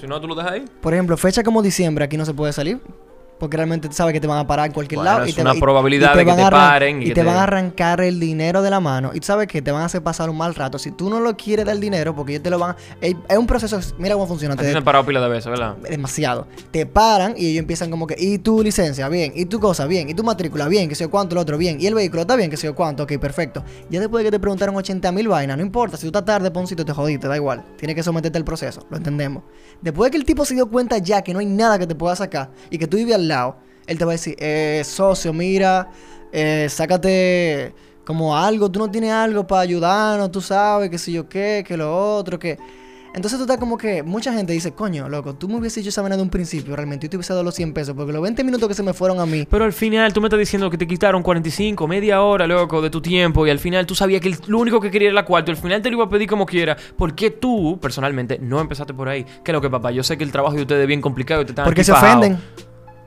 Si 0.00 0.06
no, 0.08 0.20
tú 0.20 0.26
lo 0.28 0.34
dejas 0.34 0.52
ahí. 0.52 0.64
Por 0.80 0.92
ejemplo, 0.92 1.16
fecha 1.16 1.42
como 1.44 1.62
diciembre 1.62 2.04
aquí 2.04 2.16
no 2.16 2.24
se 2.24 2.34
puede 2.34 2.52
salir. 2.52 2.80
Porque 3.42 3.56
realmente 3.56 3.88
tú 3.88 3.94
sabes 3.94 4.12
que 4.12 4.20
te 4.20 4.28
van 4.28 4.38
a 4.38 4.46
parar 4.46 4.66
en 4.66 4.72
cualquier 4.72 5.00
Bueno, 5.00 5.10
lado. 5.14 5.24
es 5.24 5.34
te, 5.34 5.40
una 5.40 5.54
probabilidad 5.54 6.14
de 6.14 6.24
que 6.24 6.32
te 6.32 6.48
paren 6.48 7.02
y 7.02 7.06
Y, 7.06 7.08
que 7.08 7.14
te, 7.14 7.24
van 7.24 7.38
a 7.38 7.42
arrancar 7.42 8.00
el 8.00 8.20
dinero 8.20 8.62
de 8.62 8.70
la 8.70 8.78
mano. 8.78 9.10
Y 9.12 9.18
tú 9.18 9.26
sabes 9.26 9.48
que 9.48 9.60
te 9.60 9.72
van 9.72 9.82
a 9.82 9.86
hacer 9.86 10.00
pasar 10.00 10.30
un 10.30 10.36
mal 10.36 10.54
rato. 10.54 10.78
Si 10.78 10.92
tú 10.92 11.10
no 11.10 11.18
lo 11.18 11.36
quieres 11.36 11.66
dar 11.66 11.76
dinero, 11.76 12.14
porque 12.14 12.34
ellos 12.34 12.44
te 12.44 12.50
lo 12.50 12.60
van 12.60 12.70
a... 12.70 12.76
Es, 13.00 13.16
es 13.28 13.36
un 13.36 13.48
proceso... 13.48 13.80
Mira 13.98 14.14
cómo 14.14 14.28
funciona. 14.28 14.54
Te- 14.54 14.72
han 14.76 14.84
parado 14.84 15.04
pila 15.04 15.20
de 15.20 15.28
veces, 15.28 15.50
¿verdad? 15.50 15.74
demasiado. 15.78 16.46
Te 16.70 16.86
paran 16.86 17.34
y 17.36 17.48
ellos 17.48 17.58
empiezan 17.58 17.90
como 17.90 18.06
que, 18.06 18.14
y 18.16 18.38
tu 18.38 18.62
licencia, 18.62 19.08
bien, 19.08 19.32
y 19.34 19.46
tu 19.46 19.58
cosa, 19.58 19.86
bien, 19.86 20.08
y 20.08 20.14
tu 20.14 20.22
matrícula, 20.22 20.68
bien, 20.68 20.88
que 20.88 20.94
sé 20.94 21.02
yo 21.02 21.10
cuánto, 21.10 21.34
el 21.34 21.40
otro, 21.40 21.58
bien, 21.58 21.80
y 21.80 21.88
el 21.88 21.94
vehículo 21.96 22.22
está 22.22 22.36
bien, 22.36 22.48
que 22.48 22.56
sé 22.56 22.68
yo 22.68 22.76
cuánto, 22.76 23.02
ok, 23.02 23.18
perfecto. 23.18 23.64
Ya 23.90 23.98
después 23.98 24.22
de 24.22 24.28
que 24.30 24.36
te 24.36 24.38
preguntaron 24.38 24.76
80 24.76 25.10
mil 25.10 25.26
vainas, 25.26 25.56
no 25.56 25.64
importa, 25.64 25.96
si 25.96 26.02
tú 26.02 26.06
estás 26.10 26.24
tarde, 26.24 26.52
pon 26.52 26.60
un 26.62 26.68
sitio, 26.68 26.84
te 26.84 26.92
jodiste, 26.92 27.26
da 27.26 27.34
igual. 27.34 27.64
Tienes 27.76 27.96
que 27.96 28.04
someterte 28.04 28.38
al 28.38 28.44
proceso, 28.44 28.86
lo 28.88 28.96
entendemos. 28.98 29.42
Después 29.80 30.06
de 30.06 30.10
que 30.12 30.16
el 30.18 30.24
tipo 30.24 30.44
se 30.44 30.54
dio 30.54 30.68
cuenta 30.70 30.98
ya 30.98 31.22
que 31.22 31.32
no 31.32 31.40
hay 31.40 31.46
nada 31.46 31.76
que 31.76 31.88
te 31.88 31.96
pueda 31.96 32.14
sacar 32.14 32.50
y 32.70 32.78
que 32.78 32.86
tú 32.86 32.96
vives 32.98 33.16
al 33.16 33.26
lado, 33.32 33.56
él 33.86 33.98
te 33.98 34.04
va 34.04 34.12
a 34.12 34.14
decir, 34.14 34.36
eh, 34.38 34.82
socio, 34.84 35.32
mira, 35.32 35.90
eh, 36.32 36.66
sácate 36.70 37.74
como 38.04 38.36
algo, 38.36 38.70
tú 38.70 38.78
no 38.78 38.90
tienes 38.90 39.12
algo 39.12 39.46
para 39.46 39.62
ayudarnos, 39.62 40.30
tú 40.30 40.40
sabes, 40.40 40.90
que 40.90 40.98
sé 40.98 41.12
yo 41.12 41.28
qué, 41.28 41.64
que 41.66 41.76
lo 41.76 42.16
otro, 42.16 42.38
que... 42.38 42.58
Entonces 43.14 43.38
tú 43.38 43.42
estás 43.44 43.58
como 43.58 43.76
que 43.76 44.02
mucha 44.02 44.32
gente 44.32 44.54
dice, 44.54 44.72
coño, 44.72 45.06
loco, 45.06 45.34
tú 45.34 45.46
me 45.46 45.56
hubieses 45.56 45.76
dicho 45.76 45.90
esa 45.90 46.00
vaina 46.00 46.16
de 46.16 46.22
un 46.22 46.30
principio, 46.30 46.74
realmente, 46.74 47.04
yo 47.06 47.10
te 47.10 47.16
hubiese 47.18 47.34
dado 47.34 47.44
los 47.44 47.54
100 47.54 47.74
pesos, 47.74 47.94
porque 47.94 48.10
los 48.10 48.22
20 48.22 48.42
minutos 48.42 48.66
que 48.68 48.74
se 48.74 48.82
me 48.82 48.94
fueron 48.94 49.20
a 49.20 49.26
mí, 49.26 49.46
Pero 49.50 49.66
al 49.66 49.74
final 49.74 50.14
tú 50.14 50.22
me 50.22 50.28
estás 50.28 50.38
diciendo 50.38 50.70
que 50.70 50.78
te 50.78 50.86
quitaron 50.86 51.22
45, 51.22 51.86
media 51.86 52.22
hora, 52.22 52.46
loco, 52.46 52.80
de 52.80 52.88
tu 52.88 53.02
tiempo. 53.02 53.46
Y 53.46 53.50
al 53.50 53.58
final 53.58 53.84
tú 53.84 53.94
sabías 53.94 54.22
que 54.22 54.28
el- 54.28 54.38
lo 54.46 54.58
único 54.58 54.80
que 54.80 54.90
quería 54.90 55.08
era 55.08 55.14
la 55.14 55.26
cuarto. 55.26 55.50
Al 55.50 55.58
final 55.58 55.82
te 55.82 55.90
lo 55.90 55.96
iba 55.98 56.04
a 56.06 56.08
pedir 56.08 56.26
como 56.26 56.46
quiera. 56.46 56.74
¿Por 56.96 57.14
qué 57.14 57.30
tú, 57.30 57.78
personalmente, 57.82 58.38
no 58.40 58.58
empezaste 58.60 58.94
por 58.94 59.10
ahí? 59.10 59.26
Que 59.44 59.52
lo 59.52 59.60
que, 59.60 59.68
papá, 59.68 59.90
yo 59.90 60.02
sé 60.02 60.16
que 60.16 60.24
el 60.24 60.32
trabajo 60.32 60.56
de 60.56 60.62
ustedes 60.62 60.80
es 60.80 60.88
bien 60.88 61.02
complicado 61.02 61.42
y 61.42 61.44
te 61.44 61.52
están 61.52 61.66
porque 61.66 61.84
se 61.84 61.92
ofenden. 61.92 62.38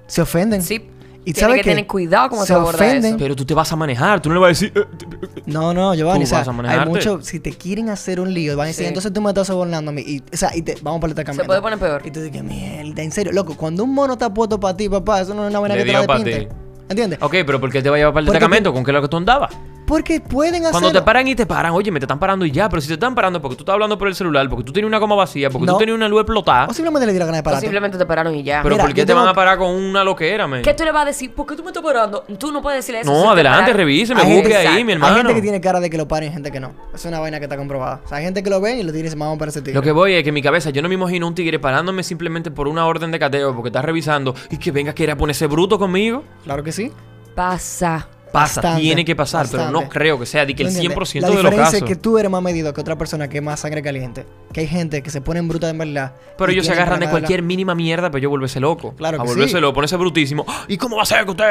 Se 0.07 0.21
ofenden. 0.21 0.61
Sí. 0.61 0.89
Y 1.27 1.33
Tiene 1.33 1.39
¿sabe 1.39 1.55
que 1.55 1.63
qué? 1.63 1.69
tener 1.71 1.87
cuidado 1.87 2.29
cómo 2.29 2.41
Se 2.41 2.47
se 2.49 2.53
aborda 2.53 2.75
ofenden. 2.77 3.05
eso. 3.05 3.17
Pero 3.17 3.35
tú 3.35 3.45
te 3.45 3.55
vas 3.55 3.71
a 3.71 3.75
manejar. 3.75 4.21
Tú 4.21 4.29
no 4.29 4.35
le 4.35 4.41
vas 4.41 4.45
a 4.45 4.49
decir... 4.49 4.71
eh, 4.75 4.81
eh, 4.81 5.41
No, 5.47 5.73
no, 5.73 5.95
Giovanni, 5.95 6.19
Tú 6.19 6.23
o 6.25 6.27
sea, 6.27 6.43
vas 6.43 6.47
a 6.47 6.81
hay 6.81 6.87
mucho, 6.87 7.19
si 7.23 7.39
te 7.39 7.51
quieren 7.51 7.89
hacer 7.89 8.19
un 8.19 8.31
lío, 8.31 8.55
van 8.55 8.65
a 8.65 8.67
decir, 8.67 8.83
Sí. 8.83 8.87
entonces 8.89 9.11
tú 9.11 9.21
me 9.21 9.29
estás 9.29 9.47
sobornando 9.47 9.89
a 9.89 9.93
mí, 9.93 10.03
y, 10.05 10.19
o 10.19 10.37
sea, 10.37 10.55
y 10.55 10.61
te, 10.61 10.75
vamos 10.83 11.01
para 11.01 11.07
el 11.07 11.11
intercambio. 11.13 11.43
Se 11.43 11.47
puede 11.47 11.61
poner 11.61 11.79
peor. 11.79 12.01
Y 12.05 12.11
tú 12.11 12.21
dices, 12.21 12.43
mierda, 12.43 13.01
en 13.01 13.11
serio, 13.11 13.31
loco, 13.31 13.57
cuando 13.57 13.83
un 13.83 13.95
mono 13.95 14.13
está 14.13 14.31
puesto 14.31 14.59
para 14.59 14.77
ti, 14.77 14.87
papá, 14.87 15.21
eso 15.21 15.33
no 15.33 15.45
es 15.45 15.49
una 15.49 15.59
vaina 15.59 15.75
Le 15.75 15.83
que 15.83 15.91
te 15.91 16.39
la. 16.41 16.47
¿Entiendes? 16.89 17.17
Ok, 17.19 17.31
pero 17.47 17.59
¿por 17.59 17.71
qué 17.71 17.81
te 17.81 17.89
va 17.89 17.95
a 17.95 17.99
llevar 17.99 18.13
para 18.13 18.21
el 18.21 18.25
Porque 18.27 18.35
destacamento? 18.35 18.71
¿Con 18.71 18.83
qué 18.83 18.91
es 18.91 18.95
lo 18.95 19.01
que 19.01 19.07
tú 19.07 19.17
andabas? 19.17 19.51
Porque 19.85 20.19
pueden 20.19 20.55
hacerlo. 20.65 20.71
Cuando 20.71 20.91
te 20.99 21.01
paran 21.05 21.27
y 21.27 21.35
te 21.35 21.45
paran, 21.45 21.71
oye, 21.73 21.91
me 21.91 21.99
te 21.99 22.05
están 22.05 22.17
parando 22.19 22.45
y 22.45 22.51
ya, 22.51 22.67
pero 22.69 22.81
si 22.81 22.87
te 22.87 22.93
están 22.95 23.13
parando 23.13 23.41
porque 23.41 23.55
tú 23.55 23.61
estás 23.63 23.73
hablando 23.73 23.97
por 23.97 24.07
el 24.07 24.15
celular, 24.15 24.49
porque 24.49 24.63
tú 24.63 24.73
tienes 24.73 24.87
una 24.87 24.97
goma 24.97 25.15
vacía, 25.15 25.49
porque 25.49 25.65
No. 25.67 25.73
tú 25.73 25.77
tienes 25.77 25.95
una 25.95 26.07
luz 26.09 26.21
explotada, 26.21 26.65
O 26.67 26.73
simplemente 26.73 27.05
le 27.05 27.13
di 27.13 27.19
la 27.19 27.25
gana 27.25 27.37
de 27.37 27.41
O 27.41 27.43
pararte. 27.43 27.61
simplemente 27.65 27.97
te 27.97 28.05
pararon 28.05 28.33
y 28.35 28.43
ya. 28.43 28.61
pero 28.63 28.75
Mira, 28.75 28.83
¿por 28.85 28.93
qué 28.93 29.01
yo 29.01 29.05
te 29.05 29.13
van 29.13 29.27
a 29.27 29.33
parar 29.33 29.57
con 29.57 29.71
una 29.73 30.03
loquera, 30.03 30.47
man? 30.47 30.61
¿Qué 30.63 30.73
tú 30.73 30.83
le 30.83 30.91
vas 30.91 31.03
a 31.03 31.05
decir? 31.05 31.33
¿Por 31.33 31.45
qué 31.45 31.55
tú 31.55 31.63
me 31.63 31.69
estás 31.69 31.83
parando? 31.83 32.23
Tú 32.39 32.51
no 32.51 32.61
puedes 32.61 32.79
decirle 32.79 33.01
eso. 33.01 33.11
si 33.11 33.15
No, 33.17 33.23
te 33.25 33.29
adelante, 33.33 33.57
pararon. 33.61 33.77
revise, 33.77 34.15
me 34.15 34.21
Hay 34.21 34.33
busque 34.33 34.53
gente- 34.53 34.67
ahí, 34.67 34.83
mi 34.83 34.93
hermano. 34.93 35.13
Hay 35.15 35.19
gente 35.21 35.33
que 35.35 35.41
tiene 35.41 35.61
cara 35.61 35.79
de 35.79 35.89
que 35.89 35.97
lo 35.97 36.07
paren 36.07 36.29
y 36.29 36.33
gente 36.33 36.51
que 36.51 36.59
no. 36.59 36.71
Es 36.93 37.05
una 37.05 37.19
vaina 37.19 37.37
que 37.39 37.45
está 37.45 37.57
comprobada. 37.57 38.01
O 38.03 38.07
sea, 38.07 38.17
hay 38.17 38.23
gente 38.25 38.41
que 38.43 38.49
lo 38.49 38.59
ve 38.61 38.73
y 38.79 38.83
lo 38.83 38.91
tiene 38.91 38.99
y 38.99 39.03
dice, 39.03 39.15
vamos 39.15 39.37
para 39.37 39.49
ese 39.49 39.61
tigre. 39.61 39.73
Lo 39.75 39.81
que 39.83 39.91
voy 39.91 40.13
es 40.13 40.23
que 40.23 40.29
en 40.29 40.35
mi 40.35 40.41
cabeza 40.41 40.71
yo 40.71 40.81
no 40.81 40.89
me 40.89 40.95
imagino 40.95 41.27
un 41.27 41.35
tigre 41.35 41.59
parándome 41.59 42.01
simplemente 42.03 42.49
por 42.49 42.67
una 42.67 42.87
orden 42.87 43.11
de 43.11 43.19
cateo 43.19 43.53
porque 43.53 43.69
está 43.69 43.81
revisando 43.81 44.33
y 44.49 44.57
que 44.57 44.71
venga 44.71 44.91
a 44.91 44.95
querer 44.95 45.15
ponerse 45.15 45.45
bruto 45.47 45.77
conmigo. 45.77 46.23
Claro 46.43 46.63
que 46.63 46.71
sí. 46.71 46.91
Pasa. 47.35 48.07
Pasa, 48.35 48.61
Bastante, 48.61 48.81
tiene 48.81 49.05
que 49.05 49.15
pasar, 49.15 49.47
pero 49.49 49.71
no 49.71 49.87
creo 49.87 50.19
que 50.19 50.25
sea 50.25 50.45
de 50.45 50.53
que 50.53 50.63
el 50.63 50.69
¿Tú 50.69 50.75
100% 50.81 50.81
entiendes? 50.81 51.13
La 51.21 51.27
de 51.29 51.33
los 51.35 51.43
diferencia 51.43 51.63
casos. 51.63 51.73
es 51.75 51.83
que 51.83 51.95
tú 51.95 52.17
eres 52.17 52.29
más 52.29 52.41
medido 52.41 52.73
que 52.73 52.81
otra 52.81 52.97
persona 52.97 53.29
que 53.29 53.37
es 53.37 53.43
más 53.43 53.59
sangre 53.61 53.81
caliente. 53.81 54.25
Que 54.51 54.61
hay 54.61 54.67
gente 54.67 55.01
que 55.01 55.09
se 55.09 55.21
pone 55.21 55.39
en 55.39 55.47
bruta 55.47 55.69
en 55.69 55.77
verdad. 55.77 56.13
Pero 56.37 56.51
ellos 56.51 56.65
se 56.65 56.73
agarran 56.73 56.99
de 56.99 57.09
cualquier 57.09 57.41
mínima 57.41 57.73
mierda 57.75 58.11
para 58.11 58.21
yo 58.21 58.29
volverse 58.29 58.59
loco. 58.59 58.93
Claro 58.95 59.21
a 59.21 59.23
volverse 59.23 59.55
sí. 59.55 59.61
loco, 59.61 59.73
ponerse 59.75 59.95
brutísimo. 59.97 60.45
¡Ah! 60.47 60.65
¿Y 60.67 60.77
cómo 60.77 60.97
va 60.97 61.03
a 61.03 61.05
ser 61.05 61.23
que 61.25 61.31
usted.? 61.31 61.45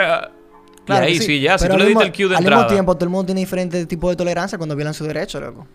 Claro 0.85 1.07
y 1.07 1.09
ahí 1.09 1.18
sí, 1.18 1.40
ya, 1.40 1.57
si 1.57 1.64
Pero 1.64 1.75
tú 1.75 1.79
le 1.79 1.85
al 1.85 1.88
diste 1.88 2.05
el 2.05 2.12
cue 2.12 2.29
de 2.29 2.37
Al 2.37 2.42
entrada. 2.42 2.62
mismo 2.62 2.75
tiempo, 2.75 2.94
todo 2.94 3.05
el 3.07 3.11
mundo 3.11 3.27
tiene 3.27 3.40
diferentes 3.40 3.88
tipos 3.88 4.11
de 4.11 4.16
tolerancia 4.16 4.59
cuando 4.59 4.77
violan 4.77 4.92
su 4.92 5.05
derecho, 5.05 5.40
loco. 5.40 5.66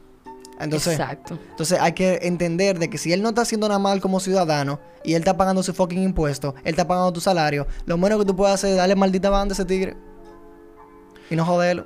Entonces, 0.60 1.00
Exacto. 1.00 1.40
entonces 1.52 1.80
hay 1.80 1.94
que 1.94 2.20
entender 2.24 2.78
de 2.78 2.90
que 2.90 2.98
si 2.98 3.14
él 3.14 3.22
no 3.22 3.30
está 3.30 3.42
haciendo 3.44 3.68
nada 3.68 3.80
mal 3.80 4.02
como 4.02 4.20
ciudadano 4.20 4.80
y 5.06 5.14
él 5.14 5.22
está 5.22 5.38
pagando 5.38 5.64
su 5.64 5.74
fucking 5.74 6.04
impuesto, 6.04 6.54
él 6.64 6.72
está 6.72 6.86
pagando 6.86 7.14
tu 7.14 7.22
salario, 7.22 7.66
lo 7.86 7.98
menos 7.98 8.20
que 8.20 8.26
tú 8.26 8.36
puedes 8.36 8.54
hacer 8.56 8.72
es 8.72 8.76
darle 8.78 8.96
maldita 8.96 9.30
banda 9.30 9.54
a 9.54 9.56
ese 9.56 9.64
tigre 9.66 9.96
y 11.30 11.36
no 11.36 11.46
joderlo. 11.46 11.86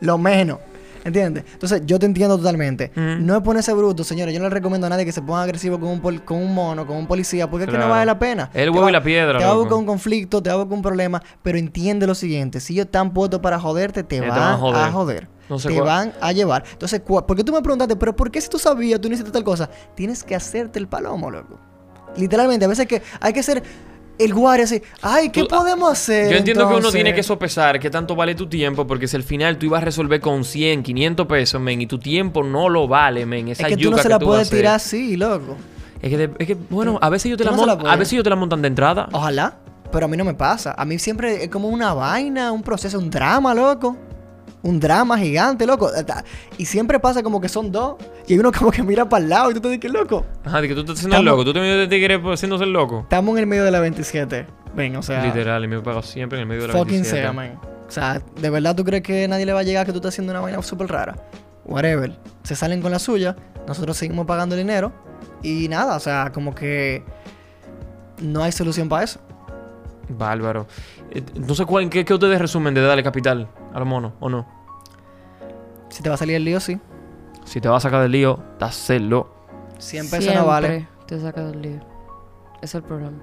Lo 0.00 0.18
menos. 0.18 0.58
¿Entiendes? 1.04 1.44
Entonces, 1.52 1.82
yo 1.86 2.00
te 2.00 2.06
entiendo 2.06 2.36
totalmente. 2.36 2.90
No 2.96 3.36
es 3.36 3.42
ponerse 3.42 3.72
bruto, 3.72 4.02
señores. 4.02 4.34
Yo 4.34 4.40
no 4.40 4.46
le 4.48 4.50
recomiendo 4.54 4.88
a 4.88 4.90
nadie 4.90 5.04
que 5.04 5.12
se 5.12 5.22
ponga 5.22 5.42
agresivo 5.42 5.78
con 5.78 5.88
un, 5.90 6.00
pol- 6.00 6.24
con 6.24 6.38
un 6.38 6.52
mono, 6.52 6.84
con 6.84 6.96
un 6.96 7.06
policía, 7.06 7.48
porque 7.48 7.64
es 7.66 7.70
que 7.70 7.78
no 7.78 7.88
vale 7.88 8.04
la 8.06 8.18
pena. 8.18 8.50
El 8.52 8.70
huevo 8.70 8.88
y 8.88 8.92
la 8.92 9.00
piedra, 9.02 9.38
Te 9.38 9.44
va 9.44 9.52
a 9.52 9.54
buscar 9.54 9.74
un 9.78 9.86
conflicto, 9.86 10.42
te 10.42 10.50
va 10.50 10.54
a 10.54 10.58
buscar 10.58 10.74
un 10.76 10.82
problema, 10.82 11.22
pero 11.44 11.58
entiende 11.58 12.08
lo 12.08 12.16
siguiente: 12.16 12.58
si 12.58 12.72
ellos 12.72 12.86
están 12.86 13.12
puestos 13.12 13.38
para 13.38 13.60
joderte, 13.60 14.02
te, 14.02 14.16
Eh, 14.16 14.20
te 14.22 14.28
van, 14.28 14.38
van 14.40 14.52
a 14.54 14.56
joder. 14.58 14.82
a 14.82 14.90
joder. 14.92 15.28
No 15.48 15.58
sé 15.60 15.68
te 15.68 15.74
cuál- 15.74 15.86
van 15.86 16.12
a 16.20 16.32
llevar. 16.32 16.64
Entonces, 16.72 17.00
¿cuál- 17.06 17.24
¿por 17.24 17.36
qué 17.36 17.44
tú 17.44 17.52
me 17.52 17.62
preguntaste, 17.62 17.94
pero 17.94 18.16
por 18.16 18.28
qué 18.32 18.40
si 18.40 18.48
tú 18.48 18.58
sabías, 18.58 19.00
tú 19.00 19.06
no 19.08 19.14
hiciste 19.14 19.30
tal 19.30 19.44
cosa? 19.44 19.70
Tienes 19.94 20.24
que 20.24 20.34
hacerte 20.34 20.80
el 20.80 20.88
palomo, 20.88 21.30
loco. 21.30 21.60
Literalmente, 22.16 22.64
a 22.64 22.68
veces 22.68 22.86
que 22.88 23.00
hay 23.20 23.32
que 23.32 23.44
ser 23.44 23.62
el 24.18 24.34
guardia 24.34 24.64
así. 24.64 24.82
Ay, 25.02 25.30
¿qué 25.30 25.42
Tú- 25.42 25.48
podemos 25.48 25.90
hacer? 25.92 26.30
Yo 26.30 26.36
entiendo 26.36 26.68
que 26.68 26.74
uno 26.74 26.90
tiene 26.90 27.14
que 27.14 27.22
sopesar 27.22 27.78
qué 27.80 27.90
tanto 27.90 28.14
vale 28.16 28.34
tu 28.34 28.46
tiempo, 28.48 28.86
porque 28.86 29.08
si 29.08 29.16
al 29.16 29.22
final 29.22 29.58
tú 29.58 29.66
ibas 29.66 29.82
a 29.82 29.84
resolver 29.84 30.20
con 30.20 30.44
100, 30.44 30.82
500 30.82 31.26
pesos, 31.26 31.60
men, 31.60 31.80
y 31.80 31.86
tu 31.86 31.98
tiempo 31.98 32.42
no 32.42 32.68
lo 32.68 32.88
vale, 32.88 33.26
men, 33.26 33.48
Es 33.48 33.60
esa 33.60 33.68
que 33.68 33.76
tú 33.76 33.90
no 33.90 33.98
se 33.98 34.08
la 34.08 34.18
puedes 34.18 34.50
tirar 34.50 34.76
así, 34.76 35.16
loco. 35.16 35.56
Es 36.02 36.10
que, 36.10 36.30
es 36.38 36.46
que, 36.46 36.56
bueno, 36.70 36.98
a 37.00 37.08
veces 37.08 37.30
yo 37.30 37.36
te 37.36 37.44
la, 37.44 37.52
no 37.52 37.66
la 37.66 37.72
a 37.72 37.96
veces 37.96 38.16
yo 38.16 38.22
te 38.22 38.30
la 38.30 38.36
montan 38.36 38.62
de 38.62 38.68
entrada. 38.68 39.08
Ojalá. 39.12 39.58
Pero 39.90 40.06
a 40.06 40.08
mí 40.08 40.16
no 40.16 40.24
me 40.24 40.34
pasa. 40.34 40.74
A 40.76 40.84
mí 40.84 40.98
siempre 40.98 41.44
es 41.44 41.48
como 41.48 41.68
una 41.68 41.94
vaina, 41.94 42.52
un 42.52 42.62
proceso, 42.62 42.98
un 42.98 43.08
drama, 43.08 43.54
loco. 43.54 43.96
Un 44.62 44.80
drama 44.80 45.16
gigante, 45.18 45.64
loco. 45.66 45.90
Y 46.58 46.64
siempre 46.64 46.98
pasa 46.98 47.22
como 47.22 47.40
que 47.40 47.48
son 47.48 47.70
dos. 47.70 47.96
Y 48.26 48.32
hay 48.32 48.38
uno 48.40 48.50
como 48.50 48.70
que 48.70 48.82
mira 48.82 49.08
para 49.08 49.22
el 49.22 49.30
lado 49.30 49.50
y 49.50 49.54
tú 49.54 49.60
te 49.60 49.68
dices, 49.68 49.90
loco. 49.92 50.24
Ajá, 50.44 50.60
de 50.60 50.68
que 50.68 50.74
tú 50.74 50.80
estás 50.80 50.96
haciendo 50.96 51.16
el 51.16 51.22
Estamos- 51.22 51.38
loco. 51.38 51.44
Tú 51.44 51.52
te 51.52 51.60
vienes 51.60 51.78
de 51.78 51.86
tigre 51.88 52.18
pues, 52.18 52.40
haciéndose 52.40 52.64
el 52.64 52.72
loco. 52.72 53.00
Estamos 53.00 53.32
en 53.34 53.38
el 53.40 53.46
medio 53.46 53.64
de 53.64 53.70
la 53.70 53.80
27. 53.80 54.46
Ven, 54.74 54.96
o 54.96 55.02
sea. 55.02 55.24
Literal, 55.24 55.62
y 55.64 55.68
me 55.68 55.80
pago 55.80 56.02
siempre 56.02 56.38
en 56.38 56.42
el 56.42 56.48
medio 56.48 56.62
de 56.62 56.68
la 56.68 56.74
Fucking 56.74 57.02
27. 57.02 57.22
sea, 57.22 57.32
man. 57.32 57.60
O 57.86 57.90
sea, 57.90 58.20
¿de 58.40 58.50
verdad 58.50 58.74
tú 58.74 58.84
crees 58.84 59.02
que 59.04 59.28
nadie 59.28 59.46
le 59.46 59.52
va 59.52 59.60
a 59.60 59.62
llegar 59.62 59.86
que 59.86 59.92
tú 59.92 59.98
estás 59.98 60.14
haciendo 60.14 60.32
una 60.32 60.40
vaina 60.40 60.60
súper 60.62 60.88
rara? 60.88 61.14
Whatever. 61.64 62.12
Se 62.42 62.56
salen 62.56 62.80
con 62.82 62.90
la 62.90 62.98
suya, 62.98 63.36
nosotros 63.68 63.96
seguimos 63.96 64.26
pagando 64.26 64.54
el 64.56 64.60
dinero 64.62 64.92
y 65.42 65.68
nada, 65.68 65.94
o 65.96 66.00
sea, 66.00 66.32
como 66.32 66.54
que 66.54 67.04
no 68.20 68.42
hay 68.42 68.50
solución 68.52 68.88
para 68.88 69.04
eso. 69.04 69.20
Bárbaro. 70.08 70.66
Eh, 71.10 71.22
No 71.34 71.54
sé 71.54 71.64
cuál, 71.64 71.88
¿qué, 71.90 72.04
qué 72.04 72.14
ustedes 72.14 72.38
resumen 72.40 72.74
de 72.74 72.80
darle 72.80 73.02
capital 73.02 73.48
a 73.76 73.78
los 73.78 73.86
monos 73.86 74.12
o 74.20 74.30
no. 74.30 74.46
Si 75.90 76.02
te 76.02 76.08
va 76.08 76.14
a 76.14 76.18
salir 76.18 76.36
el 76.36 76.44
lío, 76.44 76.60
sí. 76.60 76.80
Si 77.44 77.60
te 77.60 77.68
vas 77.68 77.84
a 77.84 77.88
sacar 77.88 78.02
del 78.02 78.12
lío, 78.12 78.42
dáselo. 78.58 79.28
100 79.78 80.10
pesos 80.10 80.34
no 80.34 80.46
vale. 80.46 80.88
te 81.06 81.20
saca 81.20 81.44
del 81.44 81.60
lío. 81.60 81.80
Es 82.62 82.74
el 82.74 82.82
problema. 82.82 83.18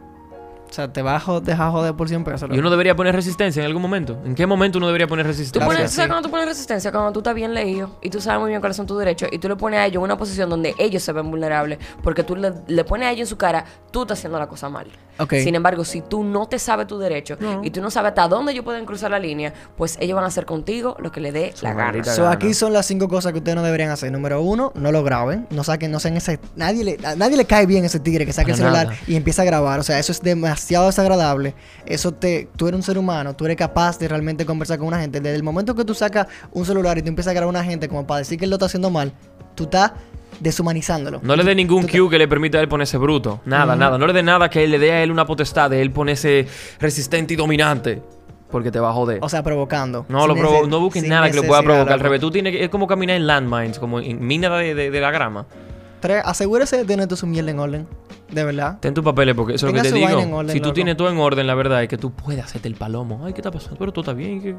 O 0.69 0.73
sea, 0.75 0.91
te 0.91 1.01
vas 1.01 1.27
a 1.27 1.39
dejar 1.39 1.71
joder 1.71 1.93
por 1.95 2.07
100 2.07 2.23
pesos. 2.23 2.49
Y 2.51 2.57
uno 2.57 2.69
debería 2.69 2.95
poner 2.95 3.15
resistencia 3.15 3.61
en 3.61 3.65
algún 3.67 3.81
momento. 3.81 4.19
¿En 4.25 4.33
qué 4.35 4.45
momento 4.47 4.77
uno 4.77 4.87
debería 4.87 5.07
poner 5.07 5.25
resistencia? 5.25 5.59
Claro 5.59 5.71
pones, 5.71 5.81
que 5.81 5.87
¿tú 5.89 5.95
¿Sabes 5.95 6.05
sí. 6.05 6.09
cuando 6.09 6.27
tú 6.27 6.31
pones 6.31 6.47
resistencia? 6.47 6.91
Cuando 6.91 7.11
tú 7.11 7.19
estás 7.19 7.35
bien 7.35 7.53
leído 7.53 7.97
y 8.01 8.09
tú 8.09 8.21
sabes 8.21 8.39
muy 8.39 8.49
bien 8.49 8.61
cuáles 8.61 8.77
son 8.77 8.87
tus 8.87 8.97
derechos 8.97 9.29
y 9.31 9.39
tú 9.39 9.49
le 9.49 9.55
pones 9.55 9.79
a 9.79 9.85
ellos 9.85 9.97
en 9.97 10.03
una 10.03 10.17
posición 10.17 10.49
donde 10.49 10.75
ellos 10.77 11.01
se 11.03 11.11
ven 11.13 11.29
vulnerables 11.29 11.79
porque 12.03 12.23
tú 12.23 12.35
le, 12.35 12.53
le 12.67 12.83
pones 12.85 13.07
a 13.07 13.11
ellos 13.11 13.21
en 13.21 13.27
su 13.27 13.37
cara, 13.37 13.65
tú 13.91 14.03
estás 14.03 14.19
haciendo 14.19 14.39
la 14.39 14.47
cosa 14.47 14.69
mal. 14.69 14.87
Sin 15.29 15.55
embargo, 15.55 15.85
si 15.85 16.01
tú 16.01 16.23
no 16.23 16.47
te 16.47 16.59
sabes 16.59 16.87
tus 16.87 16.99
derechos 16.99 17.37
y 17.61 17.69
tú 17.69 17.81
no 17.81 17.91
sabes 17.91 18.09
hasta 18.09 18.27
dónde 18.27 18.51
ellos 18.51 18.63
pueden 18.63 18.85
cruzar 18.85 19.11
la 19.11 19.19
línea, 19.19 19.53
pues 19.77 19.97
ellos 19.99 20.15
van 20.15 20.25
a 20.25 20.27
hacer 20.27 20.45
contigo 20.45 20.95
lo 20.99 21.11
que 21.11 21.21
le 21.21 21.31
dé 21.31 21.53
la 21.61 21.73
gana. 21.73 22.03
So, 22.03 22.23
gana. 22.23 22.35
aquí 22.35 22.53
son 22.53 22.73
las 22.73 22.85
cinco 22.85 23.07
cosas 23.07 23.31
que 23.31 23.37
ustedes 23.37 23.55
no 23.55 23.63
deberían 23.63 23.91
hacer. 23.91 24.11
Número 24.11 24.41
uno, 24.41 24.71
no 24.75 24.91
lo 24.91 25.03
graben. 25.03 25.47
No 25.49 25.63
saquen, 25.63 25.91
no 25.91 25.99
sean 25.99 26.17
ese. 26.17 26.39
Nadie 26.55 26.83
le, 26.83 26.97
a 27.03 27.15
nadie 27.15 27.37
le 27.37 27.45
cae 27.45 27.65
bien 27.65 27.85
ese 27.85 27.99
tigre 27.99 28.25
que 28.25 28.33
saque 28.33 28.51
el 28.51 28.57
celular 28.57 28.87
nada. 28.87 28.99
y 29.07 29.15
empieza 29.15 29.43
a 29.43 29.45
grabar. 29.45 29.79
O 29.79 29.83
sea, 29.83 29.99
eso 29.99 30.11
es 30.11 30.21
demasiado 30.21 30.87
desagradable. 30.87 31.53
Eso 31.85 32.11
te. 32.11 32.49
Tú 32.55 32.67
eres 32.67 32.77
un 32.77 32.83
ser 32.83 32.97
humano, 32.97 33.35
tú 33.35 33.45
eres 33.45 33.57
capaz 33.57 33.99
de 33.99 34.07
realmente 34.07 34.45
conversar 34.45 34.79
con 34.79 34.87
una 34.87 34.99
gente. 34.99 35.19
Desde 35.19 35.35
el 35.35 35.43
momento 35.43 35.75
que 35.75 35.85
tú 35.85 35.93
sacas 35.93 36.27
un 36.51 36.65
celular 36.65 36.97
y 36.97 37.01
tú 37.01 37.09
empiezas 37.09 37.31
a 37.31 37.33
grabar 37.33 37.55
a 37.55 37.59
una 37.59 37.63
gente 37.63 37.87
como 37.87 38.05
para 38.07 38.19
decir 38.19 38.37
que 38.39 38.45
él 38.45 38.49
lo 38.49 38.55
está 38.55 38.65
haciendo 38.65 38.89
mal, 38.89 39.13
tú 39.55 39.65
estás 39.65 39.91
deshumanizándolo. 40.43 41.19
No 41.23 41.35
le 41.35 41.43
dé 41.43 41.55
ningún 41.55 41.87
cue 41.87 42.09
que 42.09 42.17
le 42.19 42.27
permita 42.27 42.57
a 42.57 42.61
él 42.61 42.67
ponerse 42.67 42.97
bruto. 42.97 43.41
Nada, 43.45 43.75
nada. 43.75 43.97
No 43.97 44.05
le 44.05 44.13
dé 44.13 44.21
nada 44.23 44.49
que 44.49 44.67
le 44.67 44.77
dé 44.77 44.91
a 44.91 45.01
él 45.03 45.11
una 45.11 45.25
potestad 45.25 45.69
de 45.69 45.81
él 45.81 45.91
ponerse 45.91 46.47
resistente 46.79 47.33
y 47.33 47.37
dominante. 47.37 48.01
Porque 48.51 48.69
te 48.69 48.79
va 48.79 48.89
a 48.91 48.93
joder. 48.93 49.17
O 49.23 49.29
sea, 49.29 49.41
provocando. 49.41 50.05
no, 50.09 50.27
lo 50.27 50.35
provo- 50.35 50.67
no 50.67 50.79
busques 50.79 51.03
nada 51.07 51.27
que 51.31 51.37
lo 51.37 51.43
pueda 51.43 51.63
provocar. 51.63 51.93
Al 51.93 51.99
revés, 51.99 52.19
tú 52.21 52.29
tienes 52.29 52.53
que. 52.53 52.63
Es 52.63 52.69
como 52.69 52.85
caminar 52.85 53.15
en 53.15 53.25
landmines, 53.25 53.79
como 53.79 53.99
en 53.99 54.23
mina 54.23 54.47
de, 54.57 54.75
de- 54.75 54.91
de 54.91 55.01
la 55.01 55.09
grama. 55.09 55.47
Tres, 55.99 56.21
asegúrese 56.23 56.77
de 56.77 56.85
tener 56.85 57.07
tu 57.07 57.15
su 57.15 57.25
mierda 57.25 57.49
en 57.49 57.57
orden. 57.59 57.87
De 58.29 58.43
verdad. 58.43 58.77
Ten 58.79 58.93
tus 58.93 59.03
papeles, 59.03 59.33
porque 59.35 59.55
eso 59.55 59.67
es 59.67 59.73
lo 59.73 59.81
que 59.81 59.87
te 59.89 59.95
digo. 59.95 60.07
orden, 60.37 60.49
si 60.53 60.59
tú 60.59 60.65
loco. 60.65 60.73
tienes 60.73 60.97
todo 60.97 61.09
en 61.09 61.17
orden, 61.17 61.47
la 61.47 61.55
verdad 61.55 61.81
es 61.81 61.89
que 61.89 61.97
tú 61.97 62.11
puedes 62.11 62.43
hacerte 62.43 62.67
el 62.67 62.75
palomo. 62.75 63.21
Ay, 63.25 63.33
¿qué 63.33 63.39
está 63.41 63.49
pasando? 63.51 63.77
Pero 63.79 63.91
todo 63.91 64.01
está 64.01 64.13
bien. 64.13 64.41
¿qué? 64.41 64.55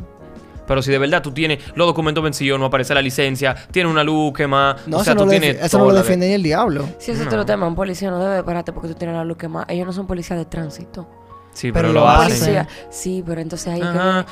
Pero 0.67 0.83
si 0.83 0.91
de 0.91 0.99
verdad 0.99 1.23
tú 1.23 1.33
tienes 1.33 1.59
los 1.75 1.87
documentos 1.87 2.23
vencidos, 2.23 2.59
no 2.59 2.67
aparece 2.67 2.95
la 2.95 3.03
licencia, 3.03 3.55
tienes 3.71 3.91
una 3.91 4.03
luz 4.05 4.33
quemada. 4.33 4.77
No, 4.87 4.99
o 4.99 5.05
sea, 5.05 5.13
eso, 5.13 5.21
tú 5.21 5.25
no, 5.27 5.31
tienes. 5.31 5.63
eso 5.63 5.79
no 5.79 5.87
lo 5.87 5.95
defiende 5.95 6.29
ni 6.29 6.35
el 6.35 6.43
diablo. 6.43 6.89
Si 6.99 7.11
ese 7.11 7.23
es 7.23 7.27
otro 7.27 7.45
tema, 7.45 7.67
un 7.67 7.75
policía 7.75 8.11
no 8.11 8.19
debe 8.19 8.43
pararte 8.43 8.73
porque 8.73 8.89
tú 8.89 8.95
tienes 8.95 9.17
la 9.17 9.25
luz 9.25 9.37
quemada. 9.37 9.67
Ellos 9.69 9.87
no 9.87 9.93
son 9.93 10.07
policías 10.07 10.39
de 10.39 10.45
tránsito. 10.45 11.07
Sí, 11.53 11.71
Pero 11.71 11.89
pero, 11.89 12.01
lo 12.01 12.09
hacen. 12.09 12.67
sí, 12.91 13.23
pero 13.25 13.41
entonces 13.41 13.69
ahí 13.69 13.81
que. 13.81 13.87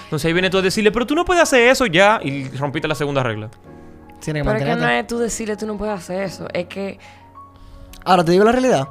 Entonces 0.04 0.24
ahí 0.24 0.32
viene 0.32 0.50
tú 0.50 0.58
a 0.58 0.62
decirle, 0.62 0.90
pero 0.90 1.06
tú 1.06 1.14
no 1.14 1.24
puedes 1.24 1.42
hacer 1.42 1.68
eso 1.68 1.86
ya. 1.86 2.20
Y 2.22 2.48
rompiste 2.48 2.88
la 2.88 2.96
segunda 2.96 3.22
regla. 3.22 3.48
Tiene 4.20 4.40
que 4.40 4.44
Pero 4.44 4.58
es 4.58 4.64
que 4.64 4.76
no 4.76 4.88
es 4.88 5.06
tú 5.06 5.18
decirle 5.18 5.56
tú 5.56 5.66
no 5.66 5.76
puedes 5.76 5.94
hacer 5.94 6.22
eso. 6.22 6.48
Es 6.52 6.66
que. 6.66 6.98
Ahora, 8.04 8.24
te 8.24 8.32
digo 8.32 8.44
la 8.44 8.52
realidad. 8.52 8.88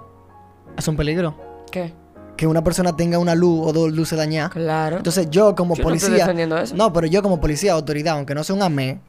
Es 0.77 0.88
un 0.88 0.95
peligro. 0.95 1.36
¿Qué? 1.71 1.93
Que 2.38 2.48
una 2.48 2.63
persona 2.63 2.96
tenga 2.96 3.20
una 3.20 3.36
luz 3.36 3.67
o 3.67 3.74
dos 3.74 3.91
luces 3.91 4.17
dañadas. 4.17 4.52
Claro. 4.52 4.98
Entonces, 4.98 5.28
yo 5.30 5.54
como 5.56 5.76
Yo 5.76 5.84
no 5.84 5.89
estoy 5.94 6.08
policía. 6.08 6.26
defendiendo 6.26 6.58
eso. 6.58 6.76
No, 6.76 6.91
pero 6.91 7.06
yo 7.08 7.22
como 7.22 7.39
policía, 7.39 7.74
autoridad, 7.74 8.15
aunque 8.15 8.34
no 8.34 8.44
sea 8.44 8.56
un 8.56 8.63
AME, 8.63 9.00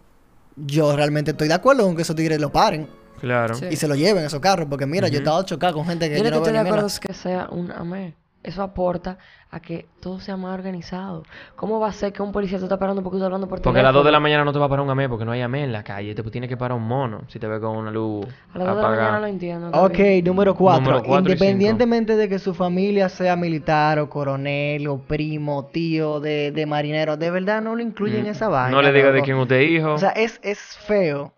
yo 0.57 0.95
realmente 0.95 1.31
estoy 1.31 1.49
de 1.49 1.55
acuerdo 1.55 1.85
con 1.85 1.97
que 1.97 2.03
esos 2.03 2.15
tigres 2.15 2.39
lo 2.41 2.53
paren 2.53 2.89
Claro. 3.21 3.55
Sí. 3.55 3.67
y 3.71 3.77
se 3.77 3.89
lo 3.89 3.95
lleven 3.95 4.25
esos 4.25 4.41
carros. 4.41 4.67
Porque 4.69 4.85
mira, 4.85 5.09
yo 5.09 5.15
he 5.15 5.19
estado 5.19 5.43
chocado 5.45 5.75
con 5.75 5.87
gente 5.87 6.09
que 6.11 6.19
yo 6.19 6.25
yo 6.25 6.31
no 6.31 6.31
no 6.31 6.37
estoy 6.43 6.53
veo 6.53 6.63
de 6.63 6.69
acuerdo 6.69 6.87
mierda. 6.89 7.01
que 7.01 7.15
sea 7.15 7.49
un 7.51 7.71
AME. 7.73 8.15
Eso 8.43 8.63
aporta 8.63 9.19
a 9.51 9.61
que 9.61 9.87
todo 10.01 10.19
sea 10.19 10.37
más 10.37 10.55
organizado. 10.55 11.23
¿Cómo 11.57 11.79
va 11.79 11.89
a 11.89 11.93
ser 11.93 12.13
que 12.13 12.23
un 12.23 12.33
policía 12.33 12.59
te 12.59 12.65
está 12.65 12.79
parando 12.79 13.03
porque 13.03 13.15
tú 13.15 13.19
estás 13.19 13.27
hablando 13.27 13.49
por 13.49 13.61
Porque 13.61 13.79
a 13.79 13.83
las 13.83 13.91
teléfono? 13.91 13.99
2 14.01 14.07
de 14.07 14.13
la 14.13 14.21
mañana 14.21 14.45
no 14.45 14.53
te 14.53 14.59
va 14.59 14.67
a 14.67 14.69
parar 14.69 14.85
un 14.85 14.91
AME 14.91 15.09
porque 15.09 15.25
no 15.25 15.33
hay 15.33 15.43
AME 15.43 15.65
en 15.65 15.73
la 15.73 15.85
calle. 15.85 16.15
Te 16.15 16.23
tiene 16.25 16.49
que 16.49 16.57
parar 16.57 16.77
un 16.77 16.85
mono 16.85 17.23
si 17.29 17.39
te 17.39 17.47
ve 17.47 17.61
con 17.61 17.77
una 17.77 17.91
luz 17.91 18.27
A 18.55 18.59
las 18.59 18.67
2 18.67 18.77
de 18.77 18.83
la 18.83 18.89
mañana 18.89 18.89
apagada. 18.89 19.21
lo 19.21 19.27
entiendo. 19.27 19.71
Ok, 19.73 19.97
bien. 19.99 20.25
número 20.25 20.55
cuatro. 20.55 20.85
Número 20.85 21.05
cuatro 21.05 21.31
y 21.31 21.33
Independientemente 21.35 22.17
de 22.17 22.29
que 22.29 22.39
su 22.39 22.55
familia 22.55 23.09
sea 23.09 23.37
militar 23.37 23.99
o 23.99 24.09
coronel 24.09 24.89
o 24.89 24.99
primo, 24.99 25.67
tío 25.67 26.19
de, 26.21 26.51
de 26.51 26.67
marinero, 26.67 27.17
de 27.17 27.31
verdad 27.31 27.63
no 27.63 27.77
lo 27.77 27.83
incluyen 27.83 28.21
en 28.21 28.27
esa 28.33 28.49
vaina. 28.49 28.71
Mm. 28.71 28.73
No 28.73 28.83
le 28.83 28.93
diga 28.93 29.13
de 29.13 29.23
quién 29.23 29.37
usted 29.37 29.57
es 29.61 29.71
hijo. 29.71 29.93
O 29.93 29.99
sea, 29.99 30.11
es, 30.11 30.41
es 30.43 30.59
feo. 30.59 31.33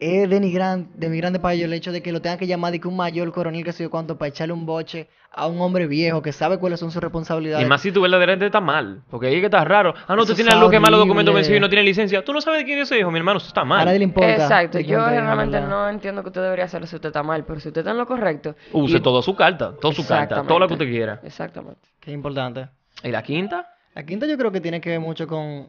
Es 0.00 0.30
denigrante, 0.30 0.90
denigrante 0.96 1.38
para 1.40 1.52
ellos 1.52 1.66
el 1.66 1.74
hecho 1.74 1.92
de 1.92 2.02
que 2.02 2.10
lo 2.10 2.22
tengan 2.22 2.38
que 2.38 2.46
llamar 2.46 2.72
de 2.72 2.80
que 2.80 2.88
un 2.88 2.96
mayor 2.96 3.30
coronel 3.32 3.62
que 3.62 3.72
sé 3.72 3.82
yo 3.82 3.90
cuánto 3.90 4.16
para 4.16 4.30
echarle 4.30 4.54
un 4.54 4.64
boche 4.64 5.08
a 5.30 5.46
un 5.46 5.60
hombre 5.60 5.86
viejo 5.86 6.22
que 6.22 6.32
sabe 6.32 6.58
cuáles 6.58 6.80
son 6.80 6.90
sus 6.90 7.02
responsabilidades. 7.02 7.64
y 7.64 7.68
más 7.68 7.82
si 7.82 7.92
tú 7.92 8.00
verdaderamente 8.00 8.46
estás 8.46 8.62
mal. 8.62 9.02
Porque 9.10 9.26
ahí 9.26 9.38
que 9.40 9.44
estás 9.44 9.68
raro. 9.68 9.92
Ah, 10.08 10.16
no, 10.16 10.22
Eso 10.22 10.32
tú 10.32 10.36
tienes 10.36 10.52
está 10.52 10.56
algo 10.58 10.70
que 10.70 10.80
malo 10.80 10.96
documentos 10.96 11.32
horrible. 11.34 11.40
vencidos 11.42 11.58
y 11.58 11.60
no 11.60 11.68
tienes 11.68 11.84
licencia. 11.84 12.24
Tú 12.24 12.32
no 12.32 12.40
sabes 12.40 12.60
de 12.60 12.64
quién 12.64 12.78
es 12.78 12.90
ese 12.90 12.98
hijo, 12.98 13.10
mi 13.10 13.18
hermano. 13.18 13.36
Eso 13.36 13.48
está 13.48 13.60
A 13.60 13.64
mal. 13.66 13.84
nadie 13.84 13.98
le 13.98 14.04
importa. 14.04 14.32
Exacto, 14.32 14.80
yo 14.80 15.06
realmente 15.06 15.60
no 15.60 15.86
entiendo 15.90 16.22
que 16.22 16.28
usted 16.30 16.42
debería 16.42 16.64
hacerlo 16.64 16.86
si 16.86 16.96
usted 16.96 17.10
está 17.10 17.22
mal, 17.22 17.44
pero 17.44 17.60
si 17.60 17.68
usted 17.68 17.80
está 17.82 17.90
en 17.90 17.98
lo 17.98 18.06
correcto. 18.06 18.56
Use 18.72 18.96
y- 18.96 19.00
toda 19.00 19.20
su 19.20 19.36
carta. 19.36 19.74
Toda 19.80 19.92
su 19.94 20.06
carta. 20.06 20.42
Todo 20.44 20.58
lo 20.58 20.66
que 20.66 20.72
usted 20.74 20.86
quiera. 20.88 21.20
Exactamente. 21.22 21.80
Qué 22.00 22.10
importante. 22.10 22.68
¿Y 23.04 23.10
la 23.10 23.22
quinta? 23.22 23.68
La 23.94 24.04
quinta 24.06 24.26
yo 24.26 24.38
creo 24.38 24.50
que 24.50 24.62
tiene 24.62 24.80
que 24.80 24.88
ver 24.90 25.00
mucho 25.00 25.26
con 25.26 25.68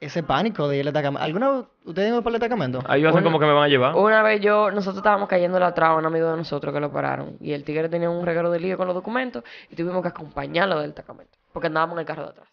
ese 0.00 0.22
pánico 0.22 0.66
de 0.66 0.76
ir 0.76 0.80
al 0.80 0.86
destacamento. 0.86 1.22
¿Alguna 1.24 1.50
vez 1.50 1.64
ustedes 1.84 2.08
han 2.08 2.14
ido 2.14 2.22
para 2.22 2.36
el 2.36 2.40
destacamento? 2.40 2.82
Ahí 2.86 3.02
hacen 3.04 3.16
Una- 3.18 3.22
como 3.24 3.38
que 3.38 3.46
me 3.46 3.52
van 3.52 3.64
a 3.64 3.68
llevar. 3.68 3.94
Una 3.96 4.22
vez 4.22 4.40
yo, 4.40 4.70
nosotros 4.70 4.96
estábamos 4.96 5.28
cayendo 5.28 5.58
la 5.60 5.74
traba 5.74 5.94
a 5.94 5.98
un 5.98 6.06
amigo 6.06 6.30
de 6.30 6.36
nosotros 6.38 6.72
que 6.72 6.80
lo 6.80 6.90
pararon. 6.90 7.36
Y 7.40 7.52
el 7.52 7.64
tigre 7.64 7.88
tenía 7.90 8.08
un 8.08 8.24
regalo 8.24 8.50
de 8.50 8.60
lío 8.60 8.76
con 8.78 8.86
los 8.86 8.94
documentos 8.94 9.44
y 9.70 9.76
tuvimos 9.76 10.00
que 10.02 10.08
acompañarlo 10.08 10.78
del 10.80 10.90
destacamento. 10.90 11.36
Porque 11.52 11.66
andábamos 11.66 11.94
en 11.96 12.00
el 12.00 12.06
carro 12.06 12.22
de 12.24 12.30
atrás. 12.30 12.48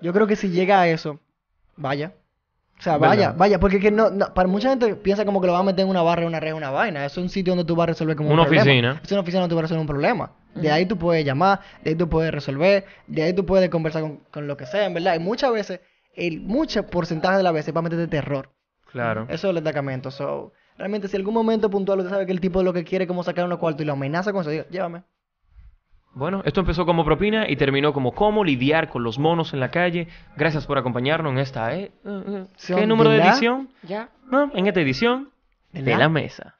Yo 0.00 0.12
creo 0.12 0.26
que 0.26 0.36
si 0.36 0.50
llega 0.50 0.80
a 0.80 0.86
eso, 0.88 1.18
vaya. 1.76 2.12
O 2.78 2.82
sea, 2.82 2.94
¿Verdad? 2.98 3.08
vaya, 3.08 3.32
vaya, 3.32 3.60
porque 3.60 3.78
que 3.80 3.90
no, 3.90 4.10
no- 4.10 4.34
para 4.34 4.48
mucha 4.48 4.68
gente 4.68 4.94
piensa 4.96 5.24
como 5.24 5.40
que 5.40 5.46
lo 5.46 5.52
van 5.52 5.62
a 5.62 5.64
meter 5.66 5.84
en 5.84 5.88
una 5.90 6.02
barra, 6.02 6.26
una 6.26 6.40
reja, 6.40 6.54
una 6.56 6.70
vaina. 6.70 7.04
Es 7.06 7.16
un 7.16 7.28
sitio 7.28 7.52
donde 7.54 7.64
tú 7.66 7.74
vas 7.76 7.84
a 7.84 7.86
resolver 7.88 8.16
como 8.16 8.28
un 8.28 8.34
Una 8.34 8.42
problema. 8.44 8.62
oficina. 8.62 9.00
Es 9.02 9.10
una 9.12 9.20
oficina 9.20 9.40
donde 9.42 9.52
tú 9.52 9.56
vas 9.56 9.62
a 9.62 9.64
resolver 9.64 9.80
un 9.80 9.86
problema. 9.86 10.30
De 10.54 10.70
ahí 10.70 10.86
tú 10.86 10.96
puedes 10.98 11.24
llamar, 11.24 11.60
de 11.82 11.90
ahí 11.90 11.96
tú 11.96 12.08
puedes 12.08 12.32
resolver, 12.32 12.84
de 13.08 13.22
ahí 13.22 13.32
tú 13.32 13.44
puedes 13.46 13.68
conversar 13.70 14.02
con, 14.02 14.16
con 14.30 14.46
lo 14.46 14.56
que 14.56 14.66
sea, 14.66 14.84
en 14.86 14.94
verdad. 14.94 15.14
Y 15.14 15.18
muchas 15.20 15.52
veces, 15.52 15.80
el 16.16 16.40
mucho 16.40 16.86
porcentaje 16.86 17.36
de 17.38 17.42
las 17.42 17.52
veces 17.52 17.74
va 17.74 17.80
a 17.80 17.82
meterte 17.82 18.06
terror. 18.08 18.50
Claro. 18.90 19.22
Eso 19.24 19.34
es 19.34 19.44
el 19.44 19.54
destacamento. 19.56 20.10
So, 20.10 20.52
realmente, 20.78 21.08
si 21.08 21.16
algún 21.16 21.34
momento 21.34 21.68
puntual 21.70 21.98
usted 21.98 22.10
sabe 22.10 22.26
que 22.26 22.32
el 22.32 22.40
tipo 22.40 22.62
lo 22.62 22.72
que 22.72 22.84
quiere 22.84 23.04
es 23.04 23.08
como 23.08 23.22
sacar 23.24 23.44
unos 23.44 23.58
cuartos 23.58 23.82
y 23.82 23.84
lo 23.86 23.94
amenaza 23.94 24.32
con 24.32 24.42
eso, 24.42 24.50
diga, 24.50 24.66
llévame. 24.70 25.02
Bueno, 26.16 26.42
esto 26.44 26.60
empezó 26.60 26.86
como 26.86 27.04
propina 27.04 27.48
y 27.50 27.56
terminó 27.56 27.92
como 27.92 28.12
cómo 28.12 28.44
lidiar 28.44 28.88
con 28.88 29.02
los 29.02 29.18
monos 29.18 29.52
en 29.52 29.58
la 29.58 29.72
calle. 29.72 30.06
Gracias 30.36 30.64
por 30.64 30.78
acompañarnos 30.78 31.32
en 31.32 31.38
esta... 31.38 31.74
¿eh? 31.74 31.90
Eh, 32.04 32.22
eh, 32.28 32.46
¿Qué 32.68 32.86
número 32.86 33.10
de 33.10 33.16
de 33.16 33.24
la- 33.24 33.30
edición? 33.30 33.68
¿Ya? 33.82 34.10
No, 34.30 34.52
en 34.54 34.66
esta 34.68 34.80
edición 34.80 35.30
¿De 35.72 35.82
de 35.82 35.90
la- 35.90 35.98
la 35.98 36.08
mesa. 36.08 36.54